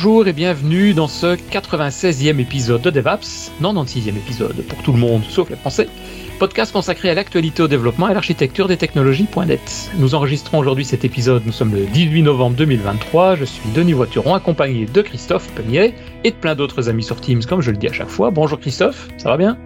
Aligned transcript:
Bonjour 0.00 0.28
et 0.28 0.32
bienvenue 0.32 0.94
dans 0.94 1.08
ce 1.08 1.34
96e 1.34 2.38
épisode 2.38 2.82
de 2.82 2.90
DevApps, 2.90 3.50
96e 3.60 4.10
épisode 4.10 4.54
pour 4.68 4.80
tout 4.84 4.92
le 4.92 4.98
monde 4.98 5.24
sauf 5.28 5.50
les 5.50 5.56
Français, 5.56 5.88
podcast 6.38 6.70
consacré 6.72 7.10
à 7.10 7.14
l'actualité 7.14 7.64
au 7.64 7.66
développement 7.66 8.06
et 8.06 8.12
à 8.12 8.14
l'architecture 8.14 8.68
des 8.68 8.76
technologies.net. 8.76 9.90
Nous 9.96 10.14
enregistrons 10.14 10.58
aujourd'hui 10.58 10.84
cet 10.84 11.04
épisode, 11.04 11.42
nous 11.44 11.50
sommes 11.50 11.74
le 11.74 11.84
18 11.86 12.22
novembre 12.22 12.54
2023, 12.54 13.34
je 13.34 13.44
suis 13.44 13.68
Denis 13.74 13.92
Voituron 13.92 14.34
accompagné 14.34 14.86
de 14.86 15.02
Christophe 15.02 15.48
Penier 15.56 15.94
et 16.22 16.30
de 16.30 16.36
plein 16.36 16.54
d'autres 16.54 16.88
amis 16.88 17.02
sur 17.02 17.20
Teams 17.20 17.42
comme 17.42 17.60
je 17.60 17.72
le 17.72 17.76
dis 17.76 17.88
à 17.88 17.92
chaque 17.92 18.06
fois. 18.06 18.30
Bonjour 18.30 18.60
Christophe, 18.60 19.08
ça 19.18 19.30
va 19.30 19.36
bien? 19.36 19.58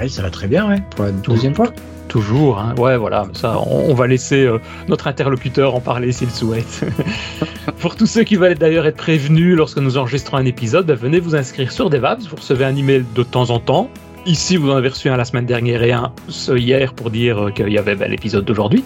Oui, 0.00 0.10
ça 0.10 0.22
va 0.22 0.30
très 0.30 0.46
bien, 0.46 0.68
ouais, 0.68 0.82
pour 0.94 1.04
la 1.04 1.12
deuxième 1.12 1.54
fois. 1.54 1.72
Toujours, 2.08 2.58
hein. 2.58 2.74
ouais, 2.78 2.96
voilà, 2.96 3.26
ça, 3.32 3.58
on, 3.66 3.92
va 3.92 4.06
laisser 4.06 4.44
euh, 4.44 4.58
notre 4.88 5.08
interlocuteur 5.08 5.74
en 5.74 5.80
parler 5.80 6.12
s'il 6.12 6.30
souhaite. 6.30 6.84
Pour 7.80 7.96
tous 7.96 8.06
ceux 8.06 8.22
qui 8.22 8.36
veulent 8.36 8.54
d'ailleurs 8.54 8.86
être 8.86 8.96
prévenus 8.96 9.56
lorsque 9.56 9.78
nous 9.78 9.98
enregistrons 9.98 10.36
un 10.36 10.44
épisode, 10.44 10.86
ben, 10.86 10.94
venez 10.94 11.18
vous 11.18 11.34
inscrire 11.34 11.72
sur 11.72 11.90
DevApps, 11.90 12.28
vous 12.28 12.36
recevez 12.36 12.64
un 12.64 12.76
email 12.76 13.04
de 13.14 13.22
temps 13.24 13.50
en 13.50 13.58
temps. 13.58 13.90
Ici, 14.24 14.56
vous 14.56 14.70
en 14.70 14.76
avez 14.76 14.88
reçu 14.88 15.08
un 15.08 15.16
la 15.16 15.24
semaine 15.24 15.46
dernière 15.46 15.82
et 15.82 15.92
un 15.92 16.12
ce 16.28 16.56
hier 16.56 16.94
pour 16.94 17.10
dire 17.10 17.46
euh, 17.46 17.50
qu'il 17.50 17.68
y 17.68 17.78
avait 17.78 17.96
ben, 17.96 18.10
l'épisode 18.10 18.44
d'aujourd'hui. 18.44 18.84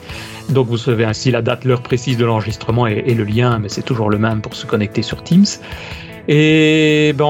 Donc 0.49 0.67
vous 0.67 0.73
recevez 0.73 1.05
ainsi 1.05 1.31
la 1.31 1.43
date, 1.43 1.65
l'heure 1.65 1.83
précise 1.83 2.17
de 2.17 2.25
l'enregistrement 2.25 2.87
et, 2.87 3.15
le 3.15 3.25
lien, 3.25 3.59
mais 3.59 3.69
c'est 3.69 3.83
toujours 3.83 4.09
le 4.09 4.19
même 4.19 4.41
pour 4.41 4.55
se 4.55 4.67
connecter 4.67 5.03
sur 5.03 5.23
Teams. 5.23 5.47
Et 6.29 7.13
ben, 7.17 7.27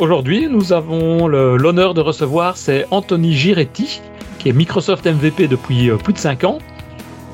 aujourd'hui, 0.00 0.48
nous 0.48 0.72
avons 0.72 1.26
l'honneur 1.28 1.94
de 1.94 2.00
recevoir, 2.00 2.56
c'est 2.56 2.86
Anthony 2.90 3.34
Giretti, 3.34 4.00
qui 4.38 4.48
est 4.48 4.52
Microsoft 4.52 5.06
MVP 5.06 5.48
depuis 5.48 5.90
euh, 5.90 5.96
plus 5.96 6.12
de 6.12 6.18
5 6.18 6.44
ans. 6.44 6.58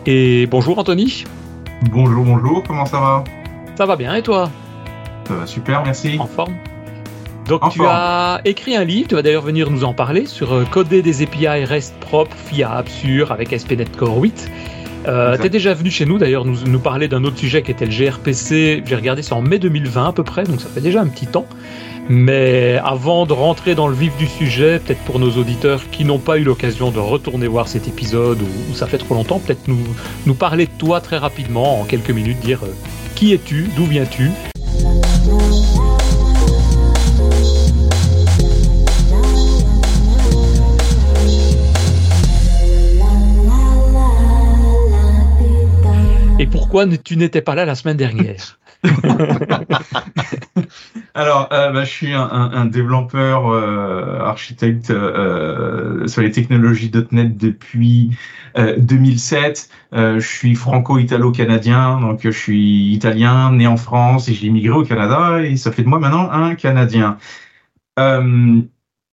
Et 0.07 0.47
bonjour 0.47 0.79
Anthony. 0.79 1.25
Bonjour, 1.91 2.25
bonjour, 2.25 2.63
comment 2.67 2.87
ça 2.87 3.01
va? 3.01 3.25
Ça 3.77 3.87
va 3.87 3.97
bien 3.97 4.15
et 4.15 4.23
toi? 4.23 4.51
Ça 5.29 5.35
va 5.35 5.47
super, 5.47 5.85
merci. 5.85 6.17
En 6.19 6.27
forme 6.27 6.55
donc 7.49 7.71
tu 7.71 7.81
as 7.85 8.41
écrit 8.45 8.75
un 8.75 8.83
livre, 8.83 9.09
tu 9.09 9.15
vas 9.15 9.23
d'ailleurs 9.23 9.43
venir 9.43 9.71
nous 9.71 9.85
en 9.85 9.95
parler 9.95 10.27
sur 10.27 10.53
euh, 10.53 10.65
coder 10.65 11.01
des 11.01 11.23
API 11.23 11.65
REST 11.65 11.95
propres, 12.01 12.37
fiables, 12.37 12.89
sûrs 12.89 13.31
avec 13.31 13.57
SPNet 13.57 13.85
Core 13.97 14.19
8. 14.19 14.51
Euh, 15.07 15.37
tu 15.39 15.47
es 15.47 15.49
déjà 15.49 15.73
venu 15.73 15.91
chez 15.91 16.05
nous 16.05 16.19
d'ailleurs 16.19 16.45
nous, 16.45 16.65
nous 16.67 16.81
parler 16.81 17.07
d'un 17.07 17.23
autre 17.25 17.39
sujet 17.39 17.63
qui 17.63 17.71
était 17.71 17.87
le 17.87 17.93
gRPC. 17.93 18.83
J'ai 18.85 18.97
regardé 18.97 19.23
ça 19.23 19.37
en 19.37 19.43
mai 19.43 19.59
2020 19.59 20.09
à 20.09 20.13
peu 20.13 20.25
près, 20.25 20.45
donc 20.45 20.61
ça 20.61 20.69
fait 20.69 20.81
déjà 20.81 21.01
un 21.01 21.07
petit 21.07 21.27
temps. 21.27 21.47
Mais 22.09 22.79
avant 22.85 23.27
de 23.27 23.33
rentrer 23.33 23.75
dans 23.75 23.89
le 23.89 23.95
vif 23.95 24.17
du 24.17 24.27
sujet, 24.27 24.79
peut-être 24.79 25.01
pour 25.01 25.19
nos 25.19 25.31
auditeurs 25.33 25.91
qui 25.91 26.05
n'ont 26.05 26.21
pas 26.21 26.39
eu 26.39 26.45
l'occasion 26.45 26.93
de 26.93 27.01
retourner 27.01 27.49
voir 27.49 27.67
cet 27.67 27.89
épisode 27.89 28.41
ou, 28.41 28.75
ça 28.75 28.87
fait 28.87 28.99
trop 28.99 29.15
longtemps, 29.15 29.41
peut-être 29.41 29.67
nous, 29.67 29.83
nous 30.25 30.35
parler 30.35 30.67
de 30.67 30.73
toi 30.79 31.01
très 31.01 31.19
rapidement 31.19 31.81
en 31.81 31.85
quelques 31.85 32.11
minutes, 32.11 32.39
dire 32.39 32.61
euh, 32.63 32.73
qui 33.17 33.33
es-tu, 33.33 33.69
d'où 33.77 33.87
viens-tu 33.87 34.31
pourquoi 46.77 46.99
tu 46.99 47.17
n'étais 47.17 47.41
pas 47.41 47.55
là 47.55 47.65
la 47.65 47.75
semaine 47.75 47.97
dernière? 47.97 48.59
Alors, 51.15 51.49
euh, 51.51 51.73
bah, 51.73 51.85
je 51.85 51.91
suis 51.91 52.13
un, 52.13 52.67
développeur 52.67 53.49
euh, 53.49 54.21
architecte 54.21 54.91
euh, 54.91 56.07
sur 56.07 56.21
les 56.21 56.31
technologies 56.33 56.93
.NET 57.13 57.35
depuis 57.39 58.11
2007. 58.77 59.71
je 59.95 60.19
suis 60.21 60.55
franco-italo-canadien, 60.55 61.99
donc 62.01 62.21
je 62.25 62.31
suis 62.31 62.93
italien, 62.93 63.53
né 63.53 63.67
en 63.67 63.79
France 63.79 64.29
et 64.29 64.35
j'ai 64.35 64.49
immigré 64.49 64.73
au 64.77 64.85
Canada 64.85 65.41
et 65.41 65.57
ça 65.57 65.73
fait 65.73 65.83
de 65.83 65.89
moi 65.89 65.99
maintenant 65.99 66.31
un 66.31 66.57
Canadien. 66.57 67.17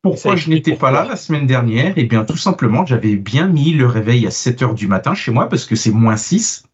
pourquoi 0.03 0.37
je 0.37 0.49
n'étais 0.49 0.77
pas 0.77 0.93
là 0.93 1.05
la 1.05 1.17
semaine 1.17 1.49
dernière? 1.49 1.95
Eh 1.97 2.05
bien, 2.05 2.25
tout 2.25 2.37
simplement, 2.37 2.87
j'avais 2.87 3.17
bien 3.17 3.49
mis 3.49 3.73
le 3.73 3.87
réveil 3.87 4.29
à 4.29 4.31
7 4.31 4.63
heures 4.63 4.75
du 4.75 4.87
matin 4.87 5.15
chez 5.15 5.33
moi 5.33 5.49
parce 5.49 5.65
que 5.65 5.75
c'est 5.75 5.91
moins 5.91 6.17
6. 6.17 6.68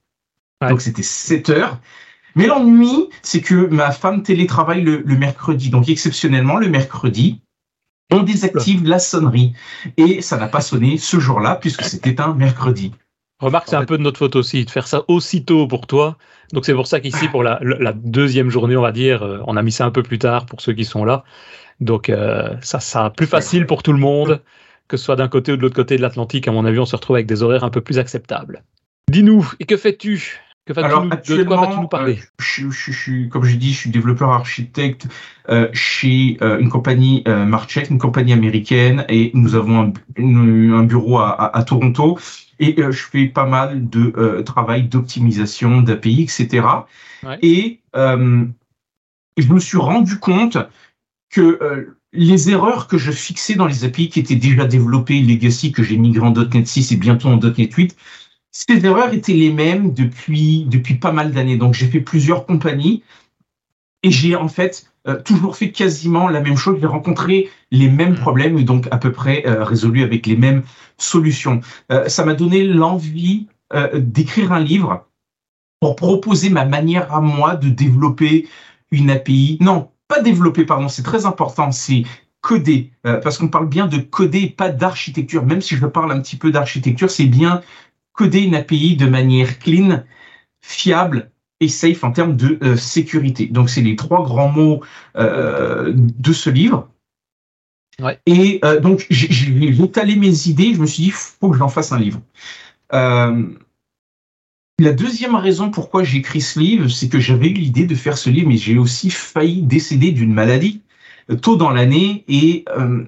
Donc 0.61 0.81
c'était 0.81 1.03
7 1.03 1.51
heures. 1.51 1.81
Mais 2.37 2.47
l'ennui, 2.47 3.09
c'est 3.23 3.41
que 3.41 3.55
ma 3.55 3.93
femme 3.93 4.23
télétravaille 4.23 4.83
le, 4.83 5.03
mercredi. 5.17 5.71
Donc, 5.71 5.89
exceptionnellement, 5.89 6.57
le 6.57 6.69
mercredi, 6.69 7.41
on 8.11 8.23
désactive 8.23 8.85
la 8.85 8.99
sonnerie. 8.99 9.53
Et 9.97 10.21
ça 10.21 10.37
n'a 10.37 10.49
pas 10.49 10.61
sonné 10.61 10.99
ce 10.99 11.21
jour-là, 11.21 11.57
puisque 11.57 11.85
c'était 11.85 12.21
un 12.21 12.35
mercredi. 12.35 12.93
Remarque, 13.41 13.69
c'est 13.69 13.77
un 13.77 13.85
peu 13.85 13.99
de 13.99 14.03
notre 14.03 14.19
faute 14.19 14.37
aussi, 14.37 14.65
de 14.65 14.71
faire 14.71 14.87
ça 14.87 15.05
aussitôt 15.09 15.67
pour 15.67 15.87
toi. 15.87 16.17
Donc, 16.53 16.65
c'est 16.65 16.75
pour 16.75 16.87
ça 16.87 17.01
qu'ici, 17.01 17.29
pour 17.29 17.43
la, 17.43 17.61
deuxième 17.95 18.51
journée, 18.51 18.77
on 18.77 18.83
va 18.83 18.93
dire, 18.93 19.23
euh, 19.23 19.39
on 19.47 19.57
a 19.57 19.63
mis 19.63 19.73
ça 19.73 19.85
un 19.85 19.91
peu 19.91 20.03
plus 20.03 20.19
tard 20.19 20.47
pour 20.47 20.61
ceux 20.61 20.73
qui 20.73 20.85
sont 20.85 21.05
là. 21.05 21.25
Donc, 21.81 22.09
euh, 22.09 22.57
ça 22.63 22.81
sera 22.81 23.11
plus 23.11 23.27
facile 23.27 23.67
pour 23.67 23.83
tout 23.83 23.93
le 23.93 23.99
monde, 23.99 24.41
que 24.89 24.97
ce 24.97 25.05
soit 25.05 25.17
d'un 25.17 25.29
côté 25.29 25.53
ou 25.53 25.57
de 25.57 25.63
l'autre 25.63 25.75
côté 25.77 25.97
de 25.97 26.03
l'Atlantique. 26.03 26.49
À 26.49 26.53
mon 26.53 26.65
avis, 26.65 26.79
on 26.79 26.85
se 26.85 26.97
retrouve 26.97 27.17
avec 27.17 27.27
des 27.27 27.43
horaires 27.43 27.65
un 27.65 27.71
peu 27.71 27.81
plus 27.81 27.99
acceptables. 27.99 28.63
Dis-nous, 29.11 29.51
et 29.61 29.65
que 29.65 29.77
fais-tu? 29.77 30.41
Alors, 30.77 31.07
actuellement, 31.11 31.83
nous 31.83 31.89
parler? 31.89 32.19
euh, 32.19 32.27
je, 32.39 32.71
je, 32.71 33.29
Comme 33.29 33.45
j'ai 33.45 33.57
dit, 33.57 33.73
je 33.73 33.79
suis 33.79 33.91
développeur 33.91 34.31
architecte 34.31 35.07
euh, 35.51 35.69
chez 35.75 36.39
euh, 36.41 36.59
une 36.59 36.71
compagnie 36.71 37.23
euh, 37.29 37.45
Marcheck, 37.45 37.91
une 37.91 37.99
compagnie 37.99 38.33
américaine, 38.33 39.05
et 39.11 39.31
nous 39.35 39.57
avons 39.57 39.93
un, 40.19 40.73
un 40.73 40.83
bureau 40.85 41.19
à, 41.19 41.55
à, 41.55 41.63
Toronto. 41.65 42.19
Et 42.61 42.77
je 42.79 42.93
fais 42.93 43.27
pas 43.27 43.47
mal 43.47 43.91
de 43.91 44.41
travail 44.43 44.85
d'optimisation 44.85 45.83
d'API, 45.83 46.23
etc. 46.23 46.67
Et 47.43 47.81
je 47.95 49.49
me 49.53 49.59
suis 49.59 49.77
rendu 49.77 50.19
compte 50.21 50.57
que 51.31 51.95
les 52.13 52.51
erreurs 52.51 52.87
que 52.87 52.97
je 52.97 53.11
fixais 53.11 53.57
dans 53.57 53.67
les 53.67 53.85
API 53.85 54.09
qui 54.09 54.21
étaient 54.21 54.37
déjà 54.37 54.67
développées, 54.67 55.21
legacy, 55.21 55.73
que 55.73 55.83
j'ai 55.83 55.97
migré 55.97 56.25
en 56.25 56.33
.NET 56.33 56.67
6 56.67 56.93
et 56.93 56.97
bientôt 56.97 57.29
en 57.29 57.39
.NET 57.39 57.73
8, 57.73 57.97
ces 58.55 58.87
erreurs 58.87 59.13
étaient 59.13 59.35
les 59.35 59.53
mêmes 59.53 59.93
depuis, 59.93 60.65
depuis 60.67 60.95
pas 60.95 61.11
mal 61.11 61.33
d'années. 61.33 61.57
Donc, 61.57 61.75
j'ai 61.75 61.89
fait 61.89 62.01
plusieurs 62.01 62.47
compagnies 62.47 63.03
et 64.05 64.13
j'ai 64.13 64.37
en 64.37 64.47
fait 64.47 64.87
euh, 65.09 65.21
toujours 65.21 65.57
fait 65.57 65.73
quasiment 65.73 66.29
la 66.29 66.41
même 66.41 66.57
chose. 66.57 66.79
J'ai 66.81 66.87
rencontré 66.87 67.51
les 67.73 67.89
mêmes 67.89 68.13
mmh. 68.13 68.21
problèmes 68.21 68.59
et 68.59 68.63
donc 68.63 68.87
à 68.93 68.99
peu 68.99 69.11
près 69.11 69.45
euh, 69.47 69.65
résolu 69.65 70.05
avec 70.05 70.27
les 70.27 70.37
mêmes 70.37 70.63
solutions. 70.99 71.61
Euh, 71.91 72.09
ça 72.09 72.25
m'a 72.25 72.35
donné 72.35 72.65
l'envie 72.65 73.49
d'écrire 73.93 74.53
un 74.53 74.61
livre 74.61 75.05
pour 75.81 75.97
proposer 75.97 76.49
ma 76.49 76.65
manière 76.65 77.13
à 77.13 77.21
moi 77.21 77.57
de 77.57 77.69
développer 77.69 78.47
une 78.93 79.11
API. 79.11 79.59
Non, 79.61 79.91
pas 80.07 80.21
développer, 80.21 80.65
pardon, 80.65 80.87
c'est 80.87 81.03
très 81.03 81.27
important, 81.27 81.73
c'est 81.73 82.05
coder, 82.41 82.93
parce 83.03 83.37
qu'on 83.37 83.49
parle 83.49 83.69
bien 83.69 83.89
de 83.89 83.97
coder, 83.99 84.49
pas 84.49 84.69
d'architecture. 84.69 85.45
Même 85.45 85.61
si 85.61 85.75
je 85.75 85.87
parle 85.87 86.13
un 86.13 86.21
petit 86.21 86.37
peu 86.37 86.53
d'architecture, 86.53 87.11
c'est 87.11 87.25
bien 87.25 87.63
coder 88.15 88.43
une 88.43 88.55
API 88.55 88.97
de 88.97 89.07
manière 89.07 89.59
clean, 89.59 90.03
fiable 90.63 91.31
et 91.61 91.69
safe 91.69 92.03
en 92.05 92.13
termes 92.13 92.37
de 92.37 92.59
euh, 92.63 92.77
sécurité. 92.77 93.47
Donc, 93.47 93.69
c'est 93.69 93.83
les 93.83 93.97
trois 93.97 94.25
grands 94.25 94.49
mots 94.51 94.81
euh, 95.17 95.93
de 95.95 96.33
ce 96.33 96.49
livre. 96.49 96.89
Ouais. 98.01 98.19
Et 98.27 98.61
euh, 98.65 98.81
donc, 98.81 99.07
j'ai 99.11 99.83
étalé 99.83 100.17
mes 100.17 100.49
idées. 100.49 100.75
Je 100.75 100.81
me 100.81 100.87
suis 100.87 101.05
dit, 101.05 101.09
il 101.09 101.13
faut 101.13 101.51
que 101.51 101.57
j'en 101.57 101.69
fasse 101.69 101.93
un 101.93 101.99
livre. 101.99 102.21
la 102.91 103.33
deuxième 104.93 105.35
raison 105.35 105.71
pourquoi 105.71 106.03
j'ai 106.03 106.19
écrit 106.19 106.41
ce 106.41 106.59
livre, 106.59 106.89
c'est 106.89 107.09
que 107.09 107.21
j'avais 107.21 107.49
eu 107.49 107.55
l'idée 107.55 107.87
de 107.87 107.95
faire 107.95 108.19
ce 108.19 108.31
livre, 108.31 108.49
mais 108.49 108.57
j'ai 108.57 108.79
aussi 108.79 109.11
failli 109.11 109.63
décéder 109.63 110.11
d'une 110.13 110.33
maladie 110.35 110.83
tôt 111.41 111.57
dans 111.57 111.71
l'année. 111.71 112.25
Et 112.27 112.65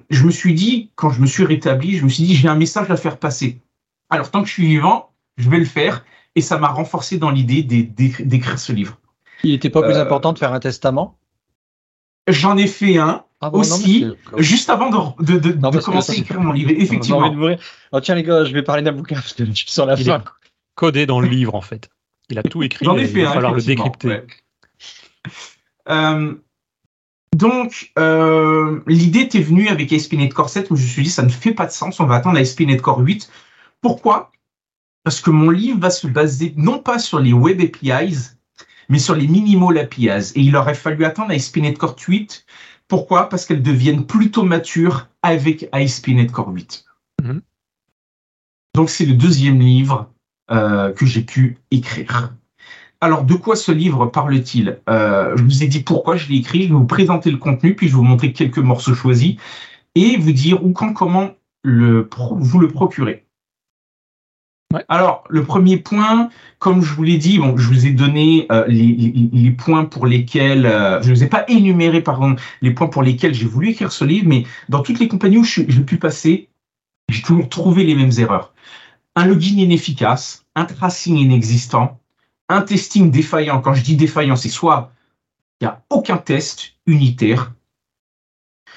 je 0.09 0.25
me 0.25 0.31
suis 0.31 0.53
dit, 0.53 0.89
quand 0.95 1.09
je 1.09 1.21
me 1.21 1.27
suis 1.27 1.43
rétabli, 1.43 1.97
je 1.97 2.05
me 2.05 2.09
suis 2.09 2.23
dit, 2.23 2.35
j'ai 2.35 2.47
un 2.47 2.55
message 2.55 2.89
à 2.89 2.95
faire 2.95 3.17
passer. 3.17 3.59
Alors, 4.09 4.31
tant 4.31 4.41
que 4.41 4.47
je 4.47 4.53
suis 4.53 4.67
vivant, 4.67 5.11
je 5.37 5.49
vais 5.49 5.59
le 5.59 5.65
faire. 5.65 6.05
Et 6.35 6.41
ça 6.41 6.57
m'a 6.59 6.67
renforcé 6.67 7.17
dans 7.17 7.31
l'idée 7.31 7.63
d'écrire 7.63 8.59
ce 8.59 8.71
livre. 8.71 8.99
Il 9.43 9.51
n'était 9.51 9.69
pas 9.69 9.81
plus 9.81 9.93
euh, 9.93 10.01
important 10.01 10.33
de 10.33 10.39
faire 10.39 10.53
un 10.53 10.59
testament? 10.59 11.17
J'en 12.27 12.57
ai 12.57 12.67
fait 12.67 12.97
un 12.97 13.23
ah 13.39 13.53
aussi, 13.53 14.05
juste 14.37 14.69
avant 14.69 14.89
de, 15.19 15.37
de, 15.37 15.79
commencer 15.79 16.13
à 16.13 16.15
écrire 16.15 16.41
mon 16.41 16.51
livre. 16.51 16.71
Effectivement. 16.71 17.31
Oh, 17.91 18.01
tiens 18.01 18.15
les 18.15 18.23
gars, 18.23 18.45
je 18.45 18.53
vais 18.53 18.63
parler 18.63 18.81
d'un 18.81 18.91
bouquin 18.91 19.15
parce 19.15 19.33
que 19.33 19.45
je 19.45 19.51
suis 19.51 19.69
sur 19.69 19.85
la 19.85 19.95
fin. 19.95 20.23
Codé 20.75 21.05
dans 21.05 21.19
le 21.19 21.27
livre 21.27 21.55
en 21.55 21.61
fait. 21.61 21.89
Il 22.29 22.37
a 22.37 22.43
tout 22.43 22.61
écrit. 22.61 22.85
J'en 22.85 22.97
ai 22.97 23.07
fait 23.07 23.19
il 23.19 23.25
va 23.25 23.33
falloir 23.33 23.53
le 23.53 23.61
décrypter. 23.61 24.21
Euh, 25.89 26.35
donc, 27.35 27.91
euh, 27.97 28.81
l'idée 28.87 29.21
était 29.21 29.39
venue 29.39 29.69
avec 29.69 29.93
ASP.NET 29.93 30.33
Core 30.33 30.49
7 30.49 30.69
où 30.71 30.75
je 30.75 30.83
me 30.83 30.87
suis 30.87 31.03
dit 31.03 31.09
ça 31.09 31.23
ne 31.23 31.29
fait 31.29 31.53
pas 31.53 31.65
de 31.65 31.71
sens, 31.71 31.99
on 31.99 32.05
va 32.05 32.15
attendre 32.15 32.37
ASP.NET 32.37 32.81
Core 32.81 32.99
8 32.99 33.29
pourquoi? 33.81 34.31
Parce 35.03 35.21
que 35.21 35.29
mon 35.29 35.49
livre 35.49 35.79
va 35.79 35.89
se 35.89 36.07
baser 36.07 36.53
non 36.57 36.79
pas 36.79 36.99
sur 36.99 37.19
les 37.19 37.33
Web 37.33 37.61
APIs, 37.61 38.35
mais 38.89 38.99
sur 38.99 39.15
les 39.15 39.27
Minimal 39.27 39.77
APIs. 39.77 40.33
Et 40.35 40.41
il 40.41 40.55
aurait 40.55 40.75
fallu 40.75 41.05
attendre 41.05 41.31
ASP.NET 41.31 41.77
Core 41.77 41.95
8. 41.97 42.45
Pourquoi? 42.87 43.29
Parce 43.29 43.45
qu'elles 43.45 43.63
deviennent 43.63 44.05
plutôt 44.05 44.43
matures 44.43 45.07
avec 45.21 45.69
ASP.NET 45.71 46.31
Core 46.31 46.49
8. 46.49 46.85
Mhm. 47.23 47.41
Donc 48.75 48.89
c'est 48.89 49.05
le 49.05 49.13
deuxième 49.13 49.59
livre 49.59 50.11
euh, 50.51 50.91
que 50.91 51.05
j'ai 51.05 51.21
pu 51.21 51.57
écrire. 51.71 52.33
Alors, 52.99 53.23
de 53.23 53.35
quoi 53.35 53.55
ce 53.55 53.71
livre 53.71 54.07
parle-t-il? 54.07 54.79
Euh, 54.89 55.37
Je 55.37 55.43
vous 55.43 55.63
ai 55.63 55.67
dit 55.67 55.81
pourquoi 55.81 56.15
je 56.15 56.29
l'ai 56.29 56.37
écrit, 56.37 56.63
je 56.63 56.69
vais 56.69 56.73
vous 56.73 56.85
présenter 56.85 57.29
le 57.29 57.37
contenu, 57.37 57.75
puis 57.75 57.87
je 57.87 57.93
vais 57.93 57.97
vous 57.97 58.03
montrer 58.03 58.33
quelques 58.33 58.57
morceaux 58.57 58.95
choisis 58.95 59.35
et 59.93 60.17
vous 60.17 60.31
dire 60.31 60.63
où, 60.65 60.71
quand, 60.71 60.93
comment 60.93 61.31
le, 61.63 62.09
vous 62.17 62.59
le 62.59 62.67
Alors, 64.89 65.23
le 65.29 65.45
premier 65.45 65.77
point, 65.77 66.29
comme 66.59 66.81
je 66.81 66.93
vous 66.93 67.03
l'ai 67.03 67.17
dit, 67.17 67.39
bon, 67.39 67.55
je 67.55 67.67
vous 67.67 67.85
ai 67.85 67.91
donné 67.91 68.47
euh, 68.51 68.65
les, 68.67 69.51
points 69.51 69.85
pour 69.85 70.05
lesquels, 70.05 70.65
euh, 70.65 71.01
je 71.01 71.09
ne 71.09 71.15
vous 71.15 71.23
ai 71.23 71.27
pas 71.27 71.45
énuméré, 71.47 72.01
pardon, 72.01 72.35
les 72.61 72.71
points 72.71 72.87
pour 72.87 73.01
lesquels 73.01 73.33
j'ai 73.33 73.45
voulu 73.45 73.69
écrire 73.69 73.93
ce 73.93 74.03
livre, 74.03 74.27
mais 74.27 74.45
dans 74.67 74.81
toutes 74.81 74.99
les 74.99 75.07
compagnies 75.07 75.37
où 75.37 75.43
j'ai 75.45 75.65
pu 75.65 75.97
passer, 75.97 76.49
j'ai 77.09 77.21
toujours 77.21 77.47
trouvé 77.47 77.85
les 77.85 77.95
mêmes 77.95 78.11
erreurs. 78.17 78.53
Un 79.15 79.25
login 79.25 79.57
inefficace, 79.57 80.45
un 80.55 80.65
tracing 80.65 81.15
inexistant, 81.15 82.01
un 82.49 82.61
testing 82.61 83.09
défaillant. 83.09 83.61
Quand 83.61 83.73
je 83.73 83.83
dis 83.83 83.95
défaillant, 83.95 84.35
c'est 84.35 84.49
soit 84.49 84.91
il 85.61 85.65
n'y 85.65 85.69
a 85.69 85.81
aucun 85.89 86.17
test 86.17 86.73
unitaire, 86.85 87.53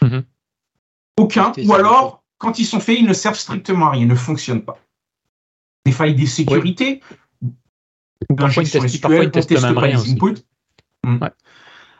mhm. 0.02 0.22
aucun, 1.18 1.52
ou 1.64 1.74
alors, 1.74 2.22
quand 2.38 2.60
ils 2.60 2.64
sont 2.64 2.80
faits, 2.80 2.98
ils 3.00 3.06
ne 3.06 3.12
servent 3.12 3.38
strictement 3.38 3.88
à 3.88 3.90
rien, 3.90 4.02
ils 4.02 4.08
ne 4.08 4.14
fonctionnent 4.14 4.62
pas 4.62 4.78
des 5.84 5.92
failles 5.92 6.14
de 6.14 6.26
sécurité. 6.26 7.00
Parfois, 8.36 8.62
ils 8.62 8.70
testent, 8.70 9.62
même 9.62 9.78
rien 9.78 9.98
hmm. 11.04 11.18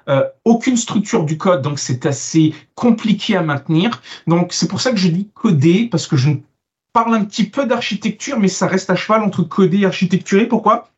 euh, 0.08 0.24
aucune 0.44 0.76
structure 0.76 1.24
du 1.24 1.38
code, 1.38 1.62
donc 1.62 1.78
c'est 1.78 2.06
assez 2.06 2.54
compliqué 2.74 3.36
à 3.36 3.42
maintenir. 3.42 4.02
Donc 4.26 4.52
c'est 4.52 4.68
pour 4.68 4.80
ça 4.80 4.90
que 4.90 4.98
je 4.98 5.08
dis 5.08 5.30
coder, 5.34 5.88
parce 5.90 6.06
que 6.06 6.16
je 6.16 6.30
parle 6.92 7.14
un 7.14 7.24
petit 7.24 7.44
peu 7.44 7.66
d'architecture, 7.66 8.38
mais 8.38 8.48
ça 8.48 8.66
reste 8.66 8.90
à 8.90 8.96
cheval 8.96 9.22
entre 9.22 9.42
coder 9.42 9.80
et 9.80 9.86
architecturer. 9.86 10.46
Pourquoi? 10.46 10.90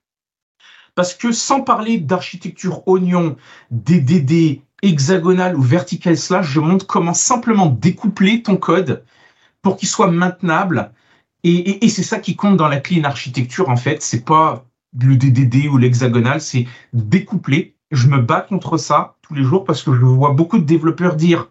Parce 0.94 1.14
que 1.14 1.32
sans 1.32 1.62
parler 1.62 1.98
d'architecture 1.98 2.86
oignon, 2.86 3.36
DDD, 3.70 4.60
hexagonal 4.82 5.56
ou 5.56 5.62
vertical 5.62 6.18
slash, 6.18 6.46
je 6.46 6.60
montre 6.60 6.86
comment 6.86 7.14
simplement 7.14 7.66
découpler 7.66 8.42
ton 8.42 8.56
code 8.56 9.04
pour 9.62 9.76
qu'il 9.76 9.88
soit 9.88 10.10
maintenable 10.10 10.92
et, 11.44 11.88
c'est 11.88 12.02
ça 12.02 12.18
qui 12.18 12.36
compte 12.36 12.56
dans 12.56 12.68
la 12.68 12.80
clean 12.80 13.04
architecture, 13.04 13.68
en 13.68 13.76
fait. 13.76 14.02
C'est 14.02 14.24
pas 14.24 14.64
le 15.00 15.16
DDD 15.16 15.66
ou 15.66 15.78
l'hexagonal, 15.78 16.40
c'est 16.40 16.66
découpler. 16.92 17.74
Je 17.90 18.08
me 18.08 18.18
bats 18.18 18.40
contre 18.42 18.76
ça 18.76 19.16
tous 19.22 19.34
les 19.34 19.42
jours 19.42 19.64
parce 19.64 19.82
que 19.82 19.92
je 19.92 20.00
vois 20.00 20.32
beaucoup 20.32 20.58
de 20.58 20.64
développeurs 20.64 21.16
dire 21.16 21.48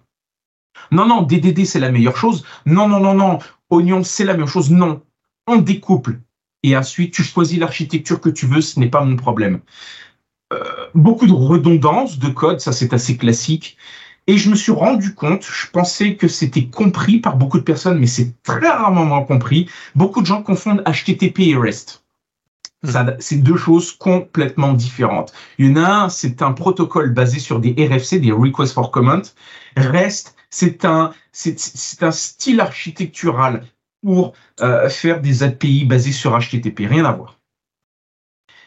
non, 0.92 1.06
non, 1.06 1.22
DDD 1.22 1.66
c'est 1.66 1.80
la 1.80 1.92
meilleure 1.92 2.18
chose. 2.18 2.46
Non, 2.66 2.88
non, 2.88 3.00
non, 3.00 3.14
non, 3.14 3.40
oignon 3.70 4.04
c'est 4.04 4.24
la 4.24 4.34
meilleure 4.34 4.48
chose. 4.48 4.72
Non, 4.72 5.02
on 5.48 5.58
découple. 5.58 6.20
Et 6.64 6.78
ensuite, 6.78 7.14
tu 7.14 7.24
choisis 7.24 7.60
l'architecture 7.60 8.22
que 8.22 8.30
tu 8.30 8.46
veux, 8.46 8.62
ce 8.62 8.80
n'est 8.80 8.90
pas 8.90 9.04
mon 9.04 9.16
problème. 9.16 9.62
Euh, 10.54 10.64
beaucoup 10.94 11.28
de 11.28 11.34
redondance 11.34 12.20
de 12.20 12.30
code, 12.30 12.60
ça 12.60 12.72
c'est 12.72 12.94
assez 12.94 13.18
classique. 13.18 13.78
Et 14.28 14.38
je 14.38 14.50
me 14.50 14.56
suis 14.56 14.72
rendu 14.72 15.16
compte, 15.16 15.44
je 15.44 15.68
pensais 15.68 16.16
que 16.16 16.28
c'était 16.28 16.68
compris 16.68 17.20
par 17.20 17.38
beaucoup 17.38 17.58
de 17.58 17.64
personnes, 17.64 18.00
mais 18.00 18.08
c'est 18.08 18.42
très 18.44 18.70
rarement 18.70 19.24
compris. 19.24 19.68
Beaucoup 19.96 20.22
de 20.22 20.28
gens 20.28 20.44
confondent 20.44 20.84
HTTP 20.86 21.40
et 21.40 21.56
REST. 21.56 22.04
Hmm. 22.84 23.16
C'est 23.20 23.38
deux 23.38 23.58
choses 23.58 23.92
complètement 23.92 24.74
différentes. 24.74 25.34
Il 25.58 25.68
y 25.68 25.72
en 25.72 25.84
a 25.84 25.90
un, 26.04 26.10
c'est 26.10 26.42
un 26.42 26.52
protocole 26.52 27.14
basé 27.14 27.40
sur 27.40 27.60
des 27.60 27.74
RFC, 27.74 28.20
des 28.20 28.32
Requests 28.32 28.74
for 28.74 28.92
Comment. 28.92 29.22
REST, 29.78 30.36
c'est 30.50 30.86
un, 30.86 31.14
c'est 31.32 32.04
un 32.04 32.12
style 32.12 32.60
architectural 32.60 33.64
pour 34.04 34.34
euh, 34.62 34.90
faire 34.90 35.22
des 35.22 35.44
API 35.44 35.86
basés 35.86 36.12
sur 36.12 36.38
HTTP. 36.38 36.88
Rien 36.88 37.06
à 37.06 37.12
voir. 37.12 37.38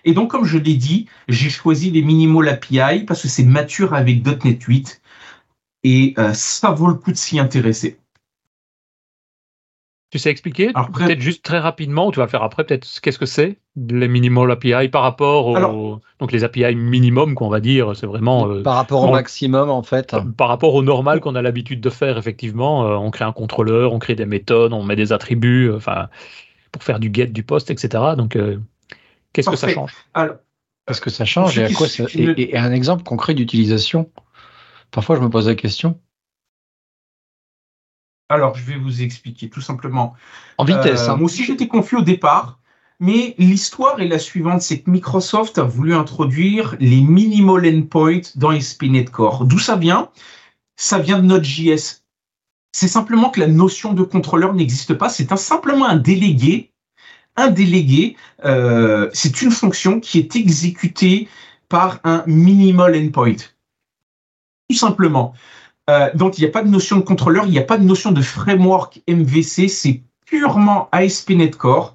Et 0.04 0.12
donc, 0.12 0.30
comme 0.30 0.44
je 0.44 0.58
l'ai 0.58 0.74
dit, 0.74 1.08
j'ai 1.28 1.50
choisi 1.50 1.90
les 1.90 2.02
Minimal 2.02 2.48
API 2.48 3.04
parce 3.06 3.22
que 3.22 3.28
c'est 3.28 3.44
mature 3.44 3.94
avec 3.94 4.24
.NET 4.44 4.62
8 4.62 5.00
et 5.84 6.14
euh, 6.18 6.32
ça 6.32 6.70
vaut 6.70 6.88
le 6.88 6.94
coup 6.94 7.12
de 7.12 7.16
s'y 7.16 7.38
intéresser. 7.38 7.98
Tu 10.10 10.18
sais 10.18 10.30
expliquer? 10.30 10.72
Peut-être 10.94 11.20
juste 11.20 11.44
très 11.44 11.58
rapidement, 11.58 12.06
ou 12.06 12.12
tu 12.12 12.18
vas 12.18 12.26
le 12.26 12.30
faire 12.30 12.44
après, 12.44 12.64
peut-être 12.64 12.88
qu'est-ce 13.00 13.18
que 13.18 13.26
c'est 13.26 13.58
les 13.76 14.06
minimal 14.06 14.48
API 14.52 14.88
par 14.88 15.02
rapport 15.02 15.48
aux 15.48 16.00
donc 16.20 16.30
les 16.30 16.44
API 16.44 16.76
minimum 16.76 17.34
qu'on 17.34 17.48
va 17.48 17.58
dire, 17.58 17.96
c'est 17.96 18.06
vraiment 18.06 18.48
euh, 18.48 18.62
par 18.62 18.76
rapport 18.76 19.02
au 19.02 19.10
maximum 19.10 19.68
en 19.68 19.82
fait. 19.82 20.14
Par 20.36 20.46
rapport 20.46 20.74
au 20.74 20.82
normal 20.84 21.18
qu'on 21.18 21.34
a 21.34 21.42
l'habitude 21.42 21.80
de 21.80 21.90
faire 21.90 22.16
effectivement, 22.16 22.86
euh, 22.86 22.94
on 22.94 23.10
crée 23.10 23.24
un 23.24 23.32
contrôleur, 23.32 23.92
on 23.92 23.98
crée 23.98 24.14
des 24.14 24.26
méthodes, 24.26 24.72
on 24.72 24.84
met 24.84 24.94
des 24.94 25.12
attributs, 25.12 25.72
enfin 25.74 26.08
pour 26.70 26.84
faire 26.84 27.00
du 27.00 27.10
get, 27.12 27.26
du 27.26 27.42
post, 27.42 27.72
etc. 27.72 28.14
Donc 28.16 28.38
qu'est-ce 29.32 29.50
que 29.50 29.56
ça 29.56 29.66
change? 29.66 29.92
Qu'est-ce 30.86 31.00
que 31.00 31.10
ça 31.10 31.24
change 31.24 31.58
et, 31.58 31.64
à 31.64 31.72
quoi 31.72 31.88
et 32.16 32.56
un 32.56 32.70
exemple 32.70 33.02
concret 33.02 33.34
d'utilisation 33.34 34.08
Parfois, 34.94 35.16
je 35.16 35.22
me 35.22 35.28
pose 35.28 35.48
la 35.48 35.56
question. 35.56 36.00
Alors, 38.28 38.54
je 38.54 38.62
vais 38.62 38.78
vous 38.78 39.02
expliquer 39.02 39.50
tout 39.50 39.60
simplement. 39.60 40.14
En 40.56 40.64
vitesse. 40.64 41.08
Euh, 41.08 41.10
hein. 41.10 41.16
Moi 41.16 41.26
aussi, 41.26 41.44
j'étais 41.44 41.66
confus 41.66 41.96
au 41.96 42.02
départ, 42.02 42.60
mais 43.00 43.34
l'histoire 43.38 44.00
est 44.00 44.06
la 44.06 44.20
suivante 44.20 44.62
c'est 44.62 44.82
que 44.82 44.90
Microsoft 44.90 45.58
a 45.58 45.64
voulu 45.64 45.94
introduire 45.94 46.76
les 46.78 47.00
minimal 47.00 47.66
endpoints 47.66 48.20
dans 48.36 48.50
ASP.NET 48.50 49.10
Core. 49.10 49.46
D'où 49.46 49.58
ça 49.58 49.74
vient? 49.74 50.10
Ça 50.76 51.00
vient 51.00 51.18
de 51.18 51.26
Node.js. 51.26 52.04
C'est 52.70 52.88
simplement 52.88 53.30
que 53.30 53.40
la 53.40 53.48
notion 53.48 53.94
de 53.94 54.04
contrôleur 54.04 54.54
n'existe 54.54 54.94
pas. 54.94 55.08
C'est 55.08 55.36
simplement 55.36 55.86
un 55.86 55.96
délégué. 55.96 56.72
Un 57.34 57.48
délégué, 57.48 58.16
euh, 58.44 59.10
c'est 59.12 59.42
une 59.42 59.50
fonction 59.50 59.98
qui 59.98 60.20
est 60.20 60.36
exécutée 60.36 61.28
par 61.68 61.98
un 62.04 62.22
minimal 62.28 62.94
endpoint 62.94 63.53
tout 64.68 64.76
simplement. 64.76 65.34
Euh, 65.90 66.10
donc, 66.14 66.38
il 66.38 66.42
n'y 66.42 66.46
a 66.46 66.50
pas 66.50 66.62
de 66.62 66.68
notion 66.68 66.96
de 66.96 67.02
contrôleur, 67.02 67.44
il 67.46 67.50
n'y 67.50 67.58
a 67.58 67.62
pas 67.62 67.76
de 67.76 67.84
notion 67.84 68.10
de 68.12 68.22
framework 68.22 69.02
MVC, 69.08 69.68
c'est 69.68 70.02
purement 70.26 70.88
ASP.NET 70.92 71.56
Core. 71.56 71.94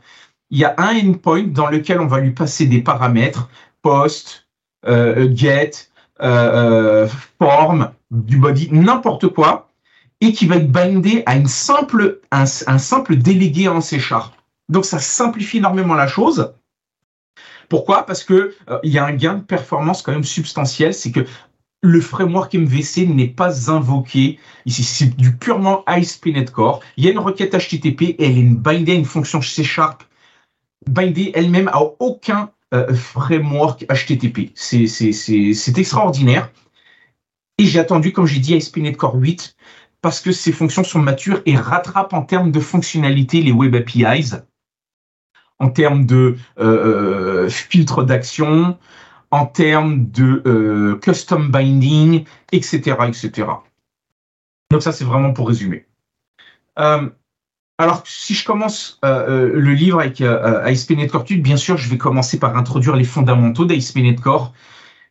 Il 0.51 0.60
y 0.60 0.66
a 0.66 0.75
un 0.77 0.95
endpoint 1.10 1.44
dans 1.44 1.68
lequel 1.68 2.00
on 2.00 2.07
va 2.07 2.19
lui 2.19 2.31
passer 2.31 2.66
des 2.66 2.81
paramètres, 2.81 3.50
post, 3.81 4.48
euh, 4.88 5.30
get, 5.33 5.71
euh, 6.21 7.07
form, 7.39 7.92
du 8.12 8.38
body, 8.38 8.69
n'importe 8.72 9.27
quoi, 9.30 9.70
et 10.22 10.34
qui 10.34 10.46
va 10.46 10.58
être 10.58 10.72
bindé 10.72 11.24
à 11.25 11.34
un, 11.34 11.46
simple 11.46 13.15
délégué 13.15 13.67
en 13.67 13.82
C. 13.82 14.00
Donc, 14.67 14.86
ça 14.86 15.00
simplifie 15.00 15.58
énormément 15.58 15.96
la 15.96 16.08
chose. 16.08 16.53
Pourquoi? 17.70 18.05
Parce 18.05 18.24
que 18.24 18.55
il 18.84 18.91
y 18.91 18.98
a 18.98 19.05
un 19.05 19.13
gain 19.13 19.36
de 19.36 19.44
performance 19.44 20.01
quand 20.01 20.12
même 20.12 20.24
substantiel, 20.24 20.94
c'est 20.94 21.12
que 21.12 21.22
le 21.81 22.01
framework 22.01 22.53
MVC 22.53 23.07
n'est 23.07 23.27
pas 23.27 23.71
invoqué. 23.71 24.39
Ici, 24.65 24.83
c'est 24.83 25.15
du 25.15 25.36
purement 25.36 25.83
ASP.NET 25.86 26.51
Core. 26.51 26.81
Il 26.98 27.05
y 27.05 27.07
a 27.07 27.12
une 27.12 27.19
requête 27.19 27.55
HTTP, 27.55 28.15
elle 28.19 28.38
est 28.38 28.43
bindée 28.43 28.93
à 28.93 28.95
une 28.95 29.05
fonction 29.05 29.41
C 29.41 29.63
Sharp, 29.63 30.03
bindée 30.88 31.31
elle-même 31.36 31.69
à 31.69 31.81
aucun 32.00 32.51
euh, 32.74 32.93
framework 32.93 33.86
HTTP. 33.86 34.51
C'est 34.55 35.77
extraordinaire. 35.77 36.51
Et 37.57 37.65
j'ai 37.65 37.79
attendu, 37.79 38.12
comme 38.13 38.25
j'ai 38.25 38.39
dit, 38.39 38.55
ASP.NET 38.55 38.95
Core 38.95 39.15
8 39.15 39.55
parce 40.01 40.21
que 40.21 40.31
ces 40.31 40.51
fonctions 40.51 40.83
sont 40.83 41.00
matures 41.00 41.41
et 41.45 41.55
rattrapent 41.55 42.13
en 42.13 42.21
termes 42.21 42.51
de 42.51 42.59
fonctionnalité 42.59 43.41
les 43.41 43.51
Web 43.51 43.75
APIs, 43.75 44.36
en 45.59 45.69
termes 45.69 46.05
de 46.05 46.38
euh, 46.59 47.45
euh, 47.45 47.50
filtre 47.50 48.03
d'action, 48.03 48.77
en 49.31 49.45
termes 49.45 50.09
de 50.09 50.41
euh, 50.45 50.95
custom 51.01 51.50
binding, 51.50 52.25
etc., 52.51 52.98
etc. 53.07 53.48
Donc 54.71 54.81
ça, 54.81 54.91
c'est 54.91 55.05
vraiment 55.05 55.33
pour 55.33 55.48
résumer. 55.48 55.86
Euh, 56.79 57.09
alors, 57.77 58.03
si 58.05 58.33
je 58.33 58.45
commence 58.45 59.00
euh, 59.05 59.51
le 59.53 59.74
livre 59.74 60.00
avec 60.00 60.21
ASP.NET 60.21 61.09
Core 61.09 61.24
Tude, 61.24 61.41
bien 61.41 61.57
sûr, 61.57 61.77
je 61.77 61.89
vais 61.89 61.98
commencer 61.98 62.39
par 62.39 62.57
introduire 62.57 62.95
les 62.95 63.05
fondamentaux 63.05 63.65
d'ASP.NET 63.65 64.19
Core. 64.19 64.53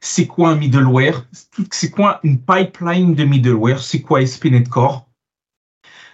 C'est 0.00 0.26
quoi 0.26 0.50
un 0.50 0.54
middleware? 0.54 1.26
C'est 1.70 1.90
quoi 1.90 2.20
une 2.22 2.38
pipeline 2.38 3.14
de 3.14 3.24
middleware? 3.24 3.80
C'est 3.80 4.02
quoi 4.02 4.20
ASP.NET 4.20 4.68
Core 4.68 5.08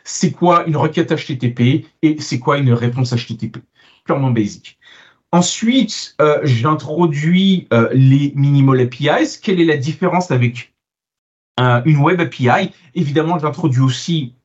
C'est 0.05 0.31
quoi 0.31 0.65
une 0.67 0.77
requête 0.77 1.13
HTTP 1.13 1.87
Et 2.03 2.21
c'est 2.21 2.39
quoi 2.39 2.59
une 2.59 2.73
réponse 2.73 3.13
HTTP 3.13 3.59
Purement 4.05 4.31
basique. 4.31 4.79
Ensuite, 5.35 6.15
euh, 6.21 6.39
j'introduis 6.45 7.67
euh, 7.73 7.89
les 7.93 8.33
minimal 8.37 8.79
APIs. 8.79 9.41
Quelle 9.43 9.61
est 9.61 9.65
la 9.65 9.77
différence 9.77 10.31
avec 10.31 10.73
euh, 11.59 11.83
une 11.85 11.97
web 11.97 12.21
API 12.21 12.71
Évidemment, 12.95 13.37
j'introduis 13.41 13.81
aussi 13.81 14.37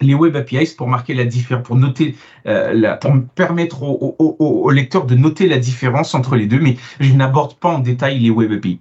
les 0.00 0.14
web 0.14 0.34
APIs 0.34 0.74
pour 0.74 0.88
marquer 0.88 1.12
la 1.12 1.26
différence, 1.26 1.66
pour 1.66 1.76
noter, 1.76 2.16
la, 2.46 2.96
pour 2.96 3.12
permettre 3.34 3.82
au, 3.82 4.70
lecteur 4.70 5.04
de 5.04 5.16
noter 5.16 5.46
la 5.46 5.58
différence 5.58 6.14
entre 6.14 6.34
les 6.34 6.46
deux, 6.46 6.60
mais 6.60 6.78
je 6.98 7.12
n'aborde 7.12 7.58
pas 7.58 7.68
en 7.68 7.80
détail 7.80 8.18
les 8.18 8.30
web 8.30 8.52
API. 8.52 8.80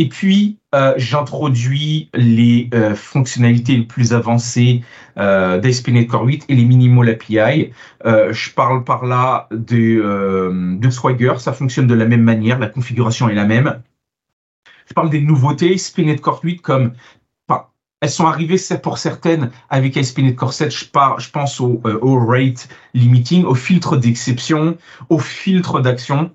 Et 0.00 0.08
puis, 0.08 0.58
euh, 0.76 0.94
j'introduis 0.96 2.08
les 2.14 2.70
euh, 2.72 2.94
fonctionnalités 2.94 3.76
les 3.76 3.82
plus 3.82 4.12
avancées 4.12 4.84
euh, 5.18 5.58
d'ASP.NET 5.58 6.06
Core 6.06 6.22
8 6.22 6.44
et 6.48 6.54
les 6.54 6.64
minimal 6.64 7.08
API. 7.08 7.72
Euh, 8.06 8.32
je 8.32 8.50
parle 8.52 8.84
par 8.84 9.06
là 9.06 9.48
de, 9.50 10.00
euh, 10.00 10.76
de 10.76 10.90
Swagger, 10.90 11.34
ça 11.38 11.52
fonctionne 11.52 11.88
de 11.88 11.94
la 11.94 12.04
même 12.04 12.22
manière, 12.22 12.60
la 12.60 12.68
configuration 12.68 13.28
est 13.28 13.34
la 13.34 13.44
même. 13.44 13.82
Je 14.86 14.94
parle 14.94 15.10
des 15.10 15.20
nouveautés 15.20 15.74
ASP.NET 15.74 16.20
Core 16.20 16.40
8 16.44 16.62
comme 16.62 16.92
elles 18.00 18.10
sont 18.10 18.26
arrivées 18.26 18.60
pour 18.80 18.98
certaines 18.98 19.50
avec 19.70 19.96
ASP.NET 19.96 20.36
Core 20.36 20.52
7. 20.52 20.70
Je, 20.70 20.84
je 21.18 21.30
pense 21.30 21.60
au, 21.60 21.82
au 22.00 22.24
rate 22.24 22.68
limiting, 22.94 23.44
au 23.44 23.56
filtre 23.56 23.96
d'exception, 23.96 24.78
au 25.08 25.18
filtre 25.18 25.80
d'action. 25.80 26.30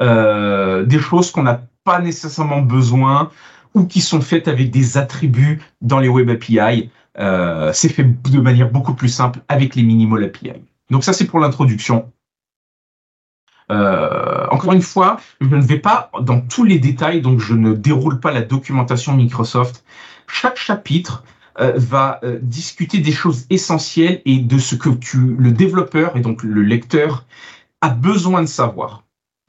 Euh, 0.00 0.84
des 0.84 1.00
choses 1.00 1.32
qu'on 1.32 1.42
n'a 1.42 1.62
pas 1.88 2.00
nécessairement 2.00 2.60
besoin 2.60 3.30
ou 3.72 3.84
qui 3.86 4.02
sont 4.02 4.20
faites 4.20 4.46
avec 4.46 4.70
des 4.70 4.98
attributs 4.98 5.62
dans 5.80 6.00
les 6.00 6.08
Web 6.08 6.28
API. 6.28 6.90
Euh, 7.18 7.70
c'est 7.72 7.88
fait 7.88 8.04
de 8.04 8.40
manière 8.40 8.70
beaucoup 8.70 8.92
plus 8.92 9.08
simple 9.08 9.38
avec 9.48 9.74
les 9.74 9.82
minimal 9.82 10.22
API. 10.24 10.52
Donc 10.90 11.02
ça, 11.02 11.14
c'est 11.14 11.24
pour 11.24 11.40
l'introduction. 11.40 12.12
Euh, 13.72 14.46
encore 14.50 14.74
une 14.74 14.82
fois, 14.82 15.18
je 15.40 15.46
ne 15.46 15.62
vais 15.62 15.78
pas 15.78 16.10
dans 16.20 16.42
tous 16.42 16.64
les 16.64 16.78
détails, 16.78 17.22
donc 17.22 17.40
je 17.40 17.54
ne 17.54 17.72
déroule 17.72 18.20
pas 18.20 18.32
la 18.32 18.42
documentation 18.42 19.14
Microsoft. 19.14 19.82
Chaque 20.26 20.58
chapitre 20.58 21.24
euh, 21.58 21.72
va 21.76 22.20
discuter 22.42 22.98
des 22.98 23.12
choses 23.12 23.46
essentielles 23.48 24.20
et 24.26 24.40
de 24.40 24.58
ce 24.58 24.74
que 24.74 24.90
tu, 24.90 25.36
le 25.38 25.52
développeur 25.52 26.18
et 26.18 26.20
donc 26.20 26.42
le 26.42 26.60
lecteur 26.60 27.24
a 27.80 27.88
besoin 27.88 28.42
de 28.42 28.46
savoir. 28.46 29.04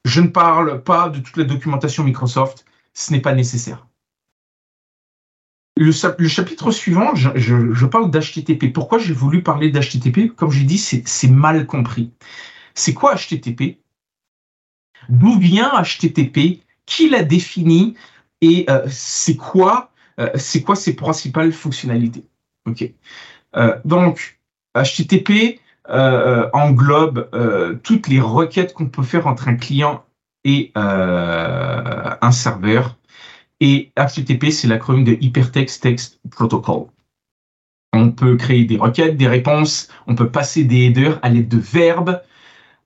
Je 0.05 0.21
ne 0.21 0.27
parle 0.27 0.83
pas 0.83 1.09
de 1.09 1.19
toute 1.19 1.37
la 1.37 1.43
documentation 1.43 2.03
Microsoft, 2.03 2.65
ce 2.93 3.11
n'est 3.11 3.21
pas 3.21 3.33
nécessaire. 3.33 3.87
Le, 5.77 5.91
chapitre 5.91 6.71
suivant, 6.71 7.15
je, 7.15 7.85
parle 7.85 8.11
d'HTTP. 8.11 8.73
Pourquoi 8.73 8.99
j'ai 8.99 9.13
voulu 9.13 9.43
parler 9.43 9.71
d'HTTP 9.71 10.35
Comme 10.35 10.51
j'ai 10.51 10.65
dit, 10.65 10.77
c'est 10.77 11.29
mal 11.29 11.65
compris. 11.65 12.11
C'est 12.73 12.93
quoi 12.93 13.15
HTTP 13.15 13.79
D'où 15.07 15.39
vient 15.39 15.71
HTTP 15.81 16.61
Qui 16.85 17.09
l'a 17.09 17.23
défini? 17.23 17.95
Et 18.41 18.65
euh, 18.69 18.85
c'est 18.89 19.37
quoi, 19.37 19.91
euh, 20.19 20.29
c'est 20.35 20.61
quoi 20.63 20.75
ses 20.75 20.95
principales 20.95 21.53
fonctionnalités? 21.53 22.25
Ok. 22.65 22.83
Euh, 23.55 23.79
donc 23.85 24.39
HTTP, 24.75 25.61
euh, 25.89 26.49
englobe 26.53 27.29
euh, 27.33 27.75
toutes 27.83 28.07
les 28.07 28.19
requêtes 28.19 28.73
qu'on 28.73 28.87
peut 28.87 29.03
faire 29.03 29.27
entre 29.27 29.47
un 29.47 29.55
client 29.55 30.03
et 30.43 30.71
euh, 30.77 32.15
un 32.21 32.31
serveur. 32.31 32.97
Et 33.59 33.91
HTTP, 33.97 34.51
c'est 34.51 34.67
l'acronyme 34.67 35.03
de 35.03 35.17
Hypertext 35.19 35.83
Text 35.83 36.19
Protocol. 36.29 36.85
On 37.91 38.11
peut 38.11 38.37
créer 38.37 38.65
des 38.65 38.77
requêtes, 38.77 39.17
des 39.17 39.27
réponses, 39.27 39.89
on 40.05 40.15
peut 40.15 40.29
passer 40.29 40.63
des 40.63 40.85
headers 40.85 41.19
à 41.23 41.29
l'aide 41.29 41.49
de 41.49 41.57
verbes, 41.57 42.21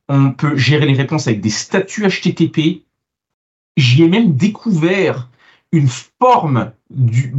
on 0.07 0.31
peut 0.31 0.55
gérer 0.55 0.85
les 0.85 0.93
réponses 0.93 1.27
avec 1.27 1.41
des 1.41 1.49
statuts 1.49 2.07
HTTP. 2.07 2.83
J'y 3.75 4.03
ai 4.03 4.07
même 4.07 4.35
découvert 4.35 5.27
une 5.73 5.89
forme 5.89 6.71
du. 6.89 7.33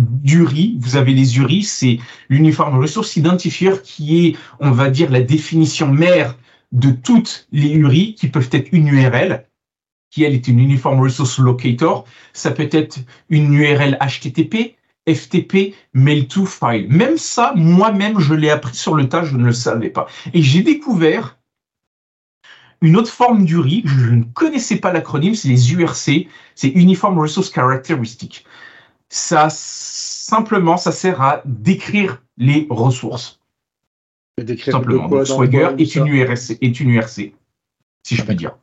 Vous 0.80 0.96
avez 0.96 1.14
les 1.14 1.38
URI, 1.38 1.62
c'est 1.62 1.98
l'Uniform 2.28 2.78
Resource 2.78 3.16
Identifier 3.16 3.72
qui 3.82 4.26
est, 4.26 4.36
on 4.60 4.72
va 4.72 4.90
dire, 4.90 5.10
la 5.10 5.22
définition 5.22 5.90
mère 5.90 6.36
de 6.72 6.90
toutes 6.90 7.46
les 7.52 7.70
URI 7.70 8.14
qui 8.16 8.28
peuvent 8.28 8.50
être 8.52 8.68
une 8.72 8.88
URL, 8.88 9.46
qui 10.10 10.24
elle 10.24 10.34
est 10.34 10.48
une 10.48 10.58
Uniform 10.58 11.00
Resource 11.00 11.38
Locator. 11.38 12.04
Ça 12.32 12.50
peut 12.50 12.68
être 12.72 12.98
une 13.30 13.54
URL 13.54 13.96
HTTP, 14.00 14.74
FTP, 15.08 15.74
mail 15.92 16.26
to 16.26 16.44
file. 16.44 16.88
Même 16.88 17.16
ça, 17.16 17.52
moi-même, 17.54 18.18
je 18.18 18.34
l'ai 18.34 18.50
appris 18.50 18.74
sur 18.74 18.94
le 18.94 19.08
tas, 19.08 19.22
je 19.22 19.36
ne 19.36 19.44
le 19.44 19.52
savais 19.52 19.90
pas. 19.90 20.06
Et 20.32 20.42
j'ai 20.42 20.62
découvert 20.62 21.38
une 22.84 22.96
autre 22.96 23.10
forme 23.10 23.44
d'URI, 23.44 23.82
je 23.86 24.10
ne 24.10 24.24
connaissais 24.24 24.76
pas 24.76 24.92
l'acronyme, 24.92 25.34
c'est 25.34 25.48
les 25.48 25.72
URC, 25.72 26.28
c'est 26.54 26.68
Uniform 26.68 27.18
Resource 27.18 27.50
Characteristic. 27.50 28.44
Ça, 29.08 29.48
simplement, 29.50 30.76
ça 30.76 30.92
sert 30.92 31.22
à 31.22 31.42
décrire 31.44 32.22
les 32.36 32.66
ressources. 32.68 33.40
décrire 34.38 34.74
simplement. 34.74 35.08
Donc, 35.08 35.26
Swagger 35.26 35.70
est 35.78 35.94
une, 35.94 36.06
URC, 36.06 36.58
est 36.60 36.80
une 36.80 36.90
URC, 36.90 37.32
si 38.02 38.16
je 38.16 38.22
peux 38.22 38.34
dire. 38.34 38.56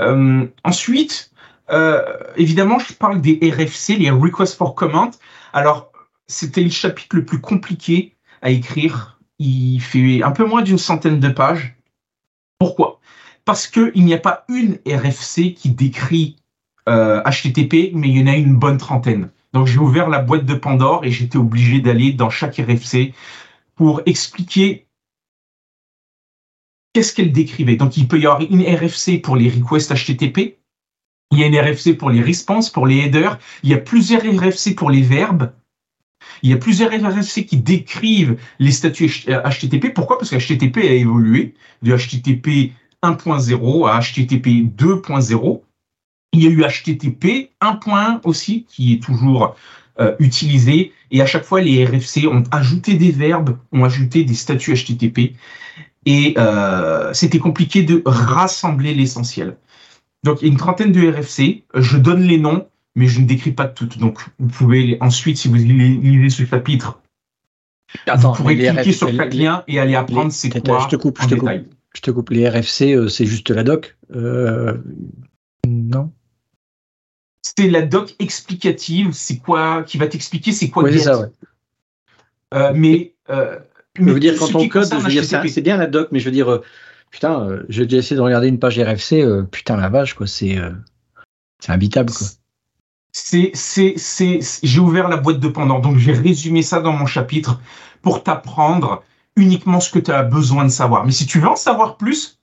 Euh, 0.00 0.46
ensuite, 0.64 1.32
euh, 1.70 2.02
évidemment, 2.36 2.78
je 2.78 2.92
parle 2.92 3.20
des 3.20 3.38
RFC, 3.42 3.96
les 3.96 4.10
Requests 4.10 4.56
for 4.56 4.74
Comment. 4.74 5.10
Alors, 5.52 5.90
c'était 6.26 6.62
le 6.62 6.70
chapitre 6.70 7.16
le 7.16 7.24
plus 7.24 7.40
compliqué 7.40 8.14
à 8.42 8.50
écrire. 8.50 9.18
Il 9.38 9.80
fait 9.80 10.22
un 10.22 10.32
peu 10.32 10.44
moins 10.44 10.62
d'une 10.62 10.78
centaine 10.78 11.20
de 11.20 11.28
pages. 11.28 11.73
Pourquoi? 12.58 13.00
Parce 13.44 13.66
qu'il 13.66 14.04
n'y 14.04 14.14
a 14.14 14.18
pas 14.18 14.44
une 14.48 14.78
RFC 14.86 15.54
qui 15.54 15.70
décrit 15.70 16.36
euh, 16.88 17.22
HTTP, 17.22 17.92
mais 17.94 18.08
il 18.08 18.18
y 18.18 18.22
en 18.22 18.26
a 18.26 18.36
une 18.36 18.56
bonne 18.56 18.78
trentaine. 18.78 19.30
Donc 19.52 19.66
j'ai 19.66 19.78
ouvert 19.78 20.08
la 20.08 20.18
boîte 20.18 20.46
de 20.46 20.54
Pandore 20.54 21.04
et 21.04 21.10
j'étais 21.10 21.38
obligé 21.38 21.80
d'aller 21.80 22.12
dans 22.12 22.30
chaque 22.30 22.56
RFC 22.56 23.14
pour 23.76 24.02
expliquer 24.06 24.86
qu'est-ce 26.92 27.14
qu'elle 27.14 27.32
décrivait. 27.32 27.76
Donc 27.76 27.96
il 27.96 28.08
peut 28.08 28.18
y 28.18 28.26
avoir 28.26 28.40
une 28.40 28.62
RFC 28.62 29.20
pour 29.22 29.36
les 29.36 29.50
requests 29.50 29.94
HTTP, 29.94 30.58
il 31.32 31.38
y 31.38 31.44
a 31.44 31.46
une 31.46 31.58
RFC 31.58 31.94
pour 31.94 32.10
les 32.10 32.22
responses, 32.22 32.70
pour 32.70 32.86
les 32.86 32.98
headers, 32.98 33.38
il 33.62 33.70
y 33.70 33.74
a 33.74 33.78
plusieurs 33.78 34.22
RFC 34.22 34.74
pour 34.74 34.90
les 34.90 35.02
verbes, 35.02 35.52
il 36.44 36.50
y 36.50 36.52
a 36.52 36.58
plusieurs 36.58 36.90
RFC 36.90 37.46
qui 37.46 37.56
décrivent 37.56 38.36
les 38.58 38.70
statuts 38.70 39.24
HTTP. 39.26 39.94
Pourquoi? 39.94 40.18
Parce 40.18 40.30
que 40.30 40.36
HTTP 40.36 40.76
a 40.76 40.92
évolué 40.92 41.54
de 41.82 41.96
HTTP 41.96 42.72
1.0 43.02 43.88
à 43.88 44.00
HTTP 44.00 44.46
2.0. 44.76 45.62
Il 46.34 46.44
y 46.44 46.46
a 46.46 46.50
eu 46.50 46.62
HTTP 46.62 47.50
1.1 47.62 48.20
aussi 48.24 48.66
qui 48.68 48.92
est 48.92 49.02
toujours 49.02 49.56
euh, 49.98 50.14
utilisé. 50.18 50.92
Et 51.10 51.22
à 51.22 51.26
chaque 51.26 51.44
fois, 51.44 51.62
les 51.62 51.82
RFC 51.82 52.26
ont 52.26 52.44
ajouté 52.50 52.92
des 52.94 53.10
verbes, 53.10 53.56
ont 53.72 53.84
ajouté 53.84 54.24
des 54.24 54.34
statuts 54.34 54.74
HTTP. 54.74 55.36
Et 56.04 56.34
euh, 56.36 57.14
c'était 57.14 57.38
compliqué 57.38 57.84
de 57.84 58.02
rassembler 58.04 58.92
l'essentiel. 58.92 59.56
Donc, 60.24 60.42
il 60.42 60.48
y 60.48 60.48
a 60.50 60.52
une 60.52 60.58
trentaine 60.58 60.92
de 60.92 61.10
RFC. 61.10 61.64
Je 61.74 61.96
donne 61.96 62.20
les 62.20 62.36
noms 62.36 62.66
mais 62.94 63.06
je 63.06 63.20
ne 63.20 63.26
décris 63.26 63.52
pas 63.52 63.66
toutes. 63.66 63.98
Donc, 63.98 64.20
vous 64.38 64.48
pouvez 64.48 64.98
ensuite, 65.00 65.36
si 65.36 65.48
vous 65.48 65.54
lisez 65.54 66.30
ce 66.30 66.44
chapitre, 66.44 67.00
vous 68.06 68.32
pourrez 68.34 68.56
cliquer 68.56 68.92
sur 68.92 69.14
chaque 69.14 69.34
lien 69.34 69.64
et 69.68 69.78
aller 69.78 69.94
apprendre 69.94 70.32
c'est 70.32 70.50
quoi 70.50 70.80
je 70.80 70.88
te 70.88 70.96
coupe, 70.96 71.20
je 71.20 71.28
te 71.28 71.34
coupe, 71.34 71.50
je 71.94 72.00
te 72.00 72.10
coupe. 72.10 72.30
Les 72.30 72.48
RFC, 72.48 72.94
euh, 72.94 73.08
c'est 73.08 73.26
juste 73.26 73.50
la 73.50 73.64
doc 73.64 73.96
euh, 74.14 74.78
Non 75.66 76.12
C'est 77.42 77.68
la 77.68 77.82
doc 77.82 78.14
explicative, 78.18 79.12
c'est 79.12 79.38
quoi 79.38 79.82
qui 79.82 79.98
va 79.98 80.06
t'expliquer 80.06 80.52
c'est 80.52 80.70
quoi 80.70 80.84
ouais, 80.84 80.98
ça, 80.98 81.20
ouais. 81.20 81.28
Euh, 82.54 82.72
mais, 82.74 83.14
je 83.28 84.04
veux 84.04 84.20
dire, 84.20 84.34
quand 84.38 84.54
on 84.54 84.68
code, 84.68 84.84
c'est 84.84 85.60
bien 85.62 85.76
la 85.76 85.86
doc, 85.86 86.08
mais 86.12 86.20
je 86.20 86.26
veux 86.26 86.30
dire, 86.30 86.60
putain, 87.10 87.60
j'ai 87.68 87.84
déjà 87.84 87.98
essayé 87.98 88.16
de 88.16 88.22
regarder 88.22 88.48
une 88.48 88.60
page 88.60 88.78
RFC, 88.78 89.24
putain 89.50 89.76
la 89.76 89.88
vache, 89.88 90.14
quoi, 90.14 90.26
c'est 90.28 90.58
c'est 91.60 91.72
imbitable, 91.72 92.12
quoi 92.12 92.26
c'est, 93.14 93.52
c'est, 93.54 93.94
c'est, 93.96 94.40
j'ai 94.64 94.80
ouvert 94.80 95.08
la 95.08 95.16
boîte 95.16 95.38
de 95.38 95.46
pendant, 95.46 95.78
donc 95.78 95.98
j'ai 95.98 96.12
résumé 96.12 96.62
ça 96.62 96.80
dans 96.80 96.92
mon 96.92 97.06
chapitre 97.06 97.60
pour 98.02 98.24
t'apprendre 98.24 99.04
uniquement 99.36 99.78
ce 99.78 99.88
que 99.88 100.00
tu 100.00 100.10
as 100.10 100.24
besoin 100.24 100.64
de 100.64 100.68
savoir. 100.68 101.06
Mais 101.06 101.12
si 101.12 101.24
tu 101.24 101.38
veux 101.38 101.48
en 101.48 101.56
savoir 101.56 101.96
plus, 101.96 102.40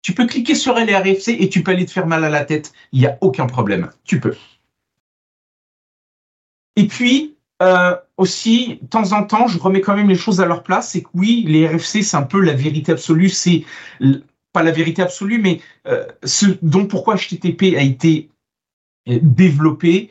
tu 0.00 0.14
peux 0.14 0.26
cliquer 0.26 0.54
sur 0.54 0.74
LRFC 0.74 1.36
et 1.38 1.50
tu 1.50 1.62
peux 1.62 1.72
aller 1.72 1.84
te 1.84 1.90
faire 1.90 2.06
mal 2.06 2.24
à 2.24 2.30
la 2.30 2.46
tête. 2.46 2.72
Il 2.92 3.00
n'y 3.00 3.06
a 3.06 3.18
aucun 3.20 3.46
problème. 3.46 3.90
Tu 4.04 4.18
peux. 4.18 4.34
Et 6.76 6.86
puis, 6.86 7.36
euh, 7.62 7.94
aussi, 8.16 8.78
de 8.80 8.86
temps 8.88 9.12
en 9.12 9.22
temps, 9.22 9.48
je 9.48 9.58
remets 9.58 9.82
quand 9.82 9.96
même 9.96 10.08
les 10.08 10.16
choses 10.16 10.40
à 10.40 10.46
leur 10.46 10.62
place. 10.62 10.92
C'est 10.92 11.02
que 11.02 11.08
oui, 11.12 11.44
les 11.46 11.68
RFC, 11.68 12.02
c'est 12.02 12.16
un 12.16 12.22
peu 12.22 12.40
la 12.40 12.54
vérité 12.54 12.92
absolue. 12.92 13.28
C'est 13.28 13.64
pas 14.54 14.62
la 14.62 14.72
vérité 14.72 15.02
absolue, 15.02 15.38
mais 15.38 15.60
euh, 15.86 16.06
ce 16.24 16.46
dont 16.62 16.86
pourquoi 16.86 17.16
HTTP 17.16 17.76
a 17.76 17.82
été 17.82 18.30
développé. 19.06 20.10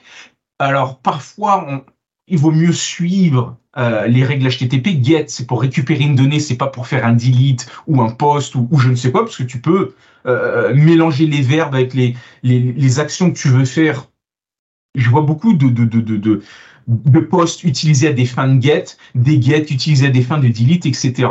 Alors 0.60 1.00
parfois, 1.00 1.86
il 2.28 2.38
vaut 2.38 2.52
mieux 2.52 2.72
suivre 2.72 3.58
euh, 3.78 4.08
les 4.08 4.24
règles 4.24 4.48
HTTP. 4.48 5.04
Get, 5.04 5.26
c'est 5.28 5.46
pour 5.46 5.62
récupérer 5.62 6.06
une 6.06 6.16
donnée, 6.16 6.40
c'est 6.40 6.56
pas 6.56 6.68
pour 6.68 6.88
faire 6.88 7.06
un 7.06 7.14
delete 7.14 7.68
ou 7.88 8.02
un 8.02 8.12
post 8.12 8.56
ou, 8.56 8.70
je 8.78 8.90
ne 8.90 8.96
sais 8.96 9.12
quoi, 9.12 9.26
parce 9.26 9.38
que 9.38 9.44
tu 9.44 9.60
peux 9.60 9.96
euh, 10.26 10.74
mélanger 10.74 11.28
les 11.28 11.42
verbes 11.42 11.76
avec 11.76 11.94
les, 11.94 12.16
les, 12.44 13.00
actions 13.00 13.32
que 13.32 13.38
tu 13.38 13.50
veux 13.50 13.66
faire. 13.66 14.10
Je 14.96 15.10
vois 15.10 15.22
beaucoup 15.22 15.54
de, 15.54 15.68
de, 15.68 15.84
de, 15.84 16.00
de, 16.00 16.42
de 16.88 17.20
posts 17.20 17.64
utilisés 17.64 18.08
à 18.08 18.14
des 18.14 18.26
fins 18.26 18.48
de 18.48 18.62
get, 18.62 18.86
des 19.14 19.42
get 19.42 19.66
utilisés 19.70 20.08
à 20.08 20.10
des 20.10 20.22
fins 20.22 20.40
de 20.40 20.48
delete, 20.48 20.86
etc. 20.86 21.30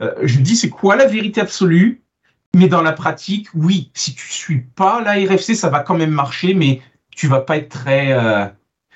Euh, 0.00 0.12
je 0.22 0.40
dis, 0.40 0.56
c'est 0.56 0.70
quoi 0.70 0.96
la 0.96 1.06
vérité 1.06 1.40
absolue? 1.40 2.02
Mais 2.56 2.68
dans 2.68 2.82
la 2.82 2.92
pratique, 2.92 3.48
oui, 3.54 3.90
si 3.94 4.14
tu 4.14 4.26
suis 4.32 4.60
pas 4.60 5.02
la 5.02 5.12
RFC, 5.12 5.54
ça 5.54 5.68
va 5.68 5.80
quand 5.80 5.96
même 5.98 6.12
marcher, 6.12 6.54
mais 6.54 6.80
tu 7.14 7.28
vas 7.28 7.40
pas 7.40 7.56
être 7.56 7.68
très, 7.68 8.12
euh, 8.12 8.46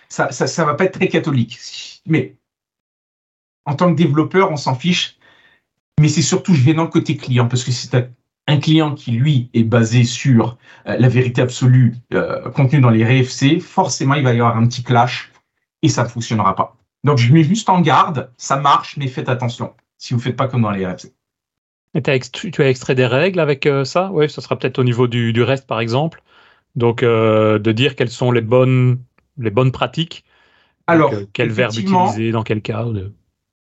ça, 0.08 0.30
ça, 0.32 0.46
ça, 0.46 0.64
va 0.64 0.74
pas 0.74 0.84
être 0.84 0.94
très 0.94 1.08
catholique. 1.08 1.58
Mais 2.06 2.36
en 3.64 3.74
tant 3.74 3.90
que 3.90 3.96
développeur, 3.96 4.50
on 4.50 4.56
s'en 4.56 4.74
fiche. 4.74 5.18
Mais 6.00 6.08
c'est 6.08 6.22
surtout 6.22 6.54
gênant 6.54 6.86
côté 6.86 7.16
client, 7.16 7.48
parce 7.48 7.64
que 7.64 7.72
c'est 7.72 7.94
un 8.46 8.56
client 8.58 8.94
qui, 8.94 9.12
lui, 9.12 9.50
est 9.52 9.64
basé 9.64 10.04
sur 10.04 10.56
euh, 10.86 10.96
la 10.96 11.08
vérité 11.08 11.42
absolue 11.42 11.96
euh, 12.14 12.50
contenue 12.50 12.80
dans 12.80 12.90
les 12.90 13.04
RFC, 13.04 13.60
forcément, 13.60 14.14
il 14.14 14.22
va 14.22 14.32
y 14.32 14.40
avoir 14.40 14.56
un 14.56 14.66
petit 14.66 14.82
clash 14.82 15.32
et 15.82 15.88
ça 15.88 16.04
ne 16.04 16.08
fonctionnera 16.08 16.54
pas. 16.54 16.76
Donc, 17.04 17.18
je 17.18 17.32
mets 17.32 17.44
juste 17.44 17.68
en 17.68 17.80
garde, 17.80 18.30
ça 18.36 18.56
marche, 18.56 18.96
mais 18.96 19.08
faites 19.08 19.28
attention 19.28 19.74
si 19.98 20.14
vous 20.14 20.20
ne 20.20 20.24
faites 20.24 20.36
pas 20.36 20.46
comme 20.46 20.62
dans 20.62 20.70
les 20.70 20.86
RFC. 20.86 21.12
Et 21.94 22.02
tu 22.02 22.62
as 22.62 22.68
extrait 22.68 22.94
des 22.94 23.06
règles 23.06 23.40
avec 23.40 23.68
ça? 23.84 24.10
Oui, 24.12 24.30
ce 24.30 24.40
sera 24.40 24.56
peut-être 24.56 24.78
au 24.78 24.84
niveau 24.84 25.08
du, 25.08 25.32
du, 25.32 25.42
reste, 25.42 25.66
par 25.66 25.80
exemple. 25.80 26.22
Donc, 26.76 27.02
de 27.02 27.72
dire 27.72 27.96
quelles 27.96 28.10
sont 28.10 28.30
les 28.30 28.40
bonnes, 28.40 29.02
les 29.36 29.50
bonnes 29.50 29.72
pratiques. 29.72 30.24
Alors, 30.86 31.12
quel 31.32 31.50
verbe 31.50 31.74
utiliser, 31.74 32.30
dans 32.30 32.42
quel 32.42 32.62
cas 32.62 32.84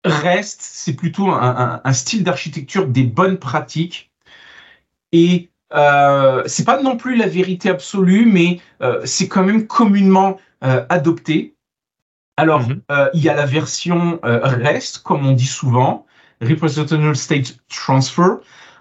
Reste, 0.04 0.60
c'est 0.62 0.94
plutôt 0.94 1.28
un, 1.30 1.80
un 1.82 1.92
style 1.92 2.24
d'architecture 2.24 2.86
des 2.86 3.02
bonnes 3.02 3.38
pratiques 3.38 4.10
et 5.12 5.50
euh, 5.72 6.42
c'est 6.46 6.64
pas 6.64 6.82
non 6.82 6.96
plus 6.96 7.16
la 7.16 7.26
vérité 7.26 7.70
absolue, 7.70 8.26
mais 8.26 8.60
euh, 8.82 9.00
c'est 9.04 9.28
quand 9.28 9.44
même 9.44 9.66
communément 9.66 10.38
euh, 10.64 10.84
adopté. 10.88 11.54
Alors, 12.36 12.68
mhm. 12.68 12.80
euh, 12.90 13.08
il 13.14 13.22
y 13.22 13.28
a 13.28 13.34
la 13.34 13.46
version 13.46 14.18
REST, 14.22 15.02
comme 15.02 15.26
on 15.26 15.32
dit 15.32 15.46
souvent, 15.46 16.06
Representational 16.40 17.16
State 17.16 17.58
Transfer, 17.68 18.40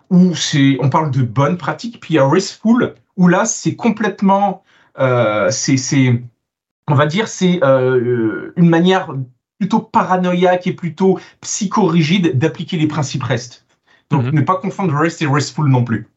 où 0.09 0.33
on 0.79 0.89
parle 0.89 1.11
de 1.11 1.21
bonnes 1.21 1.57
pratiques, 1.57 1.99
puis 1.99 2.15
il 2.15 2.17
y 2.17 2.19
a 2.19 2.27
RESTful, 2.27 2.95
où 3.19 3.27
là, 3.27 3.45
c'est 3.45 3.75
complètement, 3.75 4.63
c'est, 4.97 5.77
c'est, 5.77 6.23
on 6.87 6.95
va 6.95 7.05
dire, 7.05 7.27
c'est 7.27 7.59
une 7.61 8.69
manière 8.69 9.13
plutôt 9.59 9.79
paranoïaque 9.79 10.65
et 10.65 10.73
plutôt 10.73 11.19
psychorigide 11.41 12.37
d'appliquer 12.37 12.77
les 12.77 12.87
principes 12.87 13.23
REST. 13.23 13.65
Donc, 14.09 14.23
mhm. 14.23 14.31
ne 14.31 14.41
pas 14.41 14.55
confondre 14.55 14.95
REST 14.95 15.21
et 15.21 15.27
RESTful 15.27 15.69
non 15.69 15.83
plus. 15.83 16.07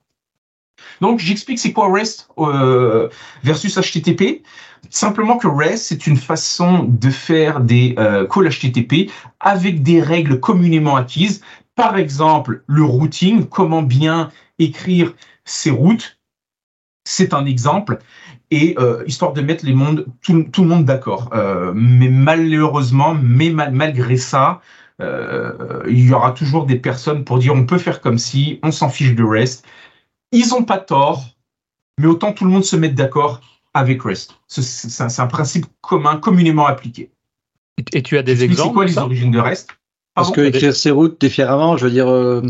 Donc, 1.00 1.18
j'explique 1.18 1.58
c'est 1.58 1.72
quoi 1.72 1.92
REST 1.92 2.28
euh, 2.38 3.08
versus 3.42 3.76
HTTP. 3.76 4.42
Simplement 4.90 5.36
que 5.36 5.46
REST, 5.46 5.84
c'est 5.88 6.06
une 6.06 6.16
façon 6.16 6.84
de 6.84 7.10
faire 7.10 7.60
des 7.60 7.94
euh, 7.98 8.26
calls 8.26 8.48
HTTP 8.48 9.10
avec 9.40 9.82
des 9.82 10.00
règles 10.00 10.40
communément 10.40 10.96
acquises. 10.96 11.42
Par 11.74 11.96
exemple, 11.96 12.62
le 12.66 12.84
routing, 12.84 13.46
comment 13.46 13.82
bien 13.82 14.30
écrire 14.58 15.14
ses 15.44 15.70
routes. 15.70 16.18
C'est 17.04 17.34
un 17.34 17.46
exemple. 17.46 17.98
Et 18.50 18.74
euh, 18.78 19.02
histoire 19.06 19.32
de 19.32 19.40
mettre 19.40 19.64
les 19.64 19.74
mondes, 19.74 20.06
tout, 20.20 20.34
le 20.58 20.66
monde 20.66 20.84
d'accord. 20.84 21.30
mais 21.74 22.08
malheureusement, 22.08 23.16
mais 23.20 23.50
malgré 23.50 24.16
ça, 24.16 24.60
il 25.00 26.08
y 26.08 26.12
aura 26.12 26.32
toujours 26.32 26.66
des 26.66 26.76
personnes 26.76 27.24
pour 27.24 27.38
dire 27.38 27.54
on 27.54 27.66
peut 27.66 27.78
faire 27.78 28.00
comme 28.00 28.18
si, 28.18 28.60
on 28.62 28.70
s'en 28.70 28.88
fiche 28.88 29.14
de 29.14 29.24
REST 29.24 29.66
ils 30.32 30.48
n'ont 30.48 30.64
pas 30.64 30.78
tort, 30.78 31.24
mais 32.00 32.06
autant 32.06 32.32
tout 32.32 32.44
le 32.44 32.50
monde 32.50 32.64
se 32.64 32.74
mette 32.74 32.94
d'accord 32.94 33.40
avec 33.74 34.02
REST. 34.02 34.34
C'est 34.48 35.20
un, 35.20 35.26
principe 35.26 35.66
commun, 35.80 36.16
communément 36.16 36.66
appliqué. 36.66 37.10
Et 37.92 38.02
tu 38.02 38.18
as 38.18 38.22
des 38.22 38.42
exemples 38.42 38.68
C'est 38.68 38.74
quoi 38.74 38.84
les 38.84 38.98
origines 38.98 39.30
de 39.30 39.38
REST 39.38 39.68
Parce 40.14 40.30
que 40.30 40.40
écrire 40.40 40.74
ses 40.74 40.90
routes 40.90 41.20
différemment, 41.20 41.76
je 41.76 41.84
veux 41.84 41.90
dire, 41.90 42.08
euh, 42.08 42.42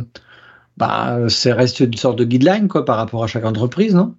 bah, 0.76 1.28
c'est 1.28 1.52
reste 1.52 1.80
une 1.80 1.94
sorte 1.94 2.18
de 2.18 2.25
guideline 2.25 2.68
quoi, 2.68 2.85
par 2.85 2.97
rapport 2.97 3.23
à 3.23 3.26
chaque 3.26 3.44
entreprise, 3.44 3.94
non? 3.94 4.14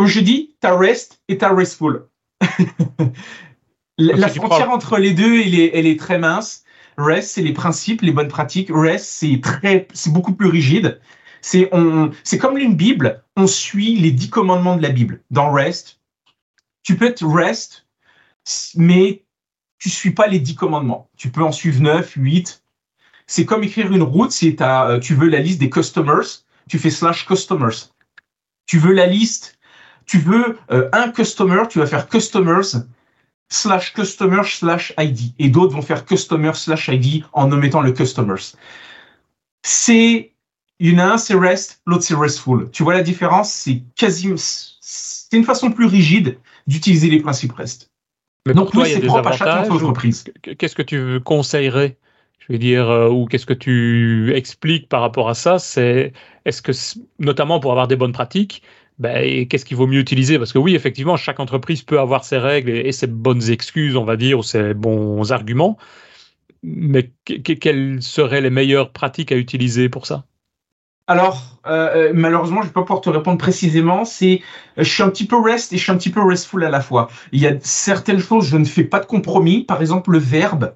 Comme 0.00 0.08
je 0.08 0.20
dis, 0.20 0.56
tu 0.62 0.66
as 0.66 0.74
REST 0.74 1.20
et 1.28 1.36
tu 1.38 1.44
as 1.44 1.52
RESTful. 1.54 2.06
la, 3.98 4.28
frontière 4.30 4.70
entre 4.70 4.96
les 4.96 5.12
deux, 5.12 5.42
elle 5.42 5.54
est, 5.54 5.72
elle 5.74 5.86
est 5.86 6.00
très 6.00 6.18
mince. 6.18 6.64
REST, 6.96 7.34
c'est 7.34 7.42
les 7.42 7.52
principes, 7.52 8.00
les 8.00 8.10
bonnes 8.10 8.28
pratiques. 8.28 8.70
REST, 8.72 9.04
c'est 9.04 9.40
très, 9.42 9.88
c'est 9.92 10.10
beaucoup 10.10 10.32
plus 10.32 10.48
rigide. 10.48 11.02
C'est 11.42 11.68
on, 11.72 12.12
c'est 12.24 12.38
comme 12.38 12.56
une 12.56 12.76
Bible. 12.76 13.22
On 13.36 13.46
suit 13.46 13.94
les 13.96 14.10
dix 14.10 14.30
commandements 14.30 14.74
de 14.74 14.80
la 14.80 14.88
Bible. 14.88 15.20
Dans 15.30 15.52
REST, 15.52 16.00
tu 16.82 16.96
peux 16.96 17.04
être 17.04 17.22
REST, 17.22 17.86
mais 18.76 19.26
tu 19.78 19.90
suis 19.90 20.12
pas 20.12 20.28
les 20.28 20.38
dix 20.38 20.54
commandements. 20.54 21.10
Tu 21.18 21.28
peux 21.28 21.42
en 21.42 21.52
suivre 21.52 21.82
neuf, 21.82 22.14
huit. 22.16 22.62
C'est 23.26 23.44
comme 23.44 23.64
écrire 23.64 23.92
une 23.92 24.02
route. 24.02 24.32
Si 24.32 24.56
euh, 24.62 24.98
tu 24.98 25.14
veux 25.14 25.28
la 25.28 25.40
liste 25.40 25.60
des 25.60 25.68
customers, 25.68 26.24
tu 26.70 26.78
fais 26.78 26.88
slash 26.88 27.26
customers. 27.26 27.92
Tu 28.64 28.78
veux 28.78 28.94
la 28.94 29.04
liste, 29.04 29.58
tu 30.06 30.18
veux 30.18 30.58
euh, 30.70 30.88
un 30.92 31.10
customer, 31.10 31.62
tu 31.68 31.78
vas 31.78 31.86
faire 31.86 32.08
customers 32.08 32.76
slash 33.48 33.92
customer 33.92 34.42
slash 34.44 34.94
ID. 34.98 35.34
Et 35.38 35.48
d'autres 35.48 35.74
vont 35.74 35.82
faire 35.82 36.04
customer 36.04 36.52
slash 36.54 36.88
ID 36.88 37.24
en 37.32 37.50
omettant 37.52 37.80
le 37.80 37.92
customers. 37.92 38.54
C'est, 39.62 40.32
il 40.78 40.92
y 40.92 40.96
en 40.96 40.98
a 40.98 41.04
un, 41.12 41.18
c'est 41.18 41.34
REST, 41.34 41.82
l'autre, 41.86 42.04
c'est 42.04 42.14
RESTful. 42.14 42.70
Tu 42.70 42.82
vois 42.82 42.94
la 42.94 43.02
différence? 43.02 43.52
C'est 43.52 43.82
quasiment, 43.96 44.36
c'est 44.38 45.36
une 45.36 45.44
façon 45.44 45.70
plus 45.70 45.86
rigide 45.86 46.38
d'utiliser 46.66 47.10
les 47.10 47.20
principes 47.20 47.52
REST. 47.52 47.90
Mais 48.46 48.54
Donc, 48.54 48.72
toi, 48.72 48.86
c'est 48.86 49.00
propre 49.00 49.28
à 49.28 49.36
chaque 49.36 49.70
entreprise. 49.70 50.24
Qu'est-ce 50.58 50.74
que 50.74 50.82
tu 50.82 51.20
conseillerais? 51.20 51.98
Je 52.38 52.54
veux 52.54 52.58
dire, 52.58 52.88
euh, 52.88 53.08
ou 53.08 53.26
qu'est-ce 53.26 53.46
que 53.46 53.52
tu 53.52 54.32
expliques 54.34 54.88
par 54.88 55.02
rapport 55.02 55.28
à 55.28 55.34
ça? 55.34 55.58
C'est, 55.58 56.14
est-ce 56.46 56.62
que, 56.62 56.72
notamment 57.18 57.60
pour 57.60 57.70
avoir 57.70 57.86
des 57.86 57.96
bonnes 57.96 58.12
pratiques, 58.12 58.62
ben, 59.00 59.48
qu'est-ce 59.48 59.64
qu'il 59.64 59.78
vaut 59.78 59.86
mieux 59.86 59.98
utiliser? 59.98 60.38
Parce 60.38 60.52
que 60.52 60.58
oui, 60.58 60.74
effectivement, 60.74 61.16
chaque 61.16 61.40
entreprise 61.40 61.82
peut 61.82 61.98
avoir 61.98 62.22
ses 62.22 62.36
règles 62.36 62.70
et, 62.70 62.92
ses 62.92 63.06
bonnes 63.06 63.50
excuses, 63.50 63.96
on 63.96 64.04
va 64.04 64.16
dire, 64.16 64.38
ou 64.38 64.42
ses 64.42 64.74
bons 64.74 65.32
arguments. 65.32 65.78
Mais 66.62 67.10
quelles 67.24 68.02
seraient 68.02 68.42
les 68.42 68.50
meilleures 68.50 68.92
pratiques 68.92 69.32
à 69.32 69.36
utiliser 69.36 69.88
pour 69.88 70.06
ça? 70.06 70.26
Alors, 71.06 71.58
euh, 71.66 72.10
euh, 72.10 72.12
malheureusement, 72.14 72.60
je 72.60 72.66
ne 72.66 72.68
vais 72.68 72.74
pas 72.74 72.82
pouvoir 72.82 73.00
te 73.00 73.08
répondre 73.08 73.38
précisément. 73.38 74.04
C'est, 74.04 74.42
je 74.76 74.84
suis 74.84 75.02
un 75.02 75.08
petit 75.08 75.26
peu 75.26 75.40
rest 75.40 75.72
et 75.72 75.78
je 75.78 75.82
suis 75.82 75.90
un 75.90 75.96
petit 75.96 76.10
peu 76.10 76.22
restful 76.22 76.62
à 76.62 76.68
la 76.68 76.82
fois. 76.82 77.08
Il 77.32 77.40
y 77.40 77.46
a 77.46 77.54
certaines 77.62 78.20
choses, 78.20 78.48
je 78.48 78.58
ne 78.58 78.66
fais 78.66 78.84
pas 78.84 79.00
de 79.00 79.06
compromis. 79.06 79.64
Par 79.64 79.80
exemple, 79.80 80.10
le 80.10 80.18
verbe. 80.18 80.74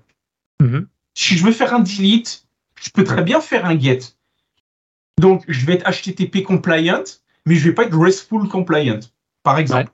Mm-hmm. 0.62 0.86
Si 1.12 1.36
je 1.36 1.44
veux 1.44 1.52
faire 1.52 1.74
un 1.74 1.80
delete, 1.80 2.46
je 2.82 2.88
peux 2.88 3.04
très 3.04 3.22
bien 3.22 3.42
faire 3.42 3.66
un 3.66 3.78
get. 3.78 4.00
Donc, 5.20 5.44
je 5.46 5.66
vais 5.66 5.74
être 5.74 5.88
HTTP 5.88 6.42
compliant, 6.42 7.04
mais 7.46 7.54
je 7.54 7.68
vais 7.68 7.74
pas 7.74 7.84
être 7.84 7.98
RESTful 7.98 8.48
compliant, 8.48 9.00
par 9.42 9.58
exemple. 9.58 9.90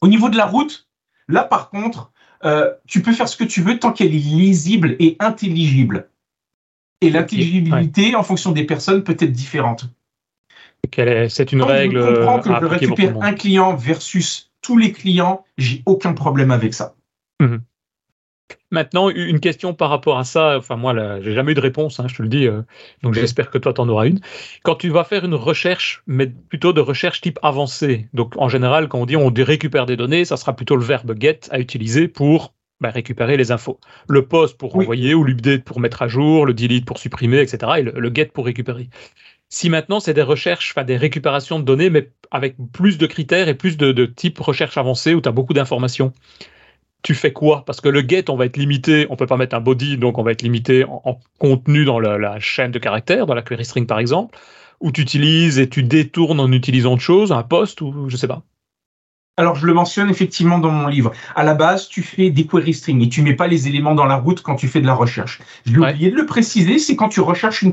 Au 0.00 0.08
niveau 0.08 0.28
de 0.28 0.36
la 0.36 0.46
route, 0.46 0.88
là 1.28 1.44
par 1.44 1.70
contre, 1.70 2.12
euh, 2.44 2.72
tu 2.86 3.02
peux 3.02 3.12
faire 3.12 3.28
ce 3.28 3.36
que 3.36 3.44
tu 3.44 3.62
veux 3.62 3.78
tant 3.78 3.92
qu'elle 3.92 4.14
est 4.14 4.18
lisible 4.18 4.96
et 4.98 5.16
intelligible. 5.18 6.08
Et 7.00 7.10
l'intelligibilité, 7.10 8.14
en 8.14 8.22
fonction 8.22 8.52
des 8.52 8.64
personnes, 8.64 9.04
peut 9.04 9.16
être 9.18 9.32
différente. 9.32 9.86
C'est 11.28 11.52
une 11.52 11.62
règle. 11.62 12.00
Je 12.00 12.14
comprends 12.16 12.40
que 12.40 12.50
je 12.50 12.64
récupère 12.64 13.22
un 13.22 13.32
client 13.34 13.76
versus 13.76 14.50
tous 14.60 14.76
les 14.76 14.92
clients, 14.92 15.44
j'ai 15.56 15.82
aucun 15.86 16.12
problème 16.12 16.50
avec 16.50 16.74
ça. 16.74 16.94
Mhm. 17.40 17.62
Maintenant, 18.70 19.08
une 19.08 19.40
question 19.40 19.72
par 19.72 19.88
rapport 19.88 20.18
à 20.18 20.24
ça, 20.24 20.56
enfin 20.58 20.76
moi, 20.76 21.20
j'ai 21.20 21.34
jamais 21.34 21.52
eu 21.52 21.54
de 21.54 21.60
réponse, 21.60 22.00
hein, 22.00 22.06
je 22.06 22.14
te 22.16 22.22
le 22.22 22.28
dis, 22.28 22.46
euh, 22.46 22.62
donc 23.02 23.14
j'espère 23.14 23.50
que 23.50 23.58
toi, 23.58 23.72
tu 23.72 23.80
en 23.80 23.88
auras 23.88 24.06
une. 24.06 24.20
Quand 24.62 24.74
tu 24.74 24.90
vas 24.90 25.04
faire 25.04 25.24
une 25.24 25.34
recherche, 25.34 26.02
mais 26.06 26.26
plutôt 26.26 26.72
de 26.72 26.80
recherche 26.80 27.20
type 27.20 27.38
avancée, 27.42 28.08
donc 28.12 28.34
en 28.36 28.48
général, 28.48 28.88
quand 28.88 29.00
on 29.00 29.06
dit 29.06 29.16
on 29.16 29.32
récupère 29.32 29.86
des 29.86 29.96
données, 29.96 30.24
ça 30.24 30.36
sera 30.36 30.54
plutôt 30.54 30.76
le 30.76 30.84
verbe 30.84 31.14
get 31.18 31.40
à 31.50 31.60
utiliser 31.60 32.08
pour 32.08 32.52
bah, 32.80 32.90
récupérer 32.90 33.36
les 33.36 33.50
infos. 33.50 33.80
Le 34.08 34.26
post 34.26 34.56
pour 34.56 34.76
envoyer, 34.76 35.14
ou 35.14 35.24
l'update 35.24 35.64
pour 35.64 35.80
mettre 35.80 36.02
à 36.02 36.08
jour, 36.08 36.46
le 36.46 36.54
delete 36.54 36.84
pour 36.84 36.98
supprimer, 36.98 37.40
etc. 37.40 37.72
Et 37.78 37.82
le, 37.82 38.12
get 38.14 38.26
pour 38.26 38.44
récupérer. 38.44 38.88
Si 39.48 39.70
maintenant 39.70 39.98
c'est 39.98 40.14
des 40.14 40.22
recherches, 40.22 40.72
enfin 40.76 40.84
des 40.84 40.96
récupérations 40.96 41.58
de 41.58 41.64
données, 41.64 41.90
mais 41.90 42.10
avec 42.30 42.56
plus 42.72 42.98
de 42.98 43.06
critères 43.06 43.48
et 43.48 43.54
plus 43.54 43.78
de, 43.78 43.92
de 43.92 44.06
type 44.06 44.38
recherche 44.38 44.76
avancée 44.76 45.14
où 45.14 45.22
tu 45.22 45.28
as 45.28 45.32
beaucoup 45.32 45.54
d'informations, 45.54 46.12
tu 47.02 47.14
fais 47.14 47.32
quoi? 47.32 47.64
Parce 47.64 47.80
que 47.80 47.88
le 47.88 48.00
get, 48.00 48.30
on 48.30 48.36
va 48.36 48.46
être 48.46 48.56
limité, 48.56 49.06
on 49.10 49.16
peut 49.16 49.26
pas 49.26 49.36
mettre 49.36 49.54
un 49.54 49.60
body, 49.60 49.98
donc 49.98 50.18
on 50.18 50.22
va 50.22 50.32
être 50.32 50.42
limité 50.42 50.84
en, 50.84 51.18
contenu 51.38 51.84
dans 51.84 52.00
la, 52.00 52.40
chaîne 52.40 52.70
de 52.70 52.78
caractères, 52.78 53.26
dans 53.26 53.34
la 53.34 53.42
query 53.42 53.64
string 53.64 53.86
par 53.86 53.98
exemple, 53.98 54.38
ou 54.80 54.92
tu 54.92 55.00
utilises 55.00 55.58
et 55.58 55.68
tu 55.68 55.82
détournes 55.82 56.40
en 56.40 56.50
utilisant 56.52 56.94
autre 56.94 57.02
chose, 57.02 57.32
un 57.32 57.42
post 57.42 57.80
ou 57.80 58.08
je 58.08 58.16
sais 58.16 58.28
pas. 58.28 58.42
Alors, 59.38 59.54
je 59.54 59.66
le 59.66 59.72
mentionne 59.72 60.10
effectivement 60.10 60.58
dans 60.58 60.72
mon 60.72 60.88
livre. 60.88 61.12
À 61.36 61.44
la 61.44 61.54
base, 61.54 61.86
tu 61.86 62.02
fais 62.02 62.28
des 62.30 62.44
query 62.44 62.74
strings 62.74 63.00
et 63.02 63.08
tu 63.08 63.22
mets 63.22 63.34
pas 63.34 63.46
les 63.46 63.68
éléments 63.68 63.94
dans 63.94 64.04
la 64.04 64.16
route 64.16 64.42
quand 64.42 64.56
tu 64.56 64.66
fais 64.66 64.80
de 64.80 64.86
la 64.86 64.94
recherche. 64.94 65.40
J'ai 65.64 65.78
oublié 65.78 66.10
de 66.10 66.16
le 66.16 66.26
préciser, 66.26 66.80
c'est 66.80 66.96
quand 66.96 67.08
tu 67.08 67.20
recherches 67.20 67.62
une 67.62 67.72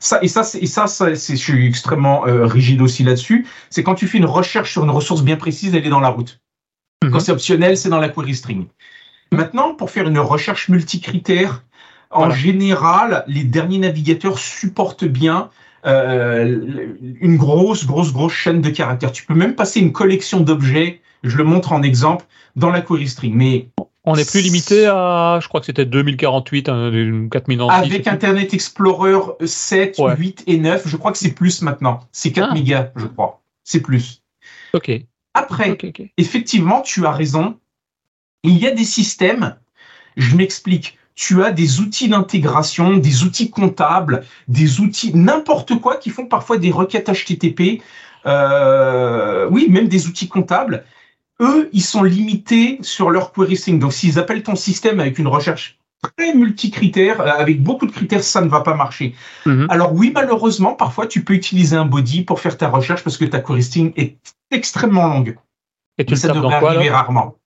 ça 0.00 0.18
et 0.22 0.28
ça 0.28 0.42
et 0.60 0.66
ça, 0.66 0.86
ça 0.86 1.14
c'est 1.14 1.36
je 1.36 1.42
suis 1.42 1.66
extrêmement 1.66 2.26
euh, 2.26 2.44
rigide 2.44 2.82
aussi 2.82 3.04
là-dessus. 3.04 3.46
C'est 3.70 3.82
quand 3.82 3.94
tu 3.94 4.06
fais 4.06 4.18
une 4.18 4.26
recherche 4.26 4.70
sur 4.70 4.84
une 4.84 4.90
ressource 4.90 5.22
bien 5.22 5.36
précise, 5.36 5.74
elle 5.74 5.86
est 5.86 5.90
dans 5.90 5.98
la 6.00 6.10
route. 6.10 6.42
Quand 7.02 7.08
mhm. 7.08 7.20
c'est 7.20 7.32
optionnel, 7.32 7.76
c'est 7.76 7.88
dans 7.88 8.00
la 8.00 8.08
query 8.08 8.34
string. 8.34 8.66
Maintenant, 9.32 9.74
pour 9.74 9.90
faire 9.90 10.08
une 10.08 10.18
recherche 10.18 10.68
multicritère, 10.68 11.62
En 12.10 12.30
général, 12.30 13.24
les 13.26 13.44
derniers 13.44 13.78
navigateurs 13.78 14.38
supportent 14.38 15.04
bien 15.04 15.50
euh, 15.84 16.96
une 17.20 17.36
grosse, 17.36 17.86
grosse, 17.86 18.14
grosse 18.14 18.32
chaîne 18.32 18.62
de 18.62 18.70
caractères. 18.70 19.12
Tu 19.12 19.26
peux 19.26 19.34
même 19.34 19.54
passer 19.54 19.80
une 19.80 19.92
collection 19.92 20.40
d'objets, 20.40 21.00
je 21.22 21.36
le 21.36 21.44
montre 21.44 21.72
en 21.72 21.82
exemple, 21.82 22.24
dans 22.56 22.70
la 22.70 22.80
query 22.80 23.08
string. 23.08 23.34
Mais 23.34 23.68
on 24.04 24.16
n'est 24.16 24.24
plus 24.24 24.40
limité 24.40 24.86
à, 24.86 25.38
je 25.42 25.48
crois 25.48 25.60
que 25.60 25.66
c'était 25.66 25.84
2048, 25.84 26.70
4000 27.30 27.62
ans. 27.62 27.68
Avec 27.68 28.06
Internet 28.06 28.54
Explorer 28.54 29.18
7, 29.44 30.00
8 30.16 30.44
et 30.46 30.56
9, 30.56 30.88
je 30.88 30.96
crois 30.96 31.12
que 31.12 31.18
c'est 31.18 31.32
plus 31.32 31.60
maintenant. 31.60 32.00
C'est 32.10 32.32
4 32.32 32.48
ah. 32.50 32.54
mégas, 32.54 32.88
je 32.96 33.04
crois. 33.04 33.42
C'est 33.64 33.80
plus. 33.80 34.22
Ok. 34.72 34.90
Après, 35.38 35.76
effectivement, 36.16 36.82
tu 36.82 37.06
as 37.06 37.12
raison. 37.12 37.58
Il 38.42 38.56
y 38.58 38.66
a 38.66 38.70
des 38.70 38.84
systèmes, 38.84 39.56
je 40.16 40.36
m'explique 40.36 40.98
tu 41.18 41.42
as 41.42 41.50
des 41.50 41.80
outils 41.80 42.08
d'intégration, 42.08 42.96
des 42.96 43.24
outils 43.24 43.50
comptables, 43.50 44.24
des 44.46 44.78
outils 44.80 45.10
n'importe 45.16 45.80
quoi 45.80 45.96
qui 45.96 46.10
font 46.10 46.26
parfois 46.26 46.58
des 46.58 46.70
requêtes 46.70 47.10
HTTP. 47.10 47.82
Euh, 48.24 49.48
oui, 49.50 49.66
même 49.68 49.88
des 49.88 50.06
outils 50.06 50.28
comptables. 50.28 50.84
Eux, 51.40 51.70
ils 51.72 51.82
sont 51.82 52.04
limités 52.04 52.78
sur 52.82 53.10
leur 53.10 53.32
query 53.32 53.56
string. 53.56 53.80
Donc, 53.80 53.94
s'ils 53.94 54.20
appellent 54.20 54.44
ton 54.44 54.54
système 54.54 55.00
avec 55.00 55.18
une 55.18 55.26
recherche 55.26 55.77
très 56.02 56.34
multicritère, 56.34 57.20
euh, 57.20 57.26
avec 57.26 57.62
beaucoup 57.62 57.86
de 57.86 57.92
critères, 57.92 58.22
ça 58.22 58.40
ne 58.40 58.48
va 58.48 58.60
pas 58.60 58.74
marcher. 58.74 59.14
Mhm. 59.46 59.66
Alors 59.70 59.92
oui, 59.92 60.12
malheureusement, 60.14 60.74
parfois, 60.74 61.06
tu 61.06 61.24
peux 61.24 61.34
utiliser 61.34 61.76
un 61.76 61.86
body 61.86 62.22
pour 62.22 62.40
faire 62.40 62.56
ta 62.56 62.68
recherche 62.68 63.02
parce 63.02 63.16
que 63.16 63.24
ta 63.24 63.42
string 63.60 63.92
est 63.96 64.16
extrêmement 64.50 65.08
longue. 65.08 65.36
Et 65.98 66.04
tu 66.04 66.16
ça 66.16 66.28
devrait 66.28 66.54
arriver 66.54 66.90
rarement. 66.90 67.36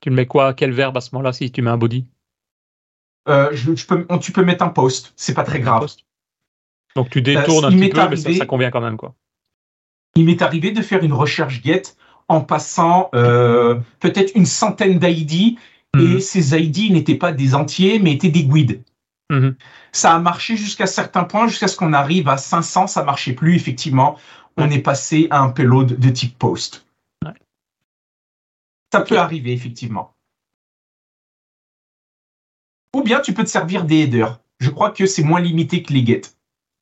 Tu 0.00 0.10
le 0.10 0.16
mets 0.16 0.26
quoi 0.26 0.52
Quel 0.52 0.72
verbe 0.72 0.96
à 0.96 1.00
ce 1.00 1.14
moment-là 1.14 1.32
si 1.32 1.50
tu 1.50 1.62
mets 1.62 1.70
un 1.70 1.78
body? 1.78 2.04
Euh, 3.28 3.48
je, 3.52 3.72
peux, 3.86 4.06
tu 4.20 4.32
peux 4.32 4.44
mettre 4.44 4.62
un 4.62 4.68
post, 4.68 5.12
c'est 5.16 5.34
pas 5.34 5.42
très 5.42 5.60
grave. 5.60 5.86
Donc 6.94 7.10
tu 7.10 7.22
détournes 7.22 7.64
euh, 7.64 7.68
un 7.68 7.70
petit 7.72 7.88
peu, 7.88 8.08
mais 8.08 8.16
ça, 8.16 8.46
convient 8.46 8.70
quand 8.70 8.80
même. 8.80 8.96
quoi. 8.96 9.14
Il 10.14 10.24
m'est 10.24 10.42
arrivé 10.42 10.70
de 10.70 10.82
faire 10.82 11.02
une 11.02 11.12
recherche 11.12 11.62
get 11.62 11.82
en 12.28 12.40
passant 12.40 13.10
euh, 13.14 13.76
peut-être 14.00 14.32
une 14.34 14.46
centaine 14.46 14.98
d'ID 14.98 15.58
et 15.98 16.14
mhm. 16.14 16.20
ces 16.20 16.56
ID 16.56 16.92
n'étaient 16.92 17.16
pas 17.16 17.32
des 17.32 17.54
entiers, 17.54 17.98
mais 17.98 18.12
étaient 18.12 18.30
des 18.30 18.44
guides. 18.44 18.82
Mhm. 19.30 19.56
Ça 19.92 20.14
a 20.14 20.18
marché 20.18 20.56
jusqu'à 20.56 20.86
certains 20.86 21.24
points, 21.24 21.48
jusqu'à 21.48 21.68
ce 21.68 21.76
qu'on 21.76 21.92
arrive 21.92 22.28
à 22.28 22.36
500, 22.36 22.86
ça 22.86 23.02
marchait 23.02 23.32
plus, 23.32 23.56
effectivement. 23.56 24.18
On 24.56 24.70
est 24.70 24.80
passé 24.80 25.26
à 25.30 25.40
un 25.40 25.50
payload 25.50 25.98
de 25.98 26.10
type 26.10 26.38
post. 26.38 26.86
Ça 28.92 29.00
peut 29.00 29.18
arriver, 29.18 29.52
effectivement. 29.52 30.14
Ou 32.94 33.02
bien 33.02 33.20
tu 33.20 33.34
peux 33.34 33.44
te 33.44 33.48
servir 33.48 33.84
des 33.84 34.04
headers. 34.04 34.40
Je 34.58 34.70
crois 34.70 34.90
que 34.90 35.04
c'est 35.04 35.22
moins 35.22 35.40
limité 35.40 35.82
que 35.82 35.92
les 35.92 36.06
get. 36.06 36.22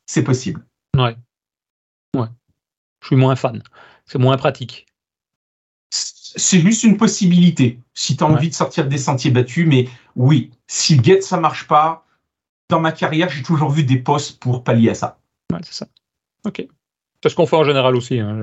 C'est 0.06 0.22
possible. 0.22 0.64
Ouais. 0.96 1.16
Ouais. 2.14 2.28
Je 3.00 3.08
suis 3.08 3.16
moins 3.16 3.34
fan. 3.34 3.62
C'est 4.06 4.18
moins 4.18 4.36
pratique. 4.36 4.86
C'est 6.36 6.60
juste 6.60 6.82
une 6.82 6.96
possibilité. 6.96 7.78
Si 7.94 8.16
tu 8.16 8.24
as 8.24 8.26
envie 8.26 8.48
de 8.48 8.54
sortir 8.54 8.88
des 8.88 8.98
sentiers 8.98 9.30
battus, 9.30 9.66
mais 9.66 9.88
oui, 10.16 10.50
si 10.66 11.02
get 11.02 11.20
ça 11.20 11.38
marche 11.38 11.66
pas, 11.66 12.06
dans 12.68 12.80
ma 12.80 12.92
carrière, 12.92 13.28
j'ai 13.28 13.42
toujours 13.42 13.70
vu 13.70 13.84
des 13.84 13.98
postes 13.98 14.40
pour 14.40 14.64
pallier 14.64 14.90
à 14.90 14.94
ça. 14.94 15.18
Ouais, 15.52 15.60
c'est 15.62 15.74
ça. 15.74 15.86
Ok. 16.44 16.66
C'est 17.22 17.28
ce 17.28 17.34
qu'on 17.34 17.46
fait 17.46 17.56
en 17.56 17.64
général 17.64 17.96
aussi. 17.96 18.18
Hein. 18.18 18.36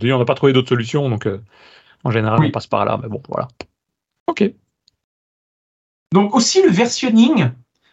on 0.00 0.18
n'a 0.18 0.24
pas 0.24 0.34
trouvé 0.34 0.52
d'autres 0.52 0.68
solutions, 0.68 1.08
donc 1.08 1.26
euh, 1.26 1.42
en 2.04 2.10
général, 2.10 2.40
on 2.42 2.50
passe 2.50 2.66
par 2.66 2.84
là. 2.84 2.98
Mais 3.02 3.08
bon, 3.08 3.22
voilà. 3.28 3.48
Ok. 4.26 4.52
Donc 6.12 6.34
aussi 6.34 6.62
le 6.62 6.70
versionning. 6.70 7.50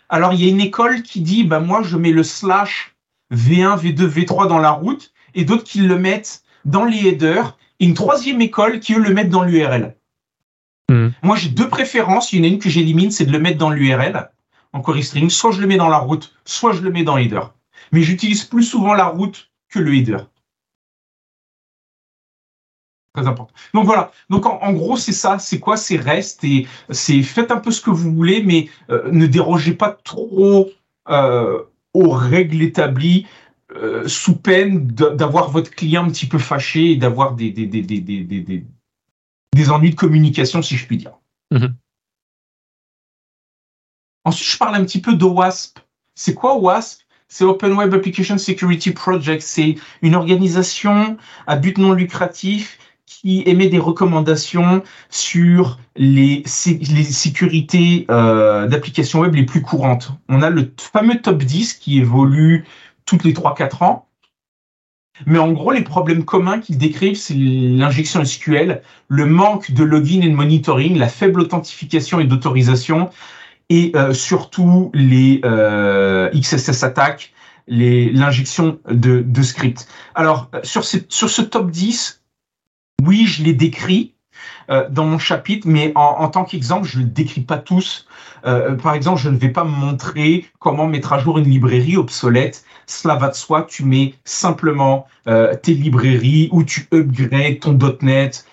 Alors 0.10 0.34
il 0.34 0.44
y 0.44 0.48
a 0.48 0.50
une 0.50 0.62
école 0.62 1.02
qui 1.02 1.22
dit 1.22 1.44
bah 1.44 1.60
moi 1.60 1.82
je 1.84 1.98
mets 1.98 2.12
le 2.12 2.24
slash 2.24 2.96
V1, 3.34 3.80
V2, 3.80 4.08
V3 4.08 4.48
dans 4.48 4.60
la 4.60 4.72
route 4.72 5.12
et 5.34 5.44
d'autres 5.44 5.64
qui 5.64 5.82
le 5.82 5.98
mettent 5.98 6.44
dans 6.64 6.86
les 6.86 7.08
headers 7.08 7.58
et 7.80 7.86
une 7.86 7.94
troisième 7.94 8.42
école 8.42 8.80
qui 8.80 8.94
eux 8.94 9.00
le 9.00 9.14
mettent 9.14 9.30
dans 9.30 9.44
l'URL. 9.44 9.96
Hmm. 10.90 11.10
Moi 11.24 11.36
j'ai 11.36 11.50
deux 11.50 11.70
préférences, 11.70 12.32
il 12.34 12.40
y 12.40 12.42
en 12.42 12.46
a 12.46 12.54
une 12.54 12.60
que 12.60 12.70
j'élimine, 12.70 13.12
c'est 13.12 13.26
de 13.26 13.32
le 13.32 13.40
mettre 13.40 13.58
dans 13.58 13.70
l'URL 13.70 14.30
en 14.74 14.82
query 14.82 15.04
string, 15.04 15.30
soit 15.30 15.52
je 15.52 15.62
le 15.62 15.68
mets 15.68 15.78
dans 15.78 15.88
la 15.88 15.98
route, 15.98 16.36
soit 16.44 16.74
je 16.74 16.82
le 16.82 16.92
mets 16.92 17.04
dans 17.04 17.18
header. 17.18 17.42
Mais 17.94 18.02
j'utilise 18.02 18.44
plus 18.44 18.64
souvent 18.64 18.94
la 18.94 19.06
route 19.06 19.50
que 19.70 19.80
le 19.80 19.96
header 19.96 20.18
très 23.16 23.28
important. 23.28 23.54
Donc 23.74 23.86
voilà. 23.86 24.12
Donc 24.30 24.46
en, 24.46 24.74
gros, 24.74 24.98
c'est 24.98 25.14
ça. 25.14 25.40
C'est 25.40 25.60
quoi? 25.60 25.78
C'est 25.78 25.98
REST 25.98 26.44
et 26.44 26.68
c'est 26.90 27.24
faites 27.24 27.52
un 27.52 27.58
peu 27.58 27.72
ce 27.72 27.82
que 27.82 27.90
vous 27.90 28.14
voulez, 28.14 28.44
mais 28.44 28.70
euh, 28.90 29.10
ne 29.12 29.26
dérogez 29.26 29.74
pas 29.74 29.98
trop 30.04 30.70
euh, 31.10 31.64
aux 31.94 32.12
règles 32.12 32.62
établies 32.62 33.26
euh, 33.72 34.08
sous 34.08 34.36
peine 34.36 34.88
d'avoir 34.88 35.50
votre 35.50 35.72
client 35.72 36.06
un 36.06 36.10
petit 36.10 36.28
peu 36.28 36.38
fâché 36.38 36.92
et 36.92 36.96
d'avoir 36.98 37.34
des 37.34 37.52
des, 37.52 37.66
des, 37.66 37.82
des, 37.82 38.00
des, 38.02 39.70
ennuis 39.72 39.92
de 39.92 39.96
communication, 39.96 40.62
si 40.62 40.78
je 40.78 40.86
puis 40.86 40.98
dire. 40.98 41.14
Mm-hmm. 41.52 41.74
Ensuite, 44.26 44.52
je 44.52 44.58
parle 44.58 44.76
un 44.76 44.84
petit 44.84 45.02
peu 45.02 45.14
d'OWASP. 45.16 45.80
C'est 46.16 46.34
quoi 46.34 46.56
OWASP 46.56 47.02
c'est 47.28 47.44
Open 47.44 47.74
Web 47.74 47.94
Application 47.94 48.38
Security 48.38 48.92
Project. 48.92 49.42
C'est 49.42 49.76
une 50.02 50.16
organisation 50.16 51.18
à 51.48 51.56
but 51.56 51.78
non 51.78 51.92
lucratif 51.94 52.78
qui 53.06 53.44
émet 53.46 53.68
des 53.68 53.80
recommandations 53.80 54.84
sur 55.10 55.80
les, 55.96 56.44
les 56.66 57.04
sécurités 57.04 58.06
euh, 58.10 58.68
d'applications 58.68 59.20
web 59.20 59.36
les 59.36 59.44
plus 59.44 59.62
courantes. 59.62 60.12
On 60.30 60.42
a 60.42 60.50
le 60.50 60.72
fameux 60.80 61.22
top 61.22 61.44
10 61.44 61.74
qui 61.76 62.00
évolue 62.00 62.66
toutes 63.06 63.24
les 63.24 63.34
3-4 63.34 63.84
ans. 63.84 64.08
Mais 65.26 65.40
en 65.40 65.52
gros, 65.54 65.72
les 65.72 65.84
problèmes 65.84 66.26
communs 66.26 66.60
qu'ils 66.60 66.78
décrivent, 66.78 67.16
c'est 67.16 67.36
l'injection 67.36 68.24
SQL, 68.26 68.82
le 69.08 69.26
manque 69.26 69.72
de 69.72 69.84
login 69.84 70.22
et 70.22 70.30
de 70.30 70.36
monitoring, 70.36 70.98
la 70.98 71.08
faible 71.08 71.40
authentification 71.40 72.20
et 72.20 72.26
d'autorisation, 72.26 73.10
et 73.70 73.92
euh, 73.96 74.14
surtout 74.14 74.92
les 74.94 75.40
euh, 75.46 76.30
XSS 76.32 76.84
attaques, 76.84 77.32
l'injection 77.68 78.80
de, 78.90 79.22
de. 79.22 79.42
Alors, 80.14 80.52
sur, 80.64 80.84
sur 80.84 81.30
ce 81.30 81.42
top 81.42 81.72
10, 81.72 82.22
oui, 83.04 83.26
je 83.26 83.44
les 83.44 83.54
décris 83.54 84.15
euh, 84.70 84.88
dans 84.90 85.06
mon 85.06 85.18
chapitre, 85.18 85.68
mais 85.68 85.92
en, 85.96 86.28
tant 86.30 86.44
qu'exemple, 86.44 86.88
je 86.88 87.00
ne 87.00 87.04
le 87.04 87.10
décris 87.10 87.42
pas 87.42 87.58
tous. 87.58 88.08
Euh, 88.46 88.76
par 88.76 88.94
exemple, 88.94 89.20
je 89.20 89.30
ne 89.30 89.38
vais 89.38 89.50
pas 89.50 89.64
montrer 89.64 90.46
comment 90.60 90.88
mettre 90.88 91.14
à 91.14 91.20
jour 91.20 91.38
une 91.38 91.50
librairie 91.50 91.98
obsolète. 91.98 92.64
Cela 92.86 93.16
va 93.16 93.30
de 93.30 93.36
soi, 93.36 93.66
tu 93.70 93.86
mets 93.86 94.14
simplement 94.24 95.08
euh, 95.28 95.56
tes 95.56 95.74
librairies 95.74 96.50
ou 96.52 96.64
tu 96.64 96.88
upgrades 96.94 97.60
ton 97.60 97.78
.NET 98.02 98.46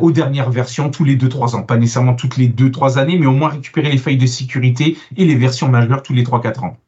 aux 0.00 0.10
dernières 0.10 0.48
versions 0.48 0.88
tous 0.88 1.04
les 1.04 1.18
2-3 1.18 1.54
ans. 1.54 1.62
Pas 1.62 1.76
nécessairement 1.76 2.14
toutes 2.14 2.38
les 2.38 2.48
2-3 2.48 2.96
années, 2.96 3.18
mais 3.18 3.26
au 3.26 3.32
moins 3.32 3.50
récupérer 3.50 3.90
les 3.90 3.98
failles 3.98 4.16
de 4.16 4.24
sécurité 4.24 4.96
et 5.18 5.26
les 5.26 5.34
versions 5.34 5.68
majeures 5.68 6.02
tous 6.02 6.14
les 6.14 6.24
3-4 6.24 6.64
ans. 6.64 6.78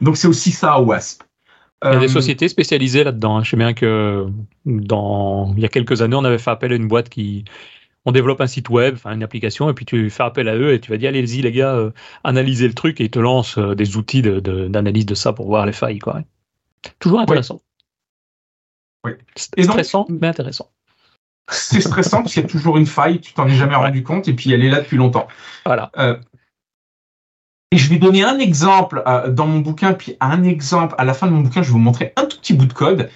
Donc 0.00 0.16
c'est 0.16 0.28
aussi 0.28 0.52
ça 0.52 0.74
à 0.74 0.80
WASP. 0.80 1.24
Il 1.84 1.92
y 1.92 1.96
a 1.96 1.98
des 1.98 2.04
euh, 2.04 2.08
sociétés 2.08 2.48
spécialisées 2.48 3.02
là-dedans. 3.02 3.38
Hein. 3.38 3.42
Je 3.42 3.50
sais 3.50 3.56
bien 3.56 3.74
que 3.74 4.26
dans, 4.66 5.52
il 5.56 5.62
y 5.62 5.64
a 5.64 5.68
quelques 5.68 6.00
années, 6.00 6.16
on 6.16 6.24
avait 6.24 6.38
fait 6.38 6.50
appel 6.50 6.72
à 6.72 6.76
une 6.76 6.86
boîte 6.86 7.08
qui, 7.08 7.44
on 8.04 8.12
développe 8.12 8.40
un 8.40 8.46
site 8.46 8.68
web, 8.68 8.94
enfin 8.94 9.12
une 9.12 9.22
application, 9.22 9.68
et 9.68 9.74
puis 9.74 9.84
tu 9.84 10.10
fais 10.10 10.22
appel 10.22 10.48
à 10.48 10.56
eux 10.56 10.72
et 10.72 10.80
tu 10.80 10.90
vas 10.90 10.96
dire 10.96 11.08
allez-y 11.08 11.42
les 11.42 11.52
gars, 11.52 11.74
euh, 11.74 11.90
analysez 12.24 12.68
le 12.68 12.74
truc 12.74 13.00
et 13.00 13.04
ils 13.04 13.10
te 13.10 13.18
lancent 13.18 13.58
euh, 13.58 13.74
des 13.74 13.96
outils 13.96 14.22
d'analyse 14.22 15.06
de, 15.06 15.14
ça 15.14 15.32
pour 15.32 15.46
voir 15.46 15.66
les 15.66 15.72
failles. 15.72 15.98
Quoi. 15.98 16.22
Toujours 16.98 17.20
intéressant. 17.20 17.60
Oui. 19.04 19.12
Stressant, 19.36 20.06
mais 20.08 20.28
intéressant. 20.28 20.70
C'est 21.50 21.80
stressant 21.80 22.22
parce 22.22 22.34
qu'il 22.34 22.42
y 22.42 22.46
a 22.46 22.48
toujours 22.48 22.78
une 22.78 22.86
faille, 22.86 23.20
tu 23.20 23.34
t'en 23.34 23.48
es 23.48 23.54
jamais 23.54 23.74
rendu 23.74 24.04
compte 24.04 24.28
et 24.28 24.32
puis 24.32 24.52
elle 24.52 24.64
est 24.64 24.70
là 24.70 24.80
depuis 24.80 24.96
longtemps. 24.96 25.26
Voilà. 25.66 25.90
Et 27.72 27.78
je 27.78 27.88
vais 27.88 27.96
donner 27.96 28.22
un 28.22 28.38
exemple 28.38 29.02
euh, 29.06 29.30
dans 29.30 29.46
mon 29.46 29.60
bouquin, 29.60 29.94
puis 29.94 30.14
un 30.20 30.44
exemple 30.44 30.94
à 30.98 31.04
la 31.04 31.14
fin 31.14 31.26
de 31.26 31.32
mon 31.32 31.40
bouquin, 31.40 31.62
je 31.62 31.68
vais 31.68 31.72
vous 31.72 31.78
montrer 31.78 32.12
un 32.16 32.26
tout 32.26 32.36
petit 32.36 32.52
bout 32.52 32.66
de 32.66 32.72
code. 32.74 33.08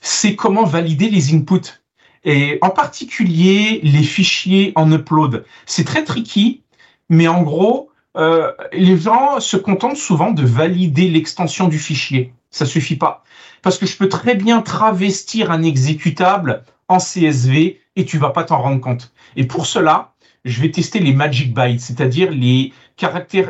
C'est 0.00 0.34
comment 0.34 0.64
valider 0.64 1.08
les 1.08 1.32
inputs. 1.32 1.80
Et 2.24 2.58
en 2.60 2.70
particulier 2.70 3.78
les 3.84 4.02
fichiers 4.02 4.72
en 4.74 4.90
upload. 4.90 5.44
C'est 5.64 5.84
très 5.84 6.02
tricky, 6.02 6.64
mais 7.08 7.28
en 7.28 7.42
gros, 7.42 7.90
euh, 8.16 8.50
les 8.72 8.98
gens 8.98 9.38
se 9.38 9.56
contentent 9.56 9.96
souvent 9.96 10.32
de 10.32 10.44
valider 10.44 11.08
l'extension 11.08 11.68
du 11.68 11.78
fichier. 11.78 12.34
Ça 12.50 12.66
suffit 12.66 12.96
pas. 12.96 13.22
Parce 13.62 13.78
que 13.78 13.86
je 13.86 13.96
peux 13.96 14.08
très 14.08 14.34
bien 14.34 14.60
travestir 14.60 15.52
un 15.52 15.62
exécutable 15.62 16.64
en 16.88 16.98
CSV 16.98 17.80
et 17.94 18.04
tu 18.04 18.18
vas 18.18 18.30
pas 18.30 18.42
t'en 18.42 18.60
rendre 18.60 18.80
compte. 18.80 19.12
Et 19.36 19.46
pour 19.46 19.66
cela, 19.66 20.14
je 20.44 20.60
vais 20.62 20.70
tester 20.70 20.98
les 20.98 21.12
magic 21.12 21.54
bytes, 21.54 21.80
c'est-à-dire 21.80 22.30
les 22.30 22.72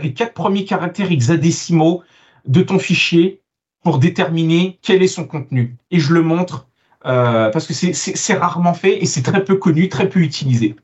les 0.03 0.15
quatre 0.15 0.35
premiers 0.35 0.65
caractères 0.65 1.11
hexadécimaux 1.11 2.03
de 2.47 2.63
ton 2.63 2.79
fichier 2.79 3.43
pour 3.83 3.99
déterminer 3.99 4.79
quel 4.83 5.03
est 5.03 5.09
son 5.09 5.27
contenu. 5.27 5.77
Et 5.91 5.99
je 6.01 6.13
le 6.13 6.23
montre 6.23 6.67
euh, 7.07 7.51
parce 7.51 7.67
que 7.67 7.73
c'est 7.73 8.35
rarement 8.35 8.75
fait 8.75 9.03
et 9.03 9.07
c'est 9.07 9.23
très 9.23 9.45
peu 9.45 9.57
connu, 9.57 9.89
très 9.89 10.09
peu 10.09 10.21
utilisé. 10.21 10.77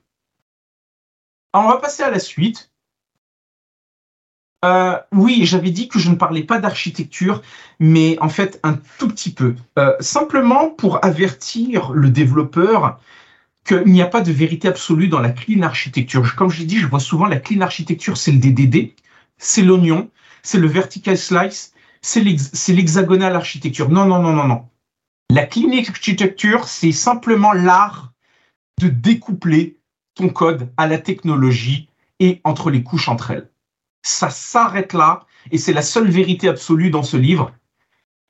On 1.52 1.68
va 1.68 1.76
passer 1.76 2.02
à 2.02 2.10
la 2.10 2.18
suite. 2.18 2.70
Euh, 4.64 4.98
oui, 5.12 5.44
j'avais 5.44 5.70
dit 5.70 5.88
que 5.88 5.98
je 5.98 6.10
ne 6.10 6.16
parlais 6.16 6.42
pas 6.42 6.58
d'architecture, 6.58 7.42
mais 7.78 8.18
en 8.20 8.28
fait 8.28 8.58
un 8.62 8.74
tout 8.98 9.08
petit 9.08 9.32
peu. 9.32 9.54
Euh, 9.78 9.94
simplement 10.00 10.70
pour 10.70 11.04
avertir 11.04 11.92
le 11.92 12.10
développeur 12.10 12.98
qu'il 13.66 13.92
n'y 13.92 14.02
a 14.02 14.06
pas 14.06 14.20
de 14.20 14.32
vérité 14.32 14.68
absolue 14.68 15.08
dans 15.08 15.20
la 15.20 15.30
clean 15.30 15.62
architecture. 15.62 16.34
Comme 16.36 16.50
je 16.50 16.60
l'ai 16.60 16.66
dit, 16.66 16.78
je 16.78 16.86
vois 16.86 17.00
souvent 17.00 17.26
la 17.26 17.38
clean 17.38 17.60
architecture, 17.60 18.16
c'est 18.16 18.32
le 18.32 18.38
DDD, 18.38 18.92
c'est 19.38 19.62
l'oignon, 19.62 20.10
c'est 20.42 20.58
le 20.58 20.68
vertical 20.68 21.18
slice, 21.18 21.74
c'est 22.00 22.22
l'hexagonal 22.22 23.34
architecture. 23.34 23.88
Non, 23.90 24.06
non, 24.06 24.22
non, 24.22 24.32
non, 24.32 24.46
non. 24.46 24.68
La 25.30 25.44
clean 25.44 25.76
architecture, 25.76 26.68
c'est 26.68 26.92
simplement 26.92 27.52
l'art 27.52 28.12
de 28.80 28.88
découpler 28.88 29.78
ton 30.14 30.28
code 30.28 30.70
à 30.76 30.86
la 30.86 30.98
technologie 30.98 31.88
et 32.20 32.40
entre 32.44 32.70
les 32.70 32.82
couches 32.82 33.08
entre 33.08 33.32
elles. 33.32 33.50
Ça 34.02 34.30
s'arrête 34.30 34.92
là, 34.92 35.26
et 35.50 35.58
c'est 35.58 35.72
la 35.72 35.82
seule 35.82 36.08
vérité 36.08 36.48
absolue 36.48 36.90
dans 36.90 37.02
ce 37.02 37.16
livre, 37.16 37.52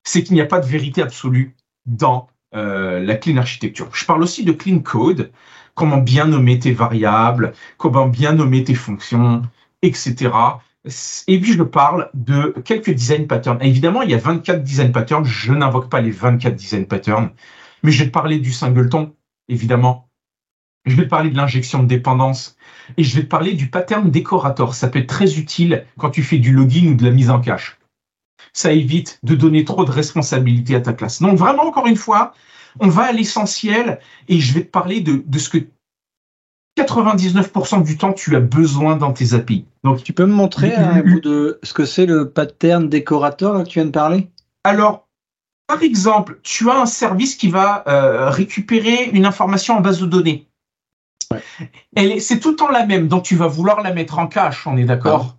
c'est 0.03 0.23
qu'il 0.23 0.33
n'y 0.33 0.41
a 0.41 0.45
pas 0.45 0.59
de 0.59 0.65
vérité 0.65 1.01
absolue 1.01 1.55
dans 1.85 2.29
euh, 2.55 2.99
la 2.99 3.15
clean 3.15 3.37
architecture. 3.37 3.89
Je 3.93 4.05
parle 4.05 4.23
aussi 4.23 4.43
de 4.43 4.51
clean 4.51 4.79
code, 4.79 5.31
comment 5.75 5.97
bien 5.97 6.25
nommer 6.25 6.59
tes 6.59 6.71
variables, 6.71 7.53
comment 7.77 8.07
bien 8.07 8.33
nommer 8.33 8.63
tes 8.63 8.75
fonctions, 8.75 9.41
etc. 9.81 10.31
Et 11.27 11.39
puis 11.39 11.53
je 11.53 11.63
parle 11.63 12.09
de 12.13 12.55
quelques 12.63 12.91
design 12.91 13.27
patterns. 13.27 13.59
évidemment, 13.61 14.01
il 14.01 14.11
y 14.11 14.13
a 14.13 14.17
24 14.17 14.63
design 14.63 14.91
patterns. 14.91 15.25
Je 15.25 15.53
n'invoque 15.53 15.89
pas 15.89 16.01
les 16.01 16.11
24 16.11 16.55
design 16.55 16.87
patterns, 16.87 17.31
mais 17.83 17.91
je 17.91 17.99
vais 17.99 18.07
te 18.07 18.13
parler 18.13 18.39
du 18.39 18.51
singleton, 18.53 19.13
évidemment. 19.49 20.09
Je 20.85 20.95
vais 20.95 21.03
te 21.03 21.09
parler 21.09 21.29
de 21.29 21.35
l'injection 21.35 21.83
de 21.83 21.87
dépendance 21.87 22.55
et 22.95 23.03
je 23.03 23.15
vais 23.17 23.23
te 23.23 23.27
parler 23.27 23.53
du 23.53 23.69
pattern 23.69 24.09
décorator. 24.09 24.73
Ça 24.73 24.87
peut 24.87 24.99
être 24.99 25.07
très 25.07 25.37
utile 25.37 25.85
quand 25.97 26.11
tu 26.11 26.23
fais 26.23 26.37
du 26.37 26.53
login 26.53 26.87
ou 26.87 26.95
de 26.95 27.03
la 27.03 27.11
mise 27.11 27.29
en 27.29 27.41
cache. 27.41 27.76
Ça 28.57 28.71
évite 28.71 29.19
de 29.21 29.35
donner 29.35 29.65
trop 29.65 29.85
de 29.85 29.91
responsabilités 29.91 30.73
à 30.73 30.81
ta 30.81 30.93
classe. 30.93 31.21
Donc 31.21 31.37
vraiment, 31.37 31.63
encore 31.67 31.85
une 31.85 31.95
fois, 31.95 32.33
on 32.79 32.87
va 32.87 33.03
à 33.03 33.11
l'essentiel 33.11 33.99
et 34.27 34.39
je 34.39 34.53
vais 34.55 34.61
te 34.61 34.71
parler 34.71 34.99
de, 34.99 35.23
de 35.23 35.37
ce 35.37 35.49
que 35.49 35.59
99% 36.75 37.83
du 37.83 37.97
temps, 37.97 38.13
tu 38.13 38.35
as 38.35 38.39
besoin 38.39 38.95
dans 38.95 39.13
tes 39.13 39.35
API. 39.35 39.65
Donc, 39.83 40.03
tu 40.03 40.13
peux 40.13 40.25
me 40.25 40.33
montrer 40.33 40.73
un 40.73 41.01
bout 41.01 41.19
de 41.19 41.59
ce 41.63 41.73
que 41.73 41.85
c'est 41.85 42.05
le 42.05 42.29
pattern 42.29 42.89
décorateur 42.89 43.63
que 43.63 43.67
tu 43.67 43.79
viens 43.79 43.85
de 43.85 43.91
parler? 43.91 44.29
Alors, 44.63 45.07
par 45.67 45.81
exemple, 45.83 46.39
tu 46.43 46.69
as 46.69 46.79
un 46.79 46.85
service 46.85 47.35
qui 47.35 47.49
va 47.49 47.83
euh, 47.87 48.29
récupérer 48.29 49.09
une 49.13 49.25
information 49.25 49.77
en 49.77 49.81
base 49.81 49.99
de 49.99 50.05
données. 50.05 50.47
C'est 52.19 52.39
tout 52.39 52.51
le 52.51 52.55
temps 52.55 52.69
la 52.69 52.85
même, 52.85 53.07
donc 53.07 53.23
tu 53.23 53.35
vas 53.35 53.47
vouloir 53.47 53.81
la 53.81 53.93
mettre 53.93 54.19
en 54.19 54.27
cache, 54.27 54.65
on 54.67 54.77
est 54.77 54.85
d'accord? 54.85 55.37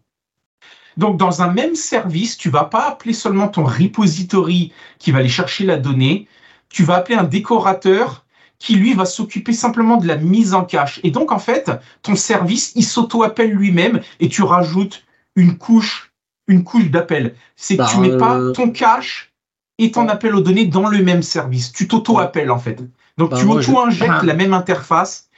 Donc, 0.98 1.16
dans 1.16 1.42
un 1.42 1.52
même 1.52 1.76
service, 1.76 2.36
tu 2.36 2.50
vas 2.50 2.64
pas 2.64 2.88
appeler 2.88 3.14
seulement 3.14 3.46
ton 3.46 3.64
repository 3.64 4.72
qui 4.98 5.12
va 5.12 5.20
aller 5.20 5.28
chercher 5.28 5.64
la 5.64 5.76
donnée, 5.76 6.26
tu 6.68 6.82
vas 6.82 6.96
appeler 6.96 7.16
un 7.16 7.22
décorateur 7.24 8.26
qui 8.58 8.74
lui 8.74 8.94
va 8.94 9.04
s'occuper 9.04 9.52
simplement 9.52 9.96
de 9.96 10.08
la 10.08 10.16
mise 10.16 10.54
en 10.54 10.64
cache. 10.64 10.98
Et 11.04 11.12
donc 11.12 11.30
en 11.30 11.38
fait, 11.38 11.70
ton 12.02 12.16
service, 12.16 12.72
il 12.74 12.84
s'auto-appelle 12.84 13.52
lui-même 13.52 14.00
et 14.18 14.28
tu 14.28 14.42
rajoutes 14.42 15.04
une 15.36 15.56
couche, 15.56 16.12
une 16.48 16.64
couche 16.64 16.90
d'appel. 16.90 17.36
C'est 17.54 17.76
que 17.76 17.88
tu 17.88 17.96
bah, 17.98 18.02
mets 18.02 18.16
pas 18.16 18.36
euh, 18.36 18.52
ton 18.52 18.70
cache 18.70 19.32
et 19.78 19.92
ton 19.92 20.08
appel 20.08 20.34
aux 20.34 20.40
données 20.40 20.66
dans 20.66 20.88
le 20.88 21.00
même 21.04 21.22
service. 21.22 21.70
Tu 21.70 21.86
t'auto-appelles 21.86 22.50
en 22.50 22.58
fait. 22.58 22.82
Donc 23.16 23.30
bah, 23.30 23.38
tu 23.38 23.46
auto-injectes 23.46 24.10
ah. 24.22 24.24
la 24.24 24.34
même 24.34 24.52
interface, 24.52 25.30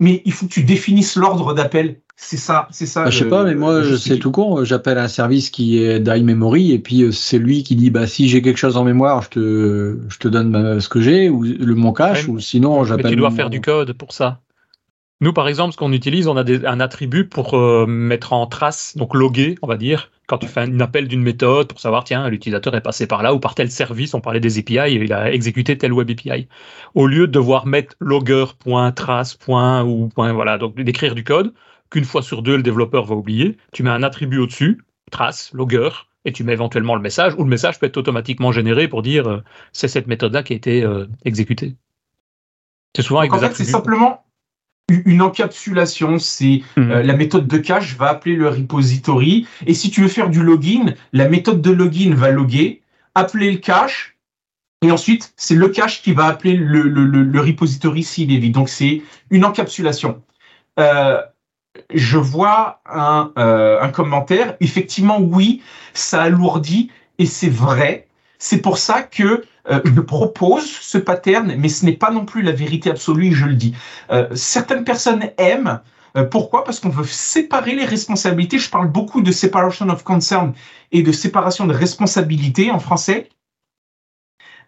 mais 0.00 0.22
il 0.24 0.32
faut 0.32 0.46
que 0.46 0.52
tu 0.52 0.64
définisses 0.64 1.14
l'ordre 1.14 1.54
d'appel 1.54 2.00
c'est 2.20 2.36
ça, 2.36 2.66
c'est 2.72 2.86
ça. 2.86 3.04
Bah, 3.04 3.10
je 3.10 3.18
sais 3.18 3.28
pas, 3.28 3.44
mais 3.44 3.54
moi, 3.54 3.84
sais 3.96 4.18
tout 4.18 4.32
con. 4.32 4.64
J'appelle 4.64 4.98
un 4.98 5.06
service 5.06 5.50
qui 5.50 5.82
est 5.82 6.00
d'iMemory 6.00 6.72
et 6.72 6.80
puis 6.80 7.02
euh, 7.02 7.12
c'est 7.12 7.38
lui 7.38 7.62
qui 7.62 7.76
dit 7.76 7.90
bah 7.90 8.08
si 8.08 8.28
j'ai 8.28 8.42
quelque 8.42 8.56
chose 8.56 8.76
en 8.76 8.82
mémoire, 8.82 9.22
je 9.22 9.28
te, 9.28 9.98
je 10.08 10.18
te 10.18 10.26
donne 10.26 10.80
ce 10.80 10.88
que 10.88 11.00
j'ai 11.00 11.30
ou 11.30 11.44
le 11.44 11.74
mon 11.76 11.92
cache 11.92 12.26
ou 12.26 12.40
sinon 12.40 12.82
j'appelle. 12.82 13.04
Mais 13.06 13.10
tu 13.12 13.16
dois 13.16 13.30
faire 13.30 13.50
du 13.50 13.60
code 13.60 13.92
pour 13.92 14.12
ça. 14.12 14.40
Nous, 15.20 15.32
par 15.32 15.46
exemple, 15.46 15.72
ce 15.72 15.78
qu'on 15.78 15.92
utilise, 15.92 16.26
on 16.26 16.36
a 16.36 16.44
un 16.68 16.80
attribut 16.80 17.28
pour 17.28 17.54
euh, 17.54 17.86
mettre 17.86 18.32
en 18.32 18.46
trace, 18.46 18.96
donc 18.96 19.14
loguer, 19.14 19.56
on 19.62 19.68
va 19.68 19.76
dire, 19.76 20.10
quand 20.26 20.38
tu 20.38 20.46
fais 20.46 20.60
un 20.60 20.80
appel 20.80 21.06
d'une 21.06 21.22
méthode 21.22 21.68
pour 21.68 21.80
savoir, 21.80 22.02
tiens, 22.02 22.28
l'utilisateur 22.28 22.74
est 22.74 22.80
passé 22.80 23.06
par 23.06 23.22
là 23.22 23.32
ou 23.32 23.38
par 23.38 23.54
tel 23.54 23.70
service, 23.70 24.14
on 24.14 24.20
parlait 24.20 24.40
des 24.40 24.58
API, 24.58 24.92
il 24.92 25.12
a 25.12 25.32
exécuté 25.32 25.78
tel 25.78 25.92
web 25.92 26.10
API. 26.10 26.48
Au 26.94 27.06
lieu 27.06 27.28
de 27.28 27.32
devoir 27.32 27.66
mettre 27.66 27.94
logger.trace. 28.00 29.38
ou 29.84 30.08
point, 30.14 30.32
voilà, 30.32 30.58
donc 30.58 30.76
d'écrire 30.76 31.14
du 31.14 31.24
code, 31.24 31.52
qu'une 31.90 32.04
fois 32.04 32.22
sur 32.22 32.42
deux, 32.42 32.56
le 32.56 32.62
développeur 32.62 33.04
va 33.04 33.14
oublier. 33.14 33.56
Tu 33.72 33.82
mets 33.82 33.90
un 33.90 34.02
attribut 34.02 34.38
au-dessus, 34.38 34.82
trace, 35.10 35.50
logger, 35.52 35.90
et 36.24 36.32
tu 36.32 36.44
mets 36.44 36.52
éventuellement 36.52 36.94
le 36.94 37.00
message, 37.00 37.34
ou 37.38 37.44
le 37.44 37.48
message 37.48 37.78
peut 37.78 37.86
être 37.86 37.96
automatiquement 37.96 38.52
généré 38.52 38.88
pour 38.88 39.02
dire 39.02 39.26
euh, 39.26 39.42
c'est 39.72 39.88
cette 39.88 40.06
méthode-là 40.06 40.42
qui 40.42 40.52
a 40.52 40.56
été 40.56 40.84
euh, 40.84 41.06
exécutée. 41.24 41.76
C'est 42.94 43.02
souvent 43.02 43.20
avec 43.20 43.32
en 43.32 43.38
fait, 43.38 43.54
c'est 43.54 43.64
simplement 43.64 44.24
une 44.88 45.22
encapsulation. 45.22 46.18
C'est 46.18 46.62
mhm. 46.76 46.90
euh, 46.90 47.02
la 47.02 47.14
méthode 47.14 47.46
de 47.46 47.58
cache 47.58 47.96
va 47.96 48.08
appeler 48.08 48.36
le 48.36 48.48
repository, 48.48 49.46
et 49.66 49.74
si 49.74 49.90
tu 49.90 50.02
veux 50.02 50.08
faire 50.08 50.30
du 50.30 50.42
login, 50.42 50.94
la 51.12 51.28
méthode 51.28 51.62
de 51.62 51.70
login 51.70 52.14
va 52.14 52.30
loguer, 52.30 52.82
appeler 53.14 53.52
le 53.52 53.58
cache, 53.58 54.16
et 54.82 54.92
ensuite, 54.92 55.32
c'est 55.36 55.56
le 55.56 55.68
cache 55.68 56.02
qui 56.02 56.12
va 56.12 56.26
appeler 56.26 56.54
le, 56.54 56.82
le, 56.82 57.04
le, 57.04 57.40
repository 57.40 58.04
s'il 58.04 58.32
est 58.32 58.38
vide. 58.38 58.54
Donc, 58.54 58.68
c'est 58.68 59.02
une 59.28 59.44
encapsulation. 59.44 60.22
Euh, 61.90 61.94
je 61.94 62.18
vois 62.18 62.80
un, 62.86 63.32
euh, 63.38 63.80
un 63.80 63.88
commentaire. 63.88 64.56
Effectivement, 64.60 65.20
oui, 65.20 65.62
ça 65.94 66.22
alourdit 66.22 66.90
et 67.18 67.26
c'est 67.26 67.48
vrai. 67.48 68.06
C'est 68.38 68.58
pour 68.58 68.78
ça 68.78 69.02
que 69.02 69.44
euh, 69.70 69.80
je 69.84 70.00
propose 70.00 70.70
ce 70.70 70.98
pattern, 70.98 71.54
mais 71.58 71.68
ce 71.68 71.84
n'est 71.84 71.92
pas 71.96 72.10
non 72.10 72.24
plus 72.24 72.42
la 72.42 72.52
vérité 72.52 72.90
absolue, 72.90 73.34
je 73.34 73.46
le 73.46 73.54
dis. 73.54 73.74
Euh, 74.10 74.28
certaines 74.34 74.84
personnes 74.84 75.30
aiment. 75.38 75.80
pourquoi? 76.30 76.64
Parce 76.64 76.80
qu'on 76.80 76.88
veut 76.88 77.04
séparer 77.04 77.74
les 77.74 77.84
responsabilités. 77.84 78.58
Je 78.58 78.70
parle 78.70 78.88
beaucoup 78.88 79.20
de 79.20 79.30
separation 79.30 79.88
of 79.88 80.02
concern 80.04 80.52
et 80.90 81.02
de 81.02 81.12
séparation 81.12 81.66
de 81.66 81.74
responsabilité 81.74 82.70
en 82.70 82.78
français. 82.78 83.28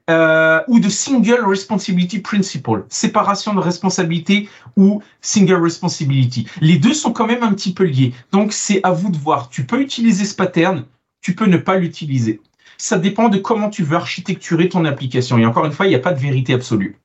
Euh, 0.09 0.63
ou 0.67 0.81
de 0.81 0.89
single 0.89 1.45
responsibility 1.45 2.19
principle, 2.19 2.85
séparation 2.89 3.55
de 3.55 3.61
responsabilité 3.61 4.49
ou 4.77 5.03
single 5.21 5.63
responsibility. 5.63 6.49
Les 6.61 6.79
deux 6.79 6.95
sont 6.95 7.13
quand 7.13 7.27
même 7.27 7.45
un 7.45 7.53
petit 7.53 7.73
peu 7.73 7.85
liés. 7.85 8.13
Donc 8.33 8.53
c'est 8.53 8.81
à 8.83 8.91
vous 8.91 9.11
de 9.11 9.17
voir. 9.17 9.51
Tu 9.51 9.65
peux 9.65 9.81
utiliser 9.81 10.25
ce 10.25 10.35
pattern, 10.35 10.85
tu 11.21 11.35
peux 11.35 11.47
ne 11.47 11.59
pas 11.59 11.77
l'utiliser. 11.77 12.41
Ça 12.77 12.99
dépend 12.99 13.29
de 13.29 13.39
comment 13.39 13.71
tu 13.71 13.85
veux 13.85 13.97
architecturer 13.97 14.69
ton 14.69 14.85
application. 14.85 15.39
Et 15.39 15.47
encore 15.47 15.67
une 15.67 15.73
fois, 15.73 15.87
il 15.87 15.91
n'y 15.91 15.95
a 15.95 16.01
pas 16.01 16.15
de 16.15 16.21
vérité 16.21 16.55
absolue. 16.55 16.97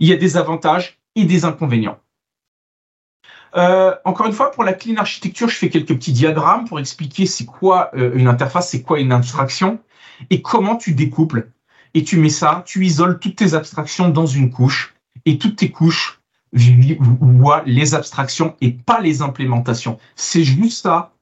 Il 0.00 0.08
y 0.08 0.12
a 0.12 0.16
des 0.16 0.36
avantages 0.36 0.98
et 1.14 1.24
des 1.24 1.44
inconvénients. 1.44 1.98
Euh, 3.56 3.94
encore 4.04 4.26
une 4.26 4.32
fois, 4.32 4.50
pour 4.50 4.64
la 4.64 4.72
clean 4.72 4.96
architecture, 4.96 5.48
je 5.48 5.56
fais 5.56 5.68
quelques 5.68 5.94
petits 5.94 6.12
diagrammes 6.12 6.66
pour 6.66 6.80
expliquer 6.80 7.26
c'est 7.26 7.44
quoi 7.44 7.90
euh, 7.94 8.12
une 8.14 8.26
interface, 8.26 8.70
c'est 8.70 8.82
quoi 8.82 8.98
une 8.98 9.12
abstraction 9.12 9.78
et 10.30 10.42
comment 10.42 10.76
tu 10.76 10.94
découples 10.94 11.50
et 11.94 12.04
tu 12.04 12.18
mets 12.18 12.30
ça, 12.30 12.62
tu 12.66 12.84
isoles 12.84 13.18
toutes 13.18 13.36
tes 13.36 13.54
abstractions 13.54 14.08
dans 14.08 14.26
une 14.26 14.50
couche 14.50 14.94
et 15.24 15.38
toutes 15.38 15.56
tes 15.56 15.70
couches 15.70 16.20
voient 16.52 17.62
les 17.64 17.94
abstractions 17.94 18.56
et 18.60 18.72
pas 18.72 19.00
les 19.00 19.22
implémentations. 19.22 19.98
C'est 20.16 20.44
juste 20.44 20.82
ça. 20.82 21.12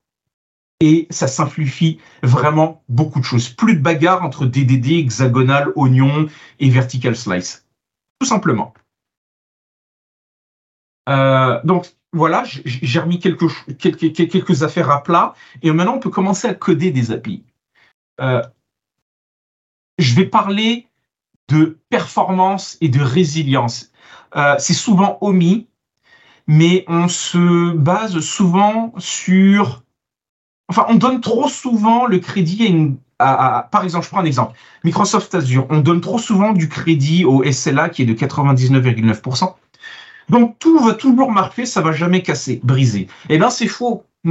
Et 0.82 1.06
ça 1.10 1.28
simplifie 1.28 2.00
vraiment 2.22 2.82
beaucoup 2.88 3.20
de 3.20 3.24
choses. 3.24 3.50
Plus 3.50 3.76
de 3.76 3.82
bagarre 3.82 4.22
entre 4.22 4.46
DDD, 4.46 4.92
hexagonal, 4.92 5.72
oignon 5.76 6.26
et 6.58 6.70
vertical 6.70 7.14
slice. 7.14 7.66
Tout 8.18 8.26
simplement. 8.26 8.72
Euh, 11.10 11.60
donc 11.64 11.92
voilà, 12.12 12.44
j'ai 12.44 12.98
remis 12.98 13.18
quelques, 13.18 14.62
affaires 14.62 14.90
à 14.90 15.02
plat 15.02 15.34
et 15.62 15.70
maintenant 15.70 15.96
on 15.96 16.00
peut 16.00 16.10
commencer 16.10 16.48
à 16.48 16.54
coder 16.54 16.90
des 16.90 17.12
API. 17.12 17.44
Euh, 18.20 18.42
je 20.00 20.14
vais 20.14 20.26
parler 20.26 20.86
de 21.48 21.78
performance 21.88 22.76
et 22.80 22.88
de 22.88 23.00
résilience. 23.00 23.92
Euh, 24.36 24.54
c'est 24.58 24.74
souvent 24.74 25.18
omis, 25.20 25.66
mais 26.46 26.84
on 26.88 27.08
se 27.08 27.72
base 27.72 28.20
souvent 28.20 28.92
sur... 28.98 29.82
Enfin, 30.68 30.86
on 30.88 30.94
donne 30.94 31.20
trop 31.20 31.48
souvent 31.48 32.06
le 32.06 32.18
crédit 32.18 32.96
à, 33.20 33.68
par 33.70 33.84
exemple, 33.84 34.04
je 34.04 34.10
prends 34.10 34.20
un 34.20 34.24
exemple, 34.24 34.58
Microsoft 34.82 35.34
Azure, 35.34 35.66
on 35.68 35.80
donne 35.80 36.00
trop 36.00 36.18
souvent 36.18 36.52
du 36.52 36.68
crédit 36.68 37.24
au 37.24 37.44
SLA 37.44 37.90
qui 37.90 38.02
est 38.02 38.06
de 38.06 38.14
99,9%. 38.14 39.54
Donc 40.30 40.58
tout 40.58 40.78
va 40.78 40.94
toujours 40.94 41.30
marcher, 41.32 41.66
ça 41.66 41.80
va 41.80 41.92
jamais 41.92 42.22
casser, 42.22 42.60
briser. 42.62 43.08
Eh 43.28 43.38
bien, 43.38 43.50
c'est 43.50 43.66
faux. 43.66 44.04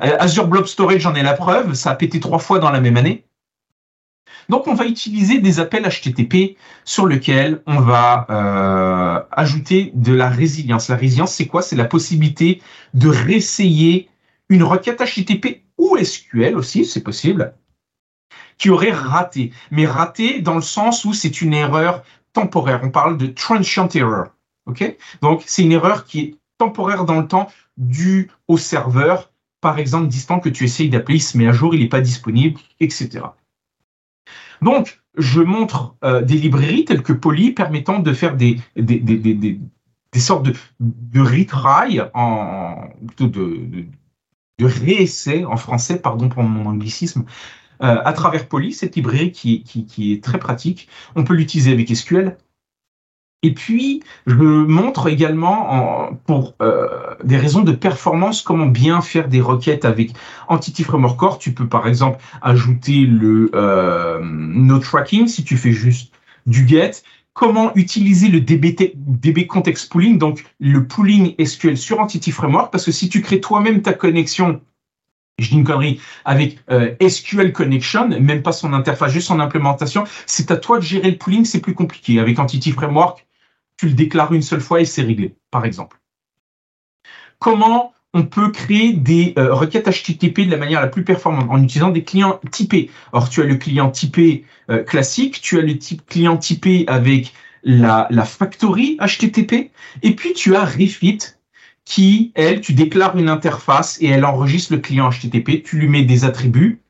Azure 0.00 0.46
Blob 0.46 0.66
Storage, 0.66 1.00
j'en 1.02 1.14
ai 1.14 1.22
la 1.22 1.32
preuve, 1.32 1.74
ça 1.74 1.90
a 1.90 1.94
pété 1.94 2.20
trois 2.20 2.38
fois 2.38 2.58
dans 2.58 2.70
la 2.70 2.80
même 2.80 2.96
année. 2.96 3.24
Donc, 4.48 4.66
on 4.66 4.74
va 4.74 4.86
utiliser 4.86 5.38
des 5.38 5.60
appels 5.60 5.86
HTTP 5.88 6.56
sur 6.84 7.06
lesquels 7.06 7.62
on 7.66 7.80
va 7.80 8.26
euh, 8.30 9.20
ajouter 9.30 9.92
de 9.94 10.12
la 10.12 10.28
résilience. 10.28 10.88
La 10.88 10.96
résilience, 10.96 11.34
c'est 11.34 11.46
quoi? 11.46 11.62
C'est 11.62 11.76
la 11.76 11.84
possibilité 11.84 12.60
de 12.94 13.08
réessayer 13.08 14.08
une 14.48 14.62
requête 14.62 15.02
HTTP 15.02 15.62
ou 15.78 15.96
SQL 15.96 16.56
aussi, 16.56 16.84
c'est 16.84 17.02
possible, 17.02 17.54
qui 18.58 18.70
aurait 18.70 18.92
raté. 18.92 19.52
Mais 19.70 19.86
raté 19.86 20.40
dans 20.40 20.56
le 20.56 20.62
sens 20.62 21.04
où 21.04 21.12
c'est 21.12 21.40
une 21.40 21.54
erreur 21.54 22.02
temporaire. 22.32 22.80
On 22.82 22.90
parle 22.90 23.16
de 23.16 23.26
transient 23.26 23.88
error. 23.94 24.26
OK? 24.66 24.96
Donc, 25.22 25.42
c'est 25.46 25.62
une 25.62 25.72
erreur 25.72 26.04
qui 26.04 26.20
est 26.20 26.34
temporaire 26.58 27.04
dans 27.04 27.20
le 27.20 27.26
temps 27.26 27.48
due 27.76 28.30
au 28.48 28.56
serveur, 28.56 29.32
par 29.60 29.78
exemple, 29.78 30.08
distant 30.08 30.40
que 30.40 30.48
tu 30.48 30.64
essayes 30.64 30.90
d'appeler, 30.90 31.16
il 31.16 31.22
se 31.22 31.36
met 31.36 31.46
à 31.46 31.52
jour, 31.52 31.74
il 31.74 31.80
n'est 31.80 31.88
pas 31.88 32.00
disponible, 32.00 32.60
etc. 32.80 33.20
Donc, 34.60 35.00
je 35.16 35.40
montre 35.40 35.94
euh, 36.04 36.22
des 36.22 36.36
librairies 36.36 36.84
telles 36.84 37.02
que 37.02 37.12
Poly 37.12 37.52
permettant 37.52 37.98
de 37.98 38.12
faire 38.12 38.36
des, 38.36 38.58
sortes 40.16 40.44
de, 40.44 40.54
de 40.80 41.20
retry, 41.20 42.00
en, 42.14 42.88
de, 43.18 43.26
de, 43.26 43.86
réessai 44.64 45.44
en 45.44 45.56
français, 45.56 46.00
pardon 46.00 46.28
pour 46.28 46.44
mon 46.44 46.66
anglicisme, 46.66 47.24
euh, 47.82 48.00
à 48.04 48.12
travers 48.12 48.48
Poly, 48.48 48.72
cette 48.72 48.94
librairie 48.96 49.32
qui 49.32 50.12
est 50.12 50.22
très 50.22 50.38
pratique. 50.38 50.88
On 51.16 51.24
peut 51.24 51.34
l'utiliser 51.34 51.72
avec 51.72 51.94
SQL, 51.94 52.36
et 53.44 53.54
puis, 53.54 54.02
je 54.26 54.34
montre 54.34 55.08
également, 55.08 55.72
en, 55.72 56.14
pour 56.14 56.54
euh, 56.62 56.86
des 57.24 57.36
raisons 57.36 57.62
de 57.62 57.72
performance, 57.72 58.40
comment 58.40 58.66
bien 58.66 59.00
faire 59.00 59.28
des 59.28 59.40
requêtes 59.40 59.84
avec 59.84 60.12
Entity 60.48 60.84
Framework 60.84 61.18
Core. 61.18 61.38
Tu 61.38 61.52
peux 61.52 61.68
par 61.68 61.88
exemple 61.88 62.20
ajouter 62.40 63.00
le 63.04 63.50
euh, 63.54 64.20
no 64.22 64.78
tracking 64.78 65.26
si 65.26 65.42
tu 65.42 65.56
fais 65.56 65.72
juste 65.72 66.12
du 66.46 66.68
get. 66.68 66.92
Comment 67.34 67.74
utiliser 67.74 68.28
le 68.28 68.40
DB, 68.40 68.76
DB 68.94 69.46
context 69.48 69.90
pooling, 69.90 70.18
donc 70.18 70.44
le 70.60 70.86
pooling 70.86 71.34
SQL 71.44 71.76
sur 71.76 71.98
Entity 71.98 72.30
Framework, 72.30 72.70
parce 72.70 72.84
que 72.84 72.92
si 72.92 73.08
tu 73.08 73.22
crées 73.22 73.40
toi-même 73.40 73.82
ta 73.82 73.94
connexion 73.94 74.60
je 75.38 75.48
dis 75.48 75.56
une 75.56 75.64
connerie, 75.64 76.00
avec 76.24 76.58
euh, 76.70 76.94
SQL 77.00 77.52
Connection, 77.52 78.08
même 78.08 78.42
pas 78.42 78.52
son 78.52 78.72
interface, 78.74 79.12
juste 79.12 79.28
son 79.28 79.40
implémentation, 79.40 80.04
c'est 80.26 80.50
à 80.50 80.56
toi 80.56 80.78
de 80.78 80.84
gérer 80.84 81.10
le 81.10 81.16
pooling, 81.16 81.44
c'est 81.44 81.60
plus 81.60 81.74
compliqué. 81.74 82.20
Avec 82.20 82.38
Entity 82.38 82.70
Framework, 82.70 83.26
le 83.86 83.94
déclares 83.94 84.32
une 84.32 84.42
seule 84.42 84.60
fois 84.60 84.80
et 84.80 84.84
c'est 84.84 85.02
réglé, 85.02 85.34
par 85.50 85.64
exemple. 85.64 85.98
Comment 87.38 87.92
on 88.14 88.24
peut 88.24 88.50
créer 88.50 88.92
des 88.92 89.34
euh, 89.38 89.54
requêtes 89.54 89.88
HTTP 89.88 90.40
de 90.40 90.50
la 90.50 90.58
manière 90.58 90.80
la 90.80 90.86
plus 90.86 91.04
performante? 91.04 91.48
En 91.50 91.62
utilisant 91.62 91.90
des 91.90 92.04
clients 92.04 92.40
typés. 92.50 92.90
Or, 93.12 93.28
tu 93.28 93.40
as 93.42 93.44
le 93.44 93.56
client 93.56 93.90
typé 93.90 94.44
euh, 94.70 94.82
classique, 94.82 95.40
tu 95.40 95.58
as 95.58 95.62
le 95.62 95.78
type 95.78 96.06
client 96.06 96.36
typé 96.36 96.84
avec 96.86 97.32
la, 97.64 98.06
la 98.10 98.24
factory 98.24 98.98
HTTP, 99.00 99.70
et 100.02 100.14
puis 100.14 100.32
tu 100.34 100.54
as 100.56 100.64
Refit 100.64 101.18
qui, 101.84 102.32
elle, 102.34 102.60
tu 102.60 102.74
déclares 102.74 103.16
une 103.16 103.28
interface 103.28 104.00
et 104.00 104.06
elle 104.06 104.24
enregistre 104.24 104.72
le 104.72 104.78
client 104.78 105.10
HTTP, 105.10 105.62
tu 105.64 105.78
lui 105.78 105.88
mets 105.88 106.04
des 106.04 106.24
attributs 106.24 106.80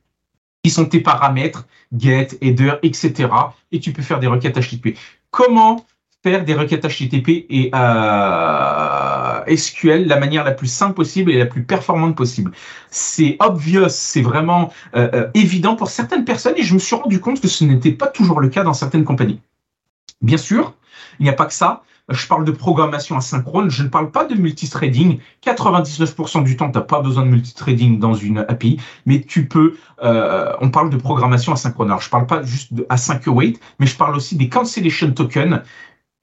qui 0.63 0.71
sont 0.71 0.85
tes 0.85 1.01
paramètres, 1.01 1.67
get, 1.97 2.29
header, 2.41 2.75
etc. 2.83 3.29
Et 3.73 3.81
tu 3.81 3.93
peux 3.93 4.03
faire 4.03 4.21
des 4.21 4.27
requêtes 4.27 4.59
HTTP. 4.59 4.97
Comment 5.31 5.85
faire 6.23 6.45
des 6.45 6.55
requêtes 6.55 6.87
HTTP 6.87 7.47
et 7.51 7.71
euh, 7.75 9.57
SQL 9.57 10.07
la 10.07 10.19
manière 10.19 10.45
la 10.45 10.53
plus 10.53 10.69
simple 10.69 10.95
possible 10.95 11.33
et 11.33 11.39
la 11.39 11.47
plus 11.47 11.65
performante 11.65 12.17
possible. 12.17 12.53
C'est 12.91 13.37
obvious, 13.41 13.89
c'est 13.89 14.23
vraiment 14.23 14.73
euh, 14.95 15.09
euh, 15.15 15.31
évident 15.35 15.75
pour 15.75 15.91
certaines 15.91 16.25
personnes 16.25 16.55
et 16.57 16.63
je 16.63 16.75
me 16.75 16.79
suis 16.79 16.95
rendu 16.95 17.21
compte 17.21 17.41
que 17.41 17.49
ce 17.49 17.65
n'était 17.65 17.93
pas 17.93 18.07
toujours 18.07 18.41
le 18.41 18.49
cas 18.49 18.63
dans 18.63 18.75
certaines 18.75 19.05
compagnies. 19.05 19.41
Bien 20.21 20.39
sûr, 20.39 20.75
il 21.19 21.25
n'y 21.25 21.31
a 21.31 21.35
pas 21.35 21.47
que 21.47 21.55
ça. 21.55 21.83
Je 22.09 22.27
parle 22.27 22.45
de 22.45 22.51
programmation 22.51 23.17
asynchrone, 23.17 23.71
je 23.71 23.85
ne 23.85 23.89
parle 23.89 24.11
pas 24.11 24.25
de 24.25 24.35
multithreading. 24.35 25.19
99% 25.45 26.43
du 26.43 26.57
temps, 26.57 26.71
tu 26.71 26.77
n'as 26.77 26.85
pas 26.85 27.01
besoin 27.01 27.25
de 27.25 27.31
multithreading 27.31 28.01
dans 28.01 28.15
une 28.15 28.39
API, 28.39 28.81
mais 29.07 29.21
tu 29.21 29.47
peux, 29.47 29.77
euh, 30.03 30.53
on 30.61 30.71
parle 30.71 30.91
de 30.91 30.97
programmation 30.97 31.53
asynchrone. 31.53 31.89
Alors, 31.89 32.01
je 32.01 32.11
parle 32.11 32.27
pas 32.27 32.43
juste 32.43 32.75
de 32.75 32.85
async 32.89 33.27
await, 33.29 33.55
mais 33.79 33.87
je 33.87 33.97
parle 33.97 34.17
aussi 34.17 34.37
des 34.37 34.49
cancellation 34.49 35.13
tokens 35.13 35.63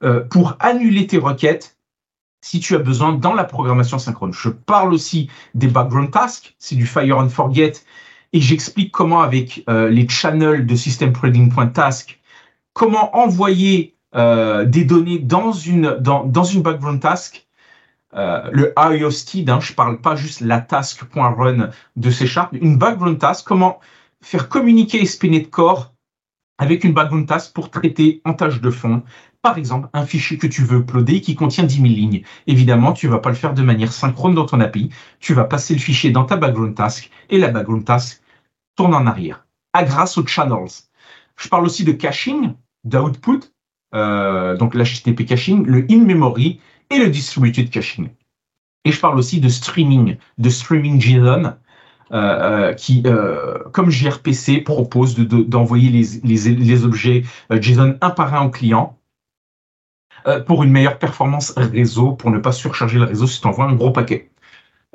euh, 0.02 0.20
pour 0.20 0.56
annuler 0.60 1.06
tes 1.06 1.18
requêtes 1.18 1.76
si 2.40 2.58
tu 2.58 2.74
as 2.74 2.78
besoin 2.78 3.12
dans 3.12 3.34
la 3.34 3.44
programmation 3.44 3.98
synchrone. 3.98 4.32
Je 4.32 4.48
parle 4.48 4.94
aussi 4.94 5.28
des 5.54 5.66
background 5.66 6.10
tasks, 6.10 6.54
c'est 6.58 6.74
du 6.74 6.86
fire 6.86 7.18
and 7.18 7.28
forget, 7.28 7.72
et 8.32 8.40
j'explique 8.40 8.92
comment 8.92 9.20
avec 9.20 9.62
euh, 9.68 9.90
les 9.90 10.08
channels 10.08 10.66
de 10.66 10.74
system.threading.task, 10.74 12.18
comment 12.72 13.14
envoyer 13.14 13.94
euh, 14.14 14.64
des 14.64 14.84
données 14.84 15.18
dans 15.18 15.52
une, 15.52 15.98
dans, 16.00 16.24
dans 16.24 16.44
une 16.44 16.62
background 16.62 17.00
task. 17.00 17.46
Le 18.12 18.72
IOSTID, 18.76 19.48
hein, 19.50 19.60
je 19.60 19.72
parle 19.72 20.00
pas 20.00 20.16
juste 20.16 20.40
la 20.40 20.60
task.run 20.60 21.70
de 21.94 22.10
C 22.10 22.26
Sharp, 22.26 22.52
une 22.54 22.76
background 22.76 23.18
task, 23.18 23.46
comment 23.46 23.78
faire 24.20 24.48
communiquer 24.48 25.02
de 25.02 25.46
Core 25.46 25.92
avec 26.60 26.84
une 26.84 26.92
background 26.92 27.26
task 27.26 27.54
pour 27.54 27.70
traiter 27.70 28.20
en 28.24 28.34
tâche 28.34 28.60
de 28.60 28.70
fond 28.70 29.02
par 29.42 29.56
exemple, 29.58 29.88
un 29.92 30.04
fichier 30.04 30.38
que 30.38 30.46
tu 30.46 30.62
veux 30.62 30.78
uploader 30.80 31.20
qui 31.20 31.34
contient 31.34 31.64
10 31.64 31.76
000 31.76 31.86
lignes. 31.86 32.22
Évidemment, 32.46 32.92
tu 32.92 33.08
vas 33.08 33.18
pas 33.18 33.30
le 33.30 33.36
faire 33.36 33.54
de 33.54 33.62
manière 33.62 33.92
synchrone 33.92 34.34
dans 34.34 34.46
ton 34.46 34.60
API. 34.60 34.90
Tu 35.18 35.34
vas 35.34 35.44
passer 35.44 35.74
le 35.74 35.80
fichier 35.80 36.10
dans 36.10 36.24
ta 36.24 36.36
background 36.36 36.74
task 36.74 37.10
et 37.30 37.38
la 37.38 37.48
background 37.48 37.84
task 37.84 38.22
tourne 38.76 38.94
en 38.94 39.06
arrière. 39.06 39.46
À 39.72 39.84
grâce 39.84 40.18
aux 40.18 40.26
channels. 40.26 40.84
Je 41.36 41.48
parle 41.48 41.64
aussi 41.64 41.84
de 41.84 41.92
caching, 41.92 42.52
d'output, 42.84 43.40
euh, 43.94 44.56
donc 44.56 44.74
l'HTTP 44.74 45.24
caching, 45.24 45.64
le 45.64 45.86
in-memory 45.90 46.60
et 46.90 46.98
le 46.98 47.08
distributed 47.08 47.70
caching. 47.70 48.10
Et 48.84 48.92
je 48.92 49.00
parle 49.00 49.18
aussi 49.18 49.40
de 49.40 49.48
streaming, 49.48 50.16
de 50.38 50.50
streaming 50.50 51.00
JSON, 51.00 51.54
euh, 52.12 52.16
euh, 52.16 52.72
qui, 52.72 53.02
euh, 53.06 53.58
comme 53.72 53.90
gRPC, 53.90 54.62
propose 54.62 55.14
d'envoyer 55.16 55.90
les, 55.90 56.84
objets 56.84 57.24
JSON 57.50 57.96
un 58.00 58.10
par 58.10 58.34
un 58.34 58.46
au 58.46 58.50
client 58.50 58.98
euh, 60.26 60.40
pour 60.40 60.62
une 60.62 60.70
meilleure 60.70 60.98
performance 60.98 61.52
réseau, 61.56 62.12
pour 62.12 62.30
ne 62.30 62.38
pas 62.38 62.52
surcharger 62.52 62.98
le 62.98 63.04
réseau 63.04 63.26
si 63.26 63.40
tu 63.40 63.46
envoies 63.46 63.64
un 63.64 63.74
gros 63.74 63.90
paquet. 63.90 64.30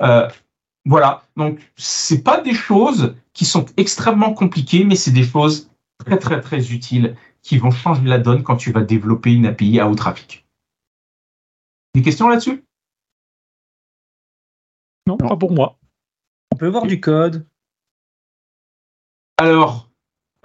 Euh, 0.02 0.28
voilà, 0.84 1.24
donc 1.36 1.58
c'est 1.76 2.22
pas 2.22 2.40
des 2.40 2.54
choses 2.54 3.16
qui 3.32 3.44
sont 3.44 3.66
extrêmement 3.76 4.34
compliquées, 4.34 4.84
mais 4.84 4.94
c'est 4.94 5.10
des 5.10 5.24
choses 5.24 5.70
très 6.04 6.18
très 6.18 6.40
très 6.40 6.72
utiles 6.72 7.16
qui 7.42 7.58
vont 7.58 7.70
changer 7.70 8.04
la 8.04 8.18
donne 8.18 8.42
quand 8.42 8.56
tu 8.56 8.72
vas 8.72 8.82
développer 8.82 9.32
une 9.32 9.46
API 9.46 9.80
à 9.80 9.88
haut 9.88 9.94
trafic. 9.94 10.46
Des 11.94 12.02
questions 12.02 12.28
là-dessus? 12.28 12.64
Non, 15.06 15.16
pas 15.16 15.36
pour 15.36 15.52
moi. 15.52 15.78
On 16.52 16.56
peut 16.56 16.68
voir 16.68 16.86
du 16.86 17.00
code. 17.00 17.46
Alors, 19.38 19.85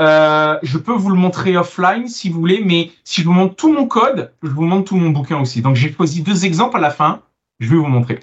euh, 0.02 0.58
je 0.64 0.78
peux 0.80 0.94
vous 0.94 1.10
le 1.10 1.16
montrer 1.16 1.56
offline 1.58 2.08
si 2.08 2.30
vous 2.30 2.40
voulez, 2.40 2.64
mais 2.66 2.92
si 3.04 3.22
je 3.22 3.28
vous 3.28 3.34
montre 3.34 3.56
tout 3.56 3.72
mon 3.72 3.88
code, 3.88 4.34
je 4.42 4.50
vous 4.50 4.64
montre 4.64 4.90
tout 4.90 4.98
mon 4.98 5.12
bouquin 5.12 5.40
aussi. 5.40 5.62
Donc 5.62 5.76
j'ai 5.76 5.94
choisi 5.94 6.24
deux 6.24 6.46
exemples 6.46 6.78
à 6.78 6.80
la 6.80 6.90
fin. 6.90 7.22
Je 7.60 7.70
vais 7.70 7.78
vous 7.78 7.86
montrer. 7.86 8.20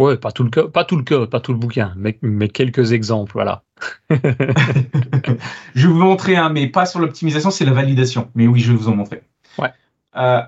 Ouais, 0.00 0.16
pas 0.16 0.32
tout 0.32 0.42
le 0.42 0.50
code, 0.50 0.72
pas 0.72 0.84
tout 0.84 0.96
le 0.96 1.04
code, 1.04 1.30
pas 1.30 1.40
tout 1.40 1.52
le 1.52 1.58
bouquin, 1.58 1.92
mais, 1.96 2.18
mais 2.22 2.48
quelques 2.48 2.92
exemples, 2.92 3.32
voilà. 3.34 3.62
je 4.10 5.86
vais 5.86 5.92
vous 5.92 5.94
montrer 5.94 6.36
un, 6.36 6.48
mais 6.48 6.66
pas 6.66 6.86
sur 6.86 7.00
l'optimisation, 7.00 7.50
c'est 7.50 7.66
la 7.66 7.72
validation. 7.72 8.30
Mais 8.34 8.46
oui, 8.46 8.60
je 8.60 8.72
vais 8.72 8.78
vous 8.78 8.88
en 8.88 8.96
montrer. 8.96 9.22
Ouais. 9.58 9.72
Euh, 10.16 10.40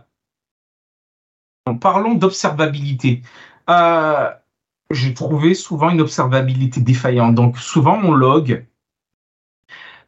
parlons 1.80 2.14
d'observabilité. 2.14 3.22
Euh, 3.68 4.30
j'ai 4.90 5.14
trouvé 5.14 5.54
souvent 5.54 5.90
une 5.90 6.00
observabilité 6.00 6.80
défaillante. 6.80 7.34
Donc 7.34 7.58
souvent 7.58 8.00
on 8.02 8.12
log 8.12 8.64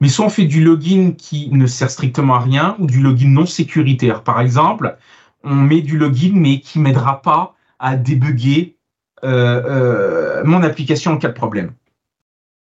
mais 0.00 0.08
soit 0.08 0.26
on 0.26 0.30
fait 0.30 0.44
du 0.44 0.62
login 0.62 1.12
qui 1.16 1.48
ne 1.50 1.66
sert 1.66 1.90
strictement 1.90 2.34
à 2.34 2.40
rien 2.40 2.76
ou 2.78 2.86
du 2.86 3.00
login 3.00 3.28
non 3.28 3.46
sécuritaire. 3.46 4.22
Par 4.22 4.40
exemple, 4.40 4.96
on 5.42 5.54
met 5.54 5.80
du 5.80 5.98
login 5.98 6.32
mais 6.34 6.60
qui 6.60 6.78
m'aidera 6.78 7.22
pas 7.22 7.54
à 7.78 7.96
débugger 7.96 8.76
euh, 9.24 9.62
euh, 9.64 10.42
mon 10.44 10.62
application 10.62 11.12
en 11.12 11.18
cas 11.18 11.28
de 11.28 11.34
problème. 11.34 11.72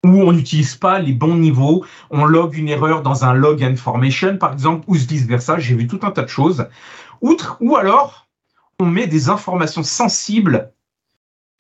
Ou 0.06 0.22
on 0.22 0.32
n'utilise 0.32 0.76
pas 0.76 1.00
les 1.00 1.14
bons 1.14 1.36
niveaux, 1.36 1.86
on 2.10 2.26
log 2.26 2.58
une 2.58 2.68
erreur 2.68 3.04
dans 3.04 3.24
un 3.24 3.34
log 3.34 3.64
information, 3.64 4.38
par 4.38 4.54
exemple, 4.54 4.84
ou 4.88 4.96
vice 4.96 5.26
versa. 5.28 5.60
J'ai 5.60 5.76
vu 5.76 5.88
tout 5.88 6.00
un 6.02 6.12
tas 6.12 6.24
de 6.24 6.30
choses. 6.30 6.68
Outre, 7.22 7.58
ou 7.62 7.76
alors, 7.76 8.28
on 8.80 8.88
met 8.88 9.06
des 9.06 9.30
informations 9.30 9.84
sensibles 9.84 10.72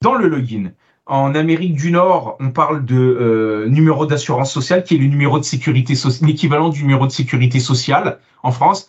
dans 0.01 0.16
le 0.16 0.28
login. 0.28 0.72
En 1.12 1.36
Amérique 1.36 1.76
du 1.76 1.91
Nord, 1.91 2.38
on 2.39 2.51
parle 2.51 2.86
de 2.86 2.95
euh, 2.95 3.68
numéro 3.68 4.05
d'assurance 4.05 4.49
sociale, 4.49 4.86
qui 4.86 4.95
est 4.95 4.97
le 4.97 5.07
numéro 5.07 5.39
de 5.39 5.43
sécurité 5.43 5.93
l'équivalent 6.22 6.70
du 6.70 6.84
numéro 6.84 7.05
de 7.05 7.12
sécurité 7.12 7.59
sociale 7.59 8.22
en 8.43 8.53
France. 8.53 8.88